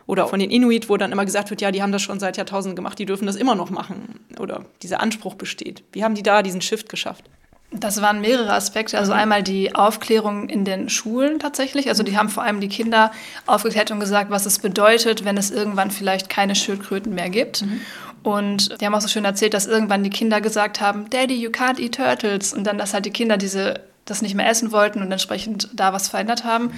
oder 0.07 0.27
von 0.27 0.41
den 0.41 0.51
Inuit, 0.51 0.89
wo 0.89 0.97
dann 0.97 1.13
immer 1.13 1.25
gesagt 1.25 1.51
wird, 1.51 1.61
ja, 1.61 1.71
die 1.71 1.83
haben 1.83 1.93
das 1.93 2.03
schon 2.03 2.19
seit 2.19 2.37
Jahrtausenden 2.37 2.75
gemacht, 2.75 2.99
die 2.99 3.07
dürfen 3.07 3.27
das 3.27 3.37
immer 3.37 3.55
noch 3.55 3.71
machen 3.71 4.19
oder 4.41 4.65
dieser 4.83 5.01
Anspruch 5.01 5.35
besteht. 5.35 5.85
Wie 5.93 6.03
haben 6.03 6.17
die 6.17 6.25
da 6.25 6.43
diesen 6.43 6.61
Shift 6.61 6.89
geschafft? 6.89 7.25
Das 7.73 8.03
waren 8.03 8.21
mehrere 8.21 8.53
Aspekte. 8.53 8.99
Also 8.99 9.13
mhm. 9.13 9.19
einmal 9.19 9.43
die 9.43 9.75
Aufklärung 9.75 10.49
in 10.49 10.65
den 10.65 10.89
Schulen 10.89 11.39
tatsächlich. 11.39 11.89
Also 11.89 12.03
die 12.03 12.17
haben 12.17 12.29
vor 12.29 12.43
allem 12.43 12.61
die 12.61 12.69
Kinder 12.69 13.13
aufgeklärt 13.47 13.91
und 13.91 14.01
gesagt, 14.01 14.31
was 14.31 14.45
es 14.45 14.59
bedeutet, 14.59 15.25
wenn 15.25 15.37
es 15.37 15.51
irgendwann 15.51 15.91
vielleicht 15.91 16.29
keine 16.29 16.55
Schildkröten 16.55 17.15
mehr 17.15 17.31
gibt. 17.31 17.63
Mhm. 17.63 17.81
Und 18.23 18.81
die 18.81 18.87
haben 18.87 18.95
auch 18.95 19.01
so 19.01 19.09
schön 19.09 19.25
erzählt, 19.25 19.55
dass 19.55 19.67
irgendwann 19.67 20.03
die 20.03 20.11
Kinder 20.11 20.41
gesagt 20.41 20.81
haben, 20.81 21.09
Daddy, 21.11 21.35
you 21.35 21.51
can't 21.51 21.81
eat 21.81 21.95
turtles. 21.95 22.53
Und 22.53 22.65
dann, 22.65 22.77
dass 22.77 22.93
halt 22.93 23.07
die 23.07 23.13
Kinder 23.13 23.37
diese 23.37 23.81
das 24.11 24.23
nicht 24.23 24.35
mehr 24.35 24.49
essen 24.49 24.73
wollten 24.73 25.03
und 25.03 25.13
entsprechend 25.13 25.69
da 25.73 25.93
was 25.93 26.09
verändert 26.09 26.45
haben. 26.45 26.73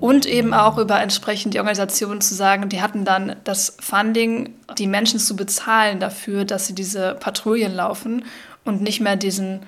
Und 0.00 0.24
eben 0.24 0.54
auch 0.54 0.78
über 0.78 1.00
entsprechend 1.00 1.52
die 1.52 1.58
Organisationen 1.58 2.22
zu 2.22 2.34
sagen, 2.34 2.70
die 2.70 2.80
hatten 2.80 3.04
dann 3.04 3.36
das 3.44 3.76
Funding, 3.80 4.54
die 4.78 4.86
Menschen 4.86 5.20
zu 5.20 5.36
bezahlen 5.36 6.00
dafür, 6.00 6.46
dass 6.46 6.66
sie 6.66 6.74
diese 6.74 7.16
Patrouillen 7.20 7.74
laufen 7.74 8.24
und 8.64 8.80
nicht 8.80 9.00
mehr 9.00 9.16
diesen 9.16 9.60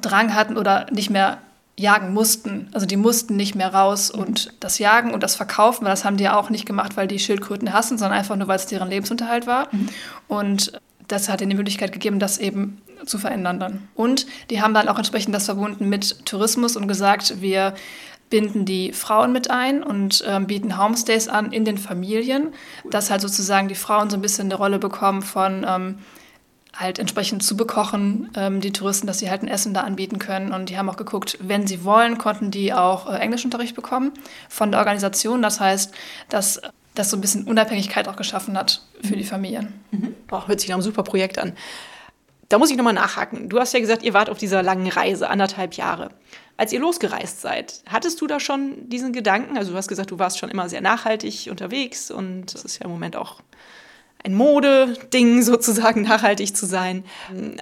Drang 0.00 0.34
hatten 0.34 0.56
oder 0.56 0.86
nicht 0.90 1.10
mehr 1.10 1.38
jagen 1.76 2.12
mussten. 2.12 2.68
Also 2.72 2.86
die 2.86 2.96
mussten 2.96 3.36
nicht 3.36 3.54
mehr 3.54 3.74
raus 3.74 4.10
und 4.10 4.52
das 4.60 4.78
Jagen 4.78 5.12
und 5.12 5.22
das 5.22 5.34
Verkaufen, 5.34 5.84
weil 5.84 5.90
das 5.90 6.04
haben 6.04 6.16
die 6.16 6.24
ja 6.24 6.36
auch 6.36 6.50
nicht 6.50 6.66
gemacht, 6.66 6.96
weil 6.96 7.08
die 7.08 7.18
Schildkröten 7.18 7.72
hassen, 7.72 7.98
sondern 7.98 8.18
einfach 8.18 8.36
nur, 8.36 8.46
weil 8.46 8.56
es 8.56 8.66
deren 8.66 8.88
Lebensunterhalt 8.88 9.46
war. 9.46 9.68
Mhm. 9.72 9.88
Und 10.28 10.80
das 11.08 11.28
hat 11.28 11.40
ihnen 11.40 11.50
die 11.50 11.56
Möglichkeit 11.56 11.92
gegeben, 11.92 12.18
das 12.18 12.38
eben 12.38 12.80
zu 13.04 13.18
verändern 13.18 13.58
dann. 13.60 13.88
Und 13.94 14.26
die 14.50 14.62
haben 14.62 14.72
dann 14.72 14.88
auch 14.88 14.98
entsprechend 14.98 15.34
das 15.34 15.46
verbunden 15.46 15.88
mit 15.88 16.24
Tourismus 16.26 16.76
und 16.76 16.88
gesagt, 16.88 17.40
wir 17.42 17.74
binden 18.30 18.64
die 18.64 18.92
Frauen 18.92 19.32
mit 19.32 19.50
ein 19.50 19.82
und 19.82 20.24
äh, 20.26 20.40
bieten 20.40 20.78
Homestays 20.78 21.28
an 21.28 21.52
in 21.52 21.64
den 21.64 21.76
Familien, 21.76 22.54
dass 22.90 23.10
halt 23.10 23.20
sozusagen 23.20 23.68
die 23.68 23.74
Frauen 23.74 24.10
so 24.10 24.16
ein 24.16 24.22
bisschen 24.22 24.46
eine 24.46 24.54
Rolle 24.54 24.78
bekommen 24.78 25.22
von 25.22 25.66
ähm, 25.68 25.98
halt 26.76 26.98
entsprechend 26.98 27.42
zu 27.42 27.56
bekochen, 27.56 28.30
ähm, 28.36 28.60
die 28.60 28.72
Touristen, 28.72 29.06
dass 29.06 29.18
sie 29.18 29.30
halt 29.30 29.42
ein 29.42 29.48
Essen 29.48 29.74
da 29.74 29.82
anbieten 29.82 30.18
können. 30.18 30.52
Und 30.52 30.68
die 30.68 30.78
haben 30.78 30.88
auch 30.88 30.96
geguckt, 30.96 31.38
wenn 31.40 31.66
sie 31.66 31.84
wollen, 31.84 32.18
konnten 32.18 32.50
die 32.50 32.72
auch 32.72 33.10
äh, 33.10 33.16
Englischunterricht 33.16 33.74
bekommen 33.74 34.12
von 34.48 34.70
der 34.70 34.80
Organisation. 34.80 35.42
Das 35.42 35.60
heißt, 35.60 35.94
dass 36.28 36.60
das 36.94 37.10
so 37.10 37.16
ein 37.16 37.20
bisschen 37.20 37.44
Unabhängigkeit 37.44 38.08
auch 38.08 38.16
geschaffen 38.16 38.56
hat 38.56 38.82
für 39.02 39.16
die 39.16 39.24
Familien. 39.24 39.72
Mhm. 39.90 40.14
Oh, 40.30 40.46
hört 40.46 40.60
sich 40.60 40.68
nach 40.68 40.76
einem 40.76 40.82
super 40.82 41.02
Projekt 41.02 41.38
an. 41.38 41.54
Da 42.48 42.58
muss 42.58 42.70
ich 42.70 42.76
nochmal 42.76 42.92
nachhaken. 42.92 43.48
Du 43.48 43.58
hast 43.58 43.72
ja 43.72 43.80
gesagt, 43.80 44.02
ihr 44.02 44.14
wart 44.14 44.30
auf 44.30 44.38
dieser 44.38 44.62
langen 44.62 44.88
Reise, 44.88 45.28
anderthalb 45.28 45.74
Jahre. 45.74 46.10
Als 46.56 46.72
ihr 46.72 46.78
losgereist 46.78 47.40
seid, 47.40 47.82
hattest 47.88 48.20
du 48.20 48.28
da 48.28 48.38
schon 48.38 48.88
diesen 48.88 49.12
Gedanken? 49.12 49.58
Also 49.58 49.72
du 49.72 49.76
hast 49.76 49.88
gesagt, 49.88 50.12
du 50.12 50.18
warst 50.20 50.38
schon 50.38 50.50
immer 50.50 50.68
sehr 50.68 50.80
nachhaltig 50.80 51.48
unterwegs 51.50 52.12
und 52.12 52.54
das 52.54 52.64
ist 52.64 52.78
ja 52.78 52.84
im 52.84 52.92
Moment 52.92 53.16
auch 53.16 53.40
ein 54.24 54.34
Modeding 54.34 55.42
sozusagen 55.44 56.02
nachhaltig 56.02 56.56
zu 56.56 56.66
sein. 56.66 57.04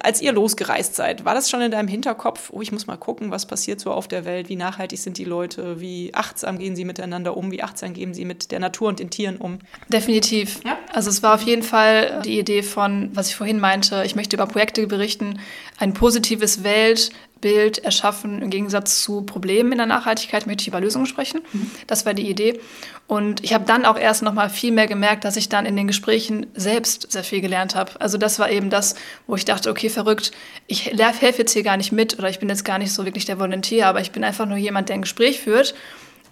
Als 0.02 0.22
ihr 0.22 0.32
losgereist 0.32 0.94
seid, 0.94 1.24
war 1.24 1.34
das 1.34 1.50
schon 1.50 1.60
in 1.60 1.70
deinem 1.70 1.88
Hinterkopf, 1.88 2.50
oh, 2.52 2.62
ich 2.62 2.72
muss 2.72 2.86
mal 2.86 2.96
gucken, 2.96 3.30
was 3.30 3.46
passiert 3.46 3.80
so 3.80 3.90
auf 3.92 4.08
der 4.08 4.24
Welt, 4.24 4.48
wie 4.48 4.56
nachhaltig 4.56 4.98
sind 4.98 5.18
die 5.18 5.24
Leute, 5.24 5.80
wie 5.80 6.14
achtsam 6.14 6.58
gehen 6.58 6.76
sie 6.76 6.84
miteinander 6.84 7.36
um, 7.36 7.50
wie 7.50 7.62
achtsam 7.62 7.94
gehen 7.94 8.14
sie 8.14 8.24
mit 8.24 8.52
der 8.52 8.60
Natur 8.60 8.88
und 8.88 9.00
den 9.00 9.10
Tieren 9.10 9.36
um? 9.36 9.58
Definitiv. 9.88 10.60
Ja? 10.64 10.78
Also 10.92 11.10
es 11.10 11.22
war 11.22 11.34
auf 11.34 11.42
jeden 11.42 11.62
Fall 11.62 12.22
die 12.24 12.38
Idee 12.38 12.62
von, 12.62 13.10
was 13.12 13.28
ich 13.28 13.36
vorhin 13.36 13.58
meinte, 13.58 14.02
ich 14.04 14.14
möchte 14.14 14.36
über 14.36 14.46
Projekte 14.46 14.86
berichten, 14.86 15.40
ein 15.82 15.94
positives 15.94 16.62
Welt, 16.62 17.10
Bild 17.40 17.78
erschaffen. 17.78 18.40
Im 18.40 18.50
Gegensatz 18.50 19.02
zu 19.02 19.22
Problemen 19.22 19.72
in 19.72 19.78
der 19.78 19.88
Nachhaltigkeit 19.88 20.46
möchte 20.46 20.62
ich 20.62 20.68
über 20.68 20.80
Lösungen 20.80 21.06
sprechen. 21.06 21.40
Mhm. 21.52 21.70
Das 21.88 22.06
war 22.06 22.14
die 22.14 22.30
Idee. 22.30 22.60
Und 23.08 23.42
ich 23.42 23.52
habe 23.52 23.64
dann 23.66 23.84
auch 23.84 23.98
erst 23.98 24.22
noch 24.22 24.32
mal 24.32 24.48
viel 24.48 24.70
mehr 24.70 24.86
gemerkt, 24.86 25.24
dass 25.24 25.36
ich 25.36 25.48
dann 25.48 25.66
in 25.66 25.74
den 25.74 25.88
Gesprächen 25.88 26.46
selbst 26.54 27.10
sehr 27.10 27.24
viel 27.24 27.40
gelernt 27.40 27.74
habe. 27.74 28.00
Also 28.00 28.16
das 28.16 28.38
war 28.38 28.48
eben 28.48 28.70
das, 28.70 28.94
wo 29.26 29.34
ich 29.34 29.44
dachte, 29.44 29.70
okay, 29.70 29.88
verrückt, 29.88 30.30
ich 30.68 30.92
helfe 30.92 31.38
jetzt 31.38 31.52
hier 31.52 31.64
gar 31.64 31.76
nicht 31.76 31.90
mit 31.90 32.16
oder 32.16 32.30
ich 32.30 32.38
bin 32.38 32.48
jetzt 32.48 32.64
gar 32.64 32.78
nicht 32.78 32.94
so 32.94 33.04
wirklich 33.04 33.24
der 33.24 33.40
Volontier, 33.40 33.88
aber 33.88 34.00
ich 34.00 34.12
bin 34.12 34.22
einfach 34.22 34.46
nur 34.46 34.56
jemand, 34.56 34.88
der 34.88 34.94
ein 34.94 35.02
Gespräch 35.02 35.40
führt. 35.40 35.74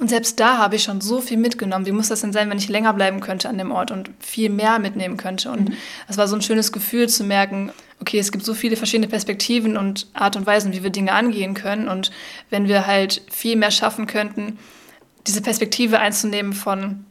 Und 0.00 0.08
selbst 0.08 0.40
da 0.40 0.56
habe 0.56 0.76
ich 0.76 0.82
schon 0.82 1.02
so 1.02 1.20
viel 1.20 1.36
mitgenommen. 1.36 1.84
Wie 1.84 1.92
muss 1.92 2.08
das 2.08 2.22
denn 2.22 2.32
sein, 2.32 2.48
wenn 2.48 2.56
ich 2.56 2.70
länger 2.70 2.94
bleiben 2.94 3.20
könnte 3.20 3.50
an 3.50 3.58
dem 3.58 3.70
Ort 3.70 3.90
und 3.90 4.10
viel 4.18 4.48
mehr 4.48 4.78
mitnehmen 4.78 5.18
könnte? 5.18 5.50
Und 5.50 5.74
es 6.08 6.16
mhm. 6.16 6.20
war 6.20 6.26
so 6.26 6.36
ein 6.36 6.42
schönes 6.42 6.72
Gefühl 6.72 7.06
zu 7.08 7.22
merken, 7.22 7.70
okay, 8.00 8.18
es 8.18 8.32
gibt 8.32 8.44
so 8.44 8.54
viele 8.54 8.76
verschiedene 8.76 9.08
Perspektiven 9.08 9.76
und 9.76 10.06
Art 10.14 10.36
und 10.36 10.46
Weisen, 10.46 10.72
wie 10.72 10.82
wir 10.82 10.88
Dinge 10.88 11.12
angehen 11.12 11.52
können. 11.52 11.86
Und 11.86 12.10
wenn 12.48 12.66
wir 12.66 12.86
halt 12.86 13.20
viel 13.30 13.56
mehr 13.56 13.70
schaffen 13.70 14.06
könnten, 14.06 14.58
diese 15.26 15.42
Perspektive 15.42 15.98
einzunehmen 15.98 16.54
von 16.54 17.04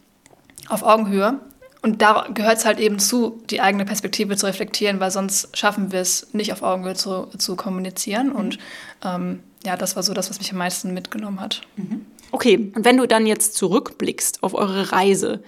auf 0.67 0.81
Augenhöhe. 0.81 1.39
Und 1.83 2.01
da 2.01 2.27
gehört 2.33 2.57
es 2.57 2.65
halt 2.65 2.79
eben 2.79 2.97
zu, 2.97 3.41
die 3.51 3.61
eigene 3.61 3.85
Perspektive 3.85 4.35
zu 4.35 4.47
reflektieren, 4.47 4.99
weil 4.99 5.11
sonst 5.11 5.55
schaffen 5.55 5.91
wir 5.91 6.01
es 6.01 6.33
nicht 6.33 6.51
auf 6.51 6.63
Augenhöhe 6.63 6.95
zu, 6.95 7.27
zu 7.37 7.55
kommunizieren. 7.55 8.31
Und 8.31 8.57
ähm, 9.05 9.41
ja, 9.63 9.77
das 9.77 9.95
war 9.95 10.01
so 10.01 10.13
das, 10.15 10.31
was 10.31 10.39
mich 10.39 10.51
am 10.51 10.57
meisten 10.57 10.91
mitgenommen 10.91 11.39
hat. 11.39 11.61
Mhm. 11.75 12.07
Okay, 12.31 12.71
und 12.75 12.85
wenn 12.85 12.97
du 12.97 13.07
dann 13.07 13.25
jetzt 13.25 13.55
zurückblickst 13.55 14.43
auf 14.43 14.53
eure 14.53 14.91
Reise, 14.91 15.43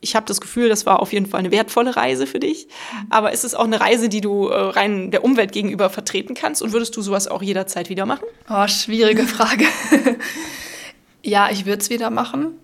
ich 0.00 0.14
habe 0.14 0.26
das 0.26 0.40
Gefühl, 0.40 0.68
das 0.68 0.86
war 0.86 1.00
auf 1.00 1.12
jeden 1.12 1.26
Fall 1.26 1.40
eine 1.40 1.50
wertvolle 1.50 1.96
Reise 1.96 2.26
für 2.26 2.38
dich. 2.38 2.68
Aber 3.10 3.32
ist 3.32 3.44
es 3.44 3.54
auch 3.54 3.64
eine 3.64 3.80
Reise, 3.80 4.08
die 4.08 4.20
du 4.20 4.48
äh, 4.48 4.54
rein 4.54 5.10
der 5.10 5.24
Umwelt 5.24 5.52
gegenüber 5.52 5.90
vertreten 5.90 6.34
kannst? 6.34 6.62
Und 6.62 6.72
würdest 6.72 6.96
du 6.96 7.02
sowas 7.02 7.28
auch 7.28 7.42
jederzeit 7.42 7.88
wieder 7.88 8.06
machen? 8.06 8.24
Oh, 8.48 8.66
schwierige 8.68 9.24
Frage. 9.24 9.64
ja, 11.22 11.50
ich 11.50 11.66
würde 11.66 11.82
es 11.82 11.90
wieder 11.90 12.10
machen. 12.10 12.58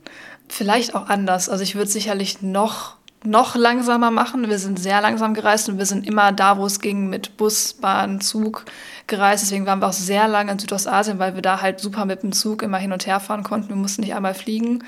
Vielleicht 0.49 0.95
auch 0.95 1.09
anders. 1.09 1.49
Also 1.49 1.65
ich 1.65 1.75
würde 1.75 1.91
sicherlich 1.91 2.43
noch 2.43 2.97
noch 3.25 3.55
langsamer 3.55 4.11
machen. 4.11 4.49
Wir 4.49 4.59
sind 4.59 4.79
sehr 4.79 5.01
langsam 5.01 5.35
gereist 5.35 5.69
und 5.69 5.79
wir 5.79 5.87
sind 5.87 6.07
immer 6.07 6.33
da, 6.33 6.59
wo 6.59 6.67
es 6.67 6.81
ging, 6.81 7.09
mit 7.09 7.37
Bus, 7.37 7.75
Bahn, 7.75 8.21
Zug 8.21 8.65
gereist. 9.07 9.45
Deswegen 9.45 9.67
waren 9.67 9.81
wir 9.81 9.89
auch 9.89 9.93
sehr 9.93 10.29
lange 10.29 10.53
in 10.53 10.59
Südostasien, 10.59 11.19
weil 11.19 11.35
wir 11.35 11.43
da 11.43 11.61
halt 11.61 11.81
super 11.81 12.05
mit 12.05 12.23
dem 12.23 12.33
Zug 12.33 12.63
immer 12.63 12.79
hin 12.79 12.93
und 12.93 13.07
her 13.07 13.21
fahren 13.21 13.43
konnten. 13.43 13.69
Wir 13.69 13.77
mussten 13.77 14.03
nicht 14.03 14.15
einmal 14.15 14.35
fliegen. 14.35 14.85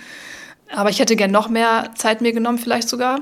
Aber 0.74 0.90
ich 0.90 0.98
hätte 0.98 1.16
gern 1.16 1.30
noch 1.30 1.48
mehr 1.48 1.90
Zeit 1.94 2.20
mir 2.20 2.32
genommen, 2.32 2.58
vielleicht 2.58 2.88
sogar. 2.88 3.20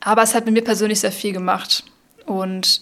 Aber 0.00 0.22
es 0.22 0.34
hat 0.34 0.44
mit 0.44 0.54
mir 0.54 0.62
persönlich 0.62 1.00
sehr 1.00 1.12
viel 1.12 1.32
gemacht. 1.32 1.84
Und 2.26 2.80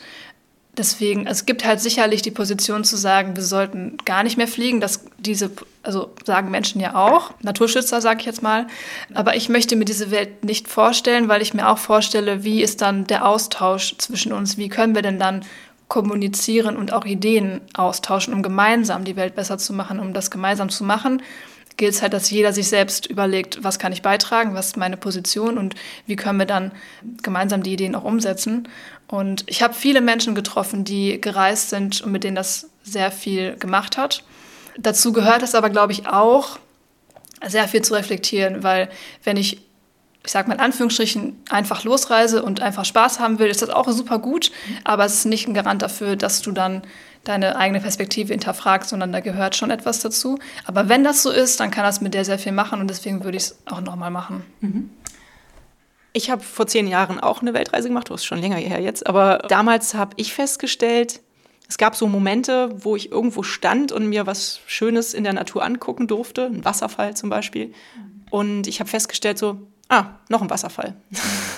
deswegen, 0.77 1.27
es 1.27 1.47
gibt 1.47 1.65
halt 1.65 1.81
sicherlich 1.81 2.23
die 2.23 2.31
Position 2.31 2.85
zu 2.85 2.97
sagen, 2.97 3.37
wir 3.37 3.43
sollten 3.43 3.97
gar 4.05 4.23
nicht 4.23 4.37
mehr 4.37 4.49
fliegen. 4.49 4.81
Das, 4.81 5.05
diese, 5.19 5.51
also 5.83 6.13
sagen 6.25 6.51
Menschen 6.51 6.81
ja 6.81 6.95
auch, 6.95 7.33
Naturschützer 7.43 8.01
sage 8.01 8.21
ich 8.21 8.27
jetzt 8.27 8.43
mal. 8.43 8.67
Aber 9.15 9.37
ich 9.37 9.49
möchte 9.49 9.77
mir 9.77 9.85
diese 9.85 10.11
Welt 10.11 10.45
nicht 10.45 10.69
vorstellen, 10.69 11.29
weil 11.29 11.43
ich 11.43 11.55
mir 11.55 11.69
auch 11.69 11.79
vorstelle, 11.79 12.45
wie 12.45 12.63
ist 12.63 12.83
dann 12.83 13.07
der 13.07 13.27
Austausch 13.27 13.97
zwischen 13.99 14.33
uns? 14.33 14.57
Wie 14.57 14.69
können 14.69 14.95
wir 14.95 15.03
denn 15.03 15.19
dann 15.19 15.45
kommunizieren 15.89 16.77
und 16.77 16.93
auch 16.93 17.05
Ideen 17.05 17.61
austauschen, 17.75 18.35
um 18.35 18.43
gemeinsam 18.43 19.05
die 19.05 19.17
Welt 19.17 19.35
besser 19.35 19.59
zu 19.59 19.73
machen, 19.73 20.01
um 20.01 20.13
das 20.13 20.31
gemeinsam 20.31 20.69
zu 20.69 20.83
machen? 20.83 21.23
gilt 21.77 21.95
es 21.95 22.03
halt, 22.03 22.13
dass 22.13 22.31
jeder 22.31 22.53
sich 22.53 22.69
selbst 22.69 23.07
überlegt, 23.07 23.65
was 23.65 23.79
kann 23.79 23.93
ich 23.93 24.03
beitragen, 24.03 24.55
was 24.55 24.69
ist 24.69 24.77
meine 24.77 24.97
Position 24.97 25.59
und 25.59 25.75
wie 26.07 26.17
können 26.17 26.39
wir 26.39 26.47
dann 26.47 26.73
gemeinsam 27.23 27.63
die 27.63 27.73
Ideen 27.73 27.95
auch 27.95 28.05
umsetzen. 28.05 28.69
Und 29.09 29.45
ich 29.47 29.63
habe 29.63 29.75
viele 29.75 30.01
Menschen 30.01 30.35
getroffen, 30.35 30.85
die 30.85 31.21
gereist 31.21 31.71
sind 31.71 32.01
und 32.01 32.13
mit 32.13 32.25
denen 32.25 32.37
das 32.37 32.71
sehr 32.83 33.11
viel 33.11 33.57
gemacht 33.57 33.97
hat. 33.97 34.25
Dazu 34.79 35.13
gehört 35.13 35.43
es 35.43 35.55
aber, 35.55 35.71
glaube 35.71 35.93
ich, 35.93 36.07
auch, 36.07 36.59
sehr 37.47 37.69
viel 37.69 37.83
zu 37.83 37.95
reflektieren, 37.95 38.63
weil 38.63 38.89
wenn 39.23 39.37
ich, 39.37 39.61
ich 40.25 40.33
sage 40.33 40.49
mal 40.49 40.55
in 40.55 40.61
Anführungsstrichen, 40.61 41.37
einfach 41.51 41.85
losreise 41.85 42.43
und 42.43 42.61
einfach 42.63 42.85
Spaß 42.85 43.21
haben 43.21 43.39
will, 43.39 43.49
ist 43.49 43.63
das 43.63 43.71
auch 43.71 43.89
super 43.91 44.19
gut, 44.19 44.51
aber 44.83 45.05
es 45.05 45.15
ist 45.15 45.25
nicht 45.27 45.47
ein 45.47 45.55
Garant 45.55 45.83
dafür, 45.83 46.17
dass 46.17 46.41
du 46.41 46.53
dann 46.53 46.83
deine 47.25 47.57
eigene 47.57 47.81
Perspektive 47.81 48.33
hinterfragst, 48.33 48.91
sondern 48.91 49.13
da 49.13 49.21
gehört 49.21 49.57
schon 49.57 49.71
etwas 49.71 50.01
dazu. 50.01 50.39
Aber 50.67 50.89
wenn 50.89 51.05
das 51.05 51.23
so 51.23 51.31
ist, 51.31 51.61
dann 51.61 51.71
kann 51.71 51.85
das 51.85 52.01
mit 52.01 52.15
der 52.15 52.25
sehr 52.25 52.39
viel 52.39 52.53
machen 52.53 52.81
und 52.81 52.89
deswegen 52.89 53.25
würde 53.25 53.37
ich 53.37 53.45
es 53.45 53.59
auch 53.67 53.81
nochmal 53.81 54.11
machen. 54.11 54.45
Mhm. 54.61 54.91
Ich 56.17 56.31
habe 56.31 56.43
vor 56.43 56.69
zehn 56.69 56.87
Jahren 56.87 57.19
auch 57.19 57.43
eine 57.43 57.55
Weltreise 57.55 57.89
gemacht, 57.89 58.09
das 58.09 58.21
ist 58.21 58.25
schon 58.25 58.39
länger 58.39 58.57
her 58.57 58.81
jetzt, 58.81 59.07
aber 59.07 59.39
damals 59.49 59.95
habe 59.95 60.13
ich 60.17 60.33
festgestellt, 60.33 61.21
es 61.69 61.77
gab 61.77 61.97
so 61.97 62.07
Momente, 62.07 62.71
wo 62.85 62.95
ich 62.95 63.11
irgendwo 63.11 63.43
stand 63.43 63.91
und 63.91 64.07
mir 64.07 64.25
was 64.25 64.61
Schönes 64.67 65.13
in 65.13 65.25
der 65.25 65.33
Natur 65.33 65.65
angucken 65.65 66.07
durfte, 66.07 66.47
ein 66.47 66.65
Wasserfall 66.65 67.17
zum 67.17 67.31
Beispiel. 67.31 67.73
Und 68.31 68.69
ich 68.69 68.79
habe 68.79 68.89
festgestellt, 68.89 69.39
so, 69.39 69.59
ah, 69.89 70.07
noch 70.29 70.41
ein 70.41 70.51
Wasserfall. 70.51 70.95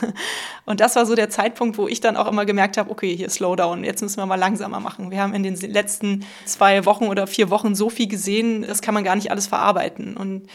und 0.64 0.80
das 0.80 0.96
war 0.96 1.04
so 1.06 1.14
der 1.14 1.28
Zeitpunkt, 1.28 1.76
wo 1.76 1.88
ich 1.88 2.00
dann 2.00 2.16
auch 2.16 2.28
immer 2.28 2.46
gemerkt 2.46 2.78
habe, 2.78 2.90
okay, 2.90 3.14
hier 3.14 3.28
Slowdown, 3.28 3.84
jetzt 3.84 4.00
müssen 4.00 4.18
wir 4.18 4.26
mal 4.26 4.36
langsamer 4.36 4.80
machen. 4.80 5.10
Wir 5.10 5.20
haben 5.20 5.34
in 5.34 5.42
den 5.42 5.56
letzten 5.56 6.24
zwei 6.44 6.86
Wochen 6.86 7.08
oder 7.08 7.26
vier 7.26 7.50
Wochen 7.50 7.74
so 7.74 7.90
viel 7.90 8.08
gesehen, 8.08 8.62
das 8.62 8.82
kann 8.82 8.94
man 8.94 9.04
gar 9.04 9.16
nicht 9.16 9.30
alles 9.30 9.48
verarbeiten. 9.48 10.16
Und 10.16 10.48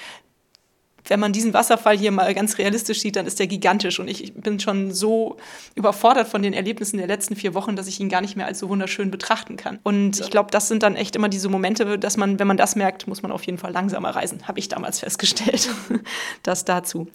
wenn 1.08 1.20
man 1.20 1.34
diesen 1.34 1.54
Wasserfall 1.54 1.98
hier 1.98 2.12
mal 2.12 2.34
ganz 2.34 2.58
realistisch 2.58 3.02
sieht, 3.02 3.16
dann 3.16 3.26
ist 3.26 3.40
der 3.40 3.48
gigantisch. 3.48 4.00
Und 4.00 4.08
ich 4.08 4.34
bin 4.34 4.60
schon 4.60 4.92
so 4.92 5.38
überfordert 5.76 6.28
von 6.28 6.42
den 6.42 6.54
Erlebnissen 6.54 6.98
der 6.98 7.08
letzten 7.08 7.36
vier 7.36 7.54
Wochen, 7.54 7.76
dass 7.76 7.88
ich 7.88 8.00
ihn 8.00 8.10
gar 8.10 8.22
nicht 8.22 8.36
mehr 8.36 8.46
als 8.46 8.60
so 8.60 8.70
wunderschön 8.70 9.12
betrachten 9.12 9.58
kann. 9.58 9.80
Und 9.84 10.20
ich 10.20 10.30
glaube, 10.30 10.52
das 10.52 10.68
sind 10.68 10.84
dann 10.84 10.96
echt 10.96 11.16
immer 11.16 11.30
diese 11.30 11.50
Momente, 11.50 11.98
dass 11.98 12.18
man, 12.18 12.40
wenn 12.40 12.48
man 12.48 12.58
das 12.58 12.76
merkt, 12.76 13.08
muss 13.08 13.22
man 13.22 13.32
auf 13.32 13.44
jeden 13.44 13.58
Fall 13.58 13.72
langsamer 13.72 14.10
reisen, 14.10 14.48
habe 14.48 14.60
ich 14.60 14.70
damals 14.70 15.00
festgestellt. 15.00 15.70
das 16.44 16.66
dazu. 16.66 17.08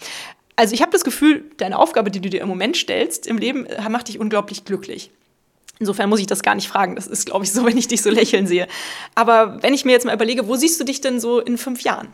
Also 0.57 0.74
ich 0.74 0.80
habe 0.80 0.91
das 0.91 1.05
Gefühl, 1.05 1.45
deine 1.59 1.78
Aufgabe, 1.78 2.11
die 2.11 2.20
du 2.20 2.30
dir 2.30 2.41
im 2.41 2.49
Moment 2.49 2.76
stellst, 2.76 3.26
im 3.26 3.39
Leben, 3.39 3.66
äh, 3.66 3.89
macht 3.89 4.09
dich 4.09 4.18
unglaublich 4.18 4.64
glücklich. 4.64 5.11
Insofern 5.78 6.09
muss 6.09 6.20
ich 6.20 6.26
das 6.26 6.43
gar 6.43 6.55
nicht 6.55 6.68
fragen. 6.68 6.97
Das 6.97 7.07
ist, 7.07 7.26
glaube 7.26 7.45
ich, 7.45 7.53
so, 7.53 7.66
wenn 7.66 7.76
ich 7.76 7.87
dich 7.87 8.01
so 8.01 8.09
lächeln 8.11 8.47
sehe. 8.47 8.66
Aber 9.14 9.62
wenn 9.62 9.74
ich 9.74 9.84
mir 9.84 9.93
jetzt 9.93 10.07
mal 10.07 10.14
überlege, 10.14 10.49
wo 10.49 10.57
siehst 10.57 10.80
du 10.80 10.84
dich 10.84 11.03
denn 11.03 11.20
so 11.20 11.41
in 11.41 11.59
fünf 11.59 11.82
Jahren? 11.82 12.09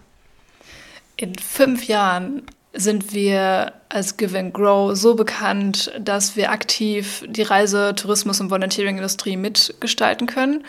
In 1.23 1.37
fünf 1.37 1.87
Jahren 1.87 2.43
sind 2.73 3.13
wir 3.13 3.75
als 3.89 4.17
Give 4.17 4.37
and 4.37 4.53
Grow 4.53 4.97
so 4.97 5.15
bekannt, 5.15 5.93
dass 6.01 6.37
wir 6.37 6.51
aktiv 6.51 7.25
die 7.29 7.43
Reise-, 7.43 7.95
Tourismus- 7.95 8.41
und 8.41 8.51
Volunteering-Industrie 8.51 9.37
mitgestalten 9.37 10.27
können. 10.27 10.65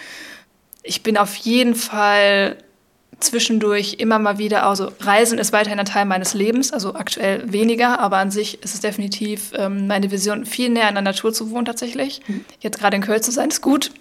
Ich 0.84 1.01
bin 1.01 1.18
auf 1.18 1.36
jeden 1.38 1.74
Fall 1.76 2.58
zwischendurch 3.20 3.95
immer 3.99 4.20
mal 4.20 4.38
wieder, 4.38 4.68
also 4.68 4.91
Reisen 4.99 5.39
ist 5.39 5.54
weiterhin 5.54 5.80
ein 5.80 5.86
Teil 5.86 6.06
meines 6.06 6.34
Lebens, 6.34 6.72
also 6.72 6.93
aktuell 6.93 7.51
weniger, 7.51 7.99
aber 7.99 8.18
an 8.18 8.30
sich 8.30 8.62
ist 8.62 8.74
es 8.76 8.82
definitiv 8.82 9.54
ähm, 9.56 9.88
meine 9.88 10.12
Vision, 10.12 10.45
viel 10.45 10.70
näher 10.70 10.89
in 10.89 10.95
der 10.95 11.04
Natur 11.04 11.34
zu 11.34 11.49
wohnen 11.49 11.66
tatsächlich. 11.66 12.22
Mhm. 12.28 12.43
Jetzt 12.60 12.80
gerade 12.80 12.97
in 12.97 13.01
Köln 13.01 13.24
zu 13.24 13.32
sein, 13.32 13.49
ist 13.49 13.62
gut 13.62 13.91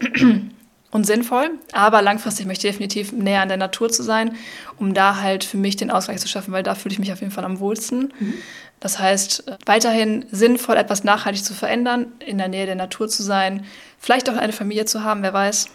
und 0.93 1.05
sinnvoll, 1.05 1.51
aber 1.73 2.03
langfristig 2.03 2.47
möchte 2.47 2.69
ich 2.69 2.75
definitiv 2.75 3.13
näher 3.13 3.41
an 3.41 3.49
der 3.49 3.57
Natur 3.57 3.89
zu 3.89 4.03
sein, 4.03 4.37
um 4.79 4.95
da 4.95 5.21
halt 5.21 5.43
für 5.43 5.57
mich 5.57 5.77
den 5.77 5.91
Ausgleich 5.91 6.21
zu 6.21 6.29
schaffen, 6.29 6.53
weil 6.53 6.63
da 6.63 6.75
fühle 6.75 6.93
ich 6.93 6.99
mich 6.99 7.13
auf 7.13 7.21
jeden 7.21 7.33
Fall 7.33 7.45
am 7.45 7.59
wohlsten. 7.59 8.13
Mhm. 8.19 8.35
Das 8.79 8.99
heißt, 8.99 9.45
weiterhin 9.65 10.27
sinnvoll 10.31 10.77
etwas 10.77 11.03
nachhaltig 11.03 11.45
zu 11.45 11.55
verändern, 11.55 12.13
in 12.25 12.37
der 12.37 12.49
Nähe 12.49 12.67
der 12.67 12.75
Natur 12.75 13.09
zu 13.09 13.23
sein, 13.23 13.65
vielleicht 13.99 14.29
auch 14.29 14.37
eine 14.37 14.53
Familie 14.53 14.85
zu 14.85 15.03
haben, 15.03 15.23
wer 15.23 15.33
weiß. 15.33 15.69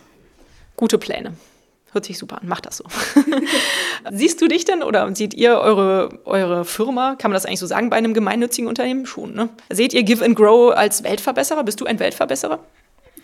Gute 0.75 0.99
Pläne. 0.99 1.33
Hört 1.93 2.05
sich 2.05 2.19
super 2.19 2.41
an, 2.41 2.47
macht 2.47 2.67
das 2.67 2.77
so. 2.77 2.83
Siehst 4.11 4.39
du 4.41 4.47
dich 4.47 4.65
denn 4.65 4.83
oder 4.83 5.15
seht 5.15 5.33
ihr 5.33 5.57
eure, 5.57 6.19
eure 6.25 6.65
Firma, 6.65 7.15
kann 7.15 7.31
man 7.31 7.35
das 7.35 7.45
eigentlich 7.45 7.61
so 7.61 7.65
sagen, 7.65 7.89
bei 7.89 7.95
einem 7.95 8.13
gemeinnützigen 8.13 8.67
Unternehmen 8.67 9.07
schon? 9.07 9.33
Ne? 9.33 9.49
Seht 9.69 9.93
ihr 9.93 10.03
Give 10.03 10.23
and 10.23 10.35
Grow 10.35 10.75
als 10.75 11.03
Weltverbesserer? 11.03 11.63
Bist 11.63 11.81
du 11.81 11.85
ein 11.85 11.97
Weltverbesserer? 11.99 12.59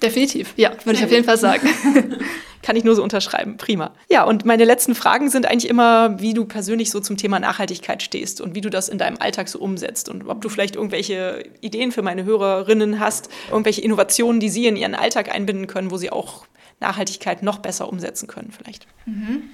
Definitiv, 0.04 0.54
ja, 0.58 0.72
würde 0.84 1.00
ich 1.00 1.06
auf 1.06 1.12
jeden 1.12 1.24
Fall 1.24 1.38
sagen. 1.38 1.68
Kann 2.62 2.76
ich 2.76 2.84
nur 2.84 2.96
so 2.96 3.04
unterschreiben. 3.04 3.58
Prima. 3.58 3.92
Ja, 4.10 4.24
und 4.24 4.46
meine 4.46 4.64
letzten 4.64 4.96
Fragen 4.96 5.30
sind 5.30 5.46
eigentlich 5.46 5.70
immer, 5.70 6.20
wie 6.22 6.34
du 6.34 6.46
persönlich 6.46 6.92
so 6.92 7.00
zum 7.02 7.18
Thema 7.18 7.40
Nachhaltigkeit 7.40 8.02
stehst 8.04 8.40
und 8.40 8.56
wie 8.56 8.62
du 8.62 8.70
das 8.70 8.88
in 8.88 8.98
deinem 8.98 9.18
Alltag 9.20 9.50
so 9.50 9.60
umsetzt 9.60 10.08
und 10.08 10.28
ob 10.28 10.42
du 10.42 10.50
vielleicht 10.50 10.76
irgendwelche 10.76 11.44
Ideen 11.62 11.92
für 11.92 12.02
meine 12.02 12.24
Hörerinnen 12.24 13.00
hast, 13.00 13.30
irgendwelche 13.50 13.82
Innovationen, 13.82 14.40
die 14.40 14.50
sie 14.50 14.68
in 14.68 14.78
ihren 14.78 14.96
Alltag 14.96 15.34
einbinden 15.34 15.68
können, 15.68 15.92
wo 15.92 15.98
sie 15.98 16.12
auch 16.12 16.46
Nachhaltigkeit 16.80 17.44
noch 17.44 17.60
besser 17.60 17.90
umsetzen 17.90 18.28
können 18.28 18.54
vielleicht. 18.56 18.88
Mhm. 19.06 19.50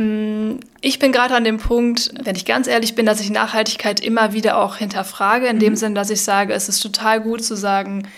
Mm, 0.00 0.60
ich 0.80 0.98
bin 0.98 1.12
gerade 1.12 1.34
an 1.34 1.44
dem 1.44 1.58
Punkt, 1.58 2.12
wenn 2.24 2.36
ich 2.36 2.46
ganz 2.46 2.66
ehrlich 2.66 2.94
bin, 2.94 3.06
dass 3.06 3.20
ich 3.20 3.30
Nachhaltigkeit 3.30 4.00
immer 4.00 4.32
wieder 4.32 4.58
auch 4.58 4.76
hinterfrage, 4.76 5.46
in 5.46 5.56
mhm. 5.56 5.60
dem 5.60 5.76
Sinn, 5.76 5.94
dass 5.94 6.10
ich 6.10 6.22
sage, 6.22 6.52
es 6.54 6.68
ist 6.68 6.80
total 6.80 7.20
gut 7.20 7.44
zu 7.44 7.54
sagen, 7.54 8.08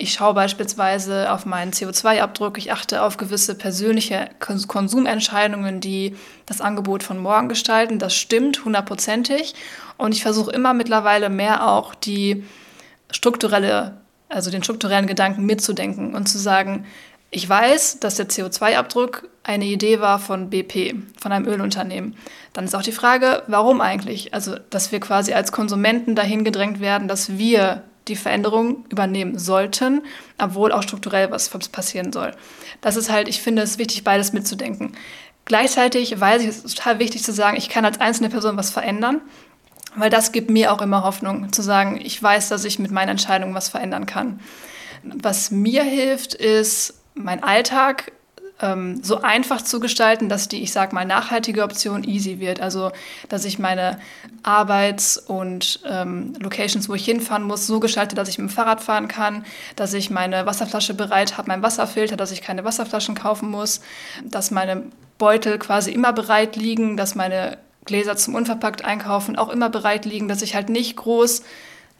ich 0.00 0.14
schaue 0.14 0.32
beispielsweise 0.32 1.30
auf 1.30 1.44
meinen 1.44 1.72
CO2-Abdruck, 1.72 2.56
ich 2.56 2.72
achte 2.72 3.02
auf 3.02 3.18
gewisse 3.18 3.54
persönliche 3.54 4.30
Konsumentscheidungen, 4.38 5.80
die 5.80 6.16
das 6.46 6.62
Angebot 6.62 7.02
von 7.02 7.18
morgen 7.18 7.50
gestalten. 7.50 7.98
Das 7.98 8.14
stimmt 8.14 8.64
hundertprozentig. 8.64 9.54
Und 9.98 10.14
ich 10.14 10.22
versuche 10.22 10.52
immer 10.52 10.72
mittlerweile 10.72 11.28
mehr 11.28 11.68
auch 11.68 11.94
die 11.94 12.44
strukturelle, 13.10 13.98
also 14.30 14.50
den 14.50 14.64
strukturellen 14.64 15.06
Gedanken 15.06 15.44
mitzudenken 15.44 16.14
und 16.14 16.30
zu 16.30 16.38
sagen, 16.38 16.86
ich 17.30 17.46
weiß, 17.46 18.00
dass 18.00 18.14
der 18.14 18.28
CO2-Abdruck 18.28 19.28
eine 19.42 19.66
Idee 19.66 20.00
war 20.00 20.18
von 20.18 20.48
BP, 20.48 20.94
von 21.20 21.30
einem 21.30 21.46
Ölunternehmen. 21.46 22.16
Dann 22.54 22.64
ist 22.64 22.74
auch 22.74 22.82
die 22.82 22.92
Frage, 22.92 23.42
warum 23.48 23.82
eigentlich? 23.82 24.32
Also, 24.32 24.56
dass 24.70 24.92
wir 24.92 25.00
quasi 25.00 25.34
als 25.34 25.52
Konsumenten 25.52 26.14
dahin 26.14 26.42
gedrängt 26.42 26.80
werden, 26.80 27.06
dass 27.06 27.36
wir 27.36 27.82
die 28.08 28.16
Veränderung 28.16 28.84
übernehmen 28.90 29.38
sollten, 29.38 30.02
obwohl 30.38 30.72
auch 30.72 30.82
strukturell 30.82 31.30
was 31.30 31.48
passieren 31.48 32.12
soll. 32.12 32.32
Das 32.80 32.96
ist 32.96 33.10
halt, 33.10 33.28
ich 33.28 33.40
finde 33.42 33.62
es 33.62 33.78
wichtig, 33.78 34.04
beides 34.04 34.32
mitzudenken. 34.32 34.92
Gleichzeitig 35.44 36.18
weiß 36.18 36.42
ich, 36.42 36.48
es 36.48 36.64
ist 36.64 36.76
total 36.76 36.98
wichtig 36.98 37.22
zu 37.22 37.32
sagen, 37.32 37.56
ich 37.56 37.68
kann 37.68 37.84
als 37.84 38.00
einzelne 38.00 38.30
Person 38.30 38.56
was 38.56 38.70
verändern, 38.70 39.20
weil 39.96 40.10
das 40.10 40.32
gibt 40.32 40.50
mir 40.50 40.72
auch 40.72 40.82
immer 40.82 41.02
Hoffnung, 41.02 41.52
zu 41.52 41.62
sagen, 41.62 42.00
ich 42.02 42.22
weiß, 42.22 42.48
dass 42.48 42.64
ich 42.64 42.78
mit 42.78 42.90
meinen 42.90 43.10
Entscheidungen 43.10 43.54
was 43.54 43.68
verändern 43.68 44.06
kann. 44.06 44.40
Was 45.02 45.50
mir 45.50 45.82
hilft, 45.82 46.34
ist, 46.34 47.00
mein 47.14 47.42
Alltag 47.42 48.12
ähm, 48.62 49.02
so 49.02 49.22
einfach 49.22 49.62
zu 49.62 49.80
gestalten, 49.80 50.28
dass 50.28 50.48
die, 50.48 50.62
ich 50.62 50.72
sag 50.72 50.92
mal, 50.92 51.04
nachhaltige 51.04 51.62
Option 51.62 52.04
easy 52.04 52.40
wird. 52.40 52.60
Also, 52.60 52.92
dass 53.28 53.44
ich 53.44 53.58
meine 53.58 53.98
Arbeits- 54.42 55.18
und 55.18 55.80
ähm, 55.86 56.34
Locations, 56.40 56.88
wo 56.88 56.94
ich 56.94 57.04
hinfahren 57.04 57.44
muss, 57.44 57.66
so 57.66 57.80
gestalte, 57.80 58.14
dass 58.14 58.28
ich 58.28 58.38
mit 58.38 58.48
dem 58.48 58.52
Fahrrad 58.52 58.82
fahren 58.82 59.08
kann, 59.08 59.44
dass 59.76 59.92
ich 59.94 60.10
meine 60.10 60.46
Wasserflasche 60.46 60.94
bereit 60.94 61.38
habe, 61.38 61.48
mein 61.48 61.62
Wasserfilter, 61.62 62.16
dass 62.16 62.32
ich 62.32 62.42
keine 62.42 62.64
Wasserflaschen 62.64 63.14
kaufen 63.14 63.50
muss, 63.50 63.80
dass 64.24 64.50
meine 64.50 64.84
Beutel 65.18 65.58
quasi 65.58 65.90
immer 65.92 66.12
bereit 66.12 66.56
liegen, 66.56 66.96
dass 66.96 67.14
meine 67.14 67.58
Gläser 67.84 68.16
zum 68.16 68.34
unverpackt 68.34 68.84
einkaufen 68.84 69.36
auch 69.36 69.48
immer 69.48 69.70
bereit 69.70 70.04
liegen, 70.04 70.28
dass 70.28 70.42
ich 70.42 70.54
halt 70.54 70.68
nicht 70.68 70.96
groß 70.96 71.42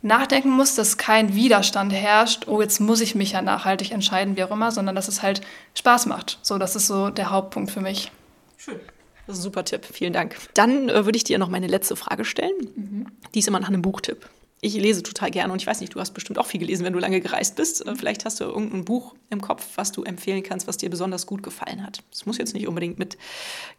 nachdenken 0.02 0.50
muss, 0.50 0.74
dass 0.74 0.96
kein 0.96 1.34
Widerstand 1.34 1.92
herrscht, 1.92 2.48
oh, 2.48 2.60
jetzt 2.60 2.80
muss 2.80 3.00
ich 3.00 3.14
mich 3.14 3.32
ja 3.32 3.42
nachhaltig 3.42 3.92
entscheiden, 3.92 4.36
wie 4.36 4.44
auch 4.44 4.50
immer, 4.50 4.72
sondern 4.72 4.94
dass 4.94 5.08
es 5.08 5.22
halt 5.22 5.40
Spaß 5.74 6.06
macht. 6.06 6.38
So, 6.42 6.58
das 6.58 6.76
ist 6.76 6.86
so 6.86 7.10
der 7.10 7.30
Hauptpunkt 7.30 7.70
für 7.70 7.80
mich. 7.80 8.10
Schön. 8.56 8.80
Das 9.26 9.36
ist 9.36 9.40
ein 9.40 9.44
super 9.44 9.64
Tipp. 9.64 9.86
Vielen 9.90 10.12
Dank. 10.12 10.36
Dann 10.54 10.88
äh, 10.88 11.04
würde 11.04 11.16
ich 11.16 11.24
dir 11.24 11.38
noch 11.38 11.48
meine 11.48 11.66
letzte 11.66 11.96
Frage 11.96 12.24
stellen. 12.24 12.54
Mhm. 12.74 13.06
Die 13.34 13.38
ist 13.38 13.48
immer 13.48 13.60
nach 13.60 13.68
einem 13.68 13.82
Buchtipp. 13.82 14.28
Ich 14.62 14.74
lese 14.74 15.02
total 15.02 15.30
gerne 15.30 15.52
und 15.52 15.62
ich 15.62 15.66
weiß 15.66 15.80
nicht, 15.80 15.94
du 15.94 16.00
hast 16.00 16.10
bestimmt 16.12 16.38
auch 16.38 16.44
viel 16.44 16.60
gelesen, 16.60 16.84
wenn 16.84 16.92
du 16.92 16.98
lange 16.98 17.20
gereist 17.20 17.56
bist. 17.56 17.86
Äh, 17.86 17.94
vielleicht 17.94 18.24
hast 18.24 18.40
du 18.40 18.44
irgendein 18.44 18.84
Buch 18.84 19.14
im 19.30 19.40
Kopf, 19.40 19.66
was 19.76 19.92
du 19.92 20.02
empfehlen 20.02 20.42
kannst, 20.42 20.66
was 20.66 20.78
dir 20.78 20.90
besonders 20.90 21.26
gut 21.26 21.42
gefallen 21.42 21.86
hat. 21.86 22.02
Es 22.12 22.26
muss 22.26 22.38
jetzt 22.38 22.54
nicht 22.54 22.66
unbedingt 22.66 22.98
mit 22.98 23.16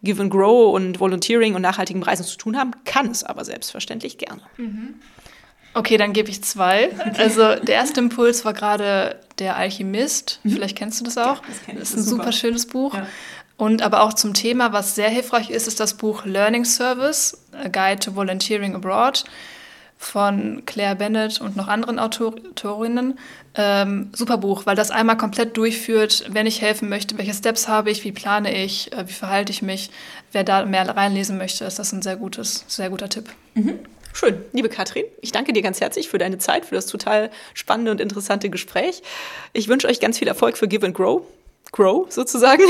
Give 0.03 0.21
and 0.21 0.31
Grow 0.31 0.73
und 0.73 0.99
Volunteering 0.99 1.55
und 1.55 1.61
nachhaltigem 1.61 2.03
Reisen 2.03 2.25
zu 2.25 2.37
tun 2.37 2.57
haben, 2.57 2.71
kann 2.85 3.11
es 3.11 3.23
aber 3.23 3.43
selbstverständlich 3.43 4.17
gerne. 4.17 4.41
Mhm. 4.57 4.95
Okay, 5.73 5.97
dann 5.97 6.13
gebe 6.13 6.29
ich 6.29 6.43
zwei. 6.43 6.89
Okay. 6.89 7.11
Also 7.17 7.55
der 7.55 7.75
erste 7.75 7.99
Impuls 7.99 8.45
war 8.45 8.53
gerade 8.53 9.19
Der 9.39 9.55
Alchemist. 9.55 10.39
Mhm. 10.43 10.51
Vielleicht 10.51 10.77
kennst 10.77 10.99
du 10.99 11.05
das 11.05 11.17
auch. 11.17 11.37
Ja, 11.37 11.73
das, 11.73 11.79
das 11.79 11.89
ist 11.89 11.97
ein 11.97 12.03
super, 12.03 12.23
super 12.23 12.31
schönes 12.31 12.65
Buch. 12.67 12.93
Ja. 12.93 13.07
Und 13.57 13.83
aber 13.83 14.01
auch 14.01 14.13
zum 14.13 14.33
Thema, 14.33 14.73
was 14.73 14.95
sehr 14.95 15.09
hilfreich 15.09 15.51
ist, 15.51 15.67
ist 15.67 15.79
das 15.79 15.93
Buch 15.93 16.25
Learning 16.25 16.65
Service, 16.65 17.37
A 17.53 17.67
Guide 17.67 17.99
to 17.99 18.15
Volunteering 18.15 18.75
Abroad 18.75 19.23
von 19.99 20.63
Claire 20.65 20.95
Bennett 20.95 21.39
und 21.39 21.55
noch 21.55 21.67
anderen 21.67 21.99
Autor 21.99 22.33
Autorinnen. 22.33 23.19
Ähm, 23.53 24.09
super 24.13 24.37
Buch, 24.37 24.65
weil 24.65 24.75
das 24.75 24.89
einmal 24.89 25.15
komplett 25.15 25.57
durchführt, 25.57 26.25
wenn 26.29 26.47
ich 26.47 26.61
helfen 26.61 26.89
möchte, 26.89 27.19
welche 27.19 27.35
Steps 27.35 27.67
habe 27.67 27.91
ich, 27.91 28.03
wie 28.03 28.11
plane 28.11 28.51
ich, 28.63 28.91
äh, 28.93 29.07
wie 29.07 29.13
verhalte 29.13 29.51
ich 29.51 29.61
mich. 29.61 29.91
Wer 30.31 30.43
da 30.43 30.65
mehr 30.65 30.87
reinlesen 30.89 31.37
möchte, 31.37 31.65
ist 31.65 31.77
das 31.77 31.91
ein 31.91 32.01
sehr 32.01 32.15
gutes, 32.15 32.65
sehr 32.67 32.89
guter 32.89 33.09
Tipp. 33.09 33.29
Mhm. 33.53 33.77
Schön, 34.13 34.41
liebe 34.51 34.69
Katrin, 34.69 35.05
ich 35.21 35.31
danke 35.31 35.53
dir 35.53 35.61
ganz 35.61 35.79
herzlich 35.81 36.09
für 36.09 36.17
deine 36.17 36.37
Zeit, 36.37 36.65
für 36.65 36.75
das 36.75 36.85
total 36.85 37.29
spannende 37.53 37.91
und 37.91 38.01
interessante 38.01 38.49
Gespräch. 38.49 39.01
Ich 39.53 39.67
wünsche 39.67 39.87
euch 39.87 39.99
ganz 39.99 40.19
viel 40.19 40.27
Erfolg 40.27 40.57
für 40.57 40.67
Give 40.67 40.85
and 40.85 40.95
Grow. 40.95 41.21
Grow 41.71 42.11
sozusagen. 42.11 42.63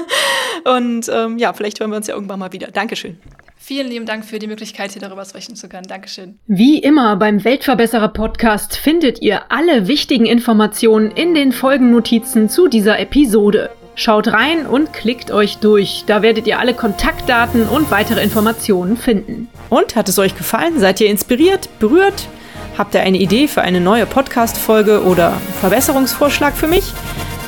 und 0.64 1.08
ähm, 1.08 1.38
ja, 1.38 1.52
vielleicht 1.54 1.80
hören 1.80 1.90
wir 1.90 1.96
uns 1.96 2.06
ja 2.06 2.14
irgendwann 2.14 2.38
mal 2.38 2.52
wieder. 2.52 2.68
Dankeschön. 2.68 3.18
Vielen 3.56 3.88
lieben 3.88 4.04
Dank 4.04 4.26
für 4.26 4.38
die 4.38 4.46
Möglichkeit, 4.46 4.92
hier 4.92 5.00
darüber 5.00 5.24
sprechen 5.24 5.56
zu 5.56 5.70
können. 5.70 5.86
Dankeschön. 5.88 6.38
Wie 6.46 6.78
immer 6.78 7.16
beim 7.16 7.42
Weltverbesserer 7.44 8.08
Podcast 8.08 8.76
findet 8.76 9.22
ihr 9.22 9.50
alle 9.50 9.88
wichtigen 9.88 10.26
Informationen 10.26 11.10
in 11.10 11.34
den 11.34 11.52
Folgennotizen 11.52 12.50
zu 12.50 12.68
dieser 12.68 12.98
Episode. 12.98 13.70
Schaut 13.96 14.28
rein 14.28 14.66
und 14.66 14.92
klickt 14.92 15.30
euch 15.30 15.58
durch. 15.58 16.04
Da 16.06 16.20
werdet 16.20 16.46
ihr 16.46 16.58
alle 16.58 16.74
Kontaktdaten 16.74 17.68
und 17.68 17.90
weitere 17.90 18.22
Informationen 18.22 18.96
finden. 18.96 19.48
Und 19.70 19.94
hat 19.94 20.08
es 20.08 20.18
euch 20.18 20.36
gefallen? 20.36 20.80
Seid 20.80 21.00
ihr 21.00 21.08
inspiriert, 21.08 21.68
berührt? 21.78 22.28
Habt 22.76 22.94
ihr 22.94 23.02
eine 23.02 23.18
Idee 23.18 23.46
für 23.46 23.62
eine 23.62 23.80
neue 23.80 24.04
Podcast-Folge 24.04 25.04
oder 25.04 25.34
Verbesserungsvorschlag 25.60 26.56
für 26.56 26.66
mich? 26.66 26.92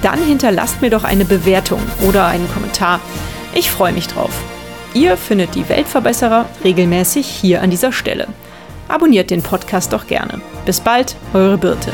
Dann 0.03 0.23
hinterlasst 0.23 0.83
mir 0.83 0.91
doch 0.91 1.03
eine 1.03 1.25
Bewertung 1.25 1.81
oder 2.07 2.27
einen 2.27 2.49
Kommentar. 2.53 3.01
Ich 3.55 3.71
freue 3.71 3.93
mich 3.93 4.07
drauf. 4.07 4.31
Ihr 4.95 5.17
findet 5.17 5.57
die 5.57 5.69
Weltverbesserer 5.69 6.47
regelmäßig 6.63 7.27
hier 7.27 7.61
an 7.61 7.71
dieser 7.71 7.93
Stelle. 7.93 8.29
Abonniert 8.87 9.31
den 9.31 9.43
Podcast 9.43 9.93
doch 9.93 10.07
gerne. 10.07 10.41
Bis 10.65 10.81
bald, 10.81 11.17
eure 11.35 11.59
Birte. 11.59 11.93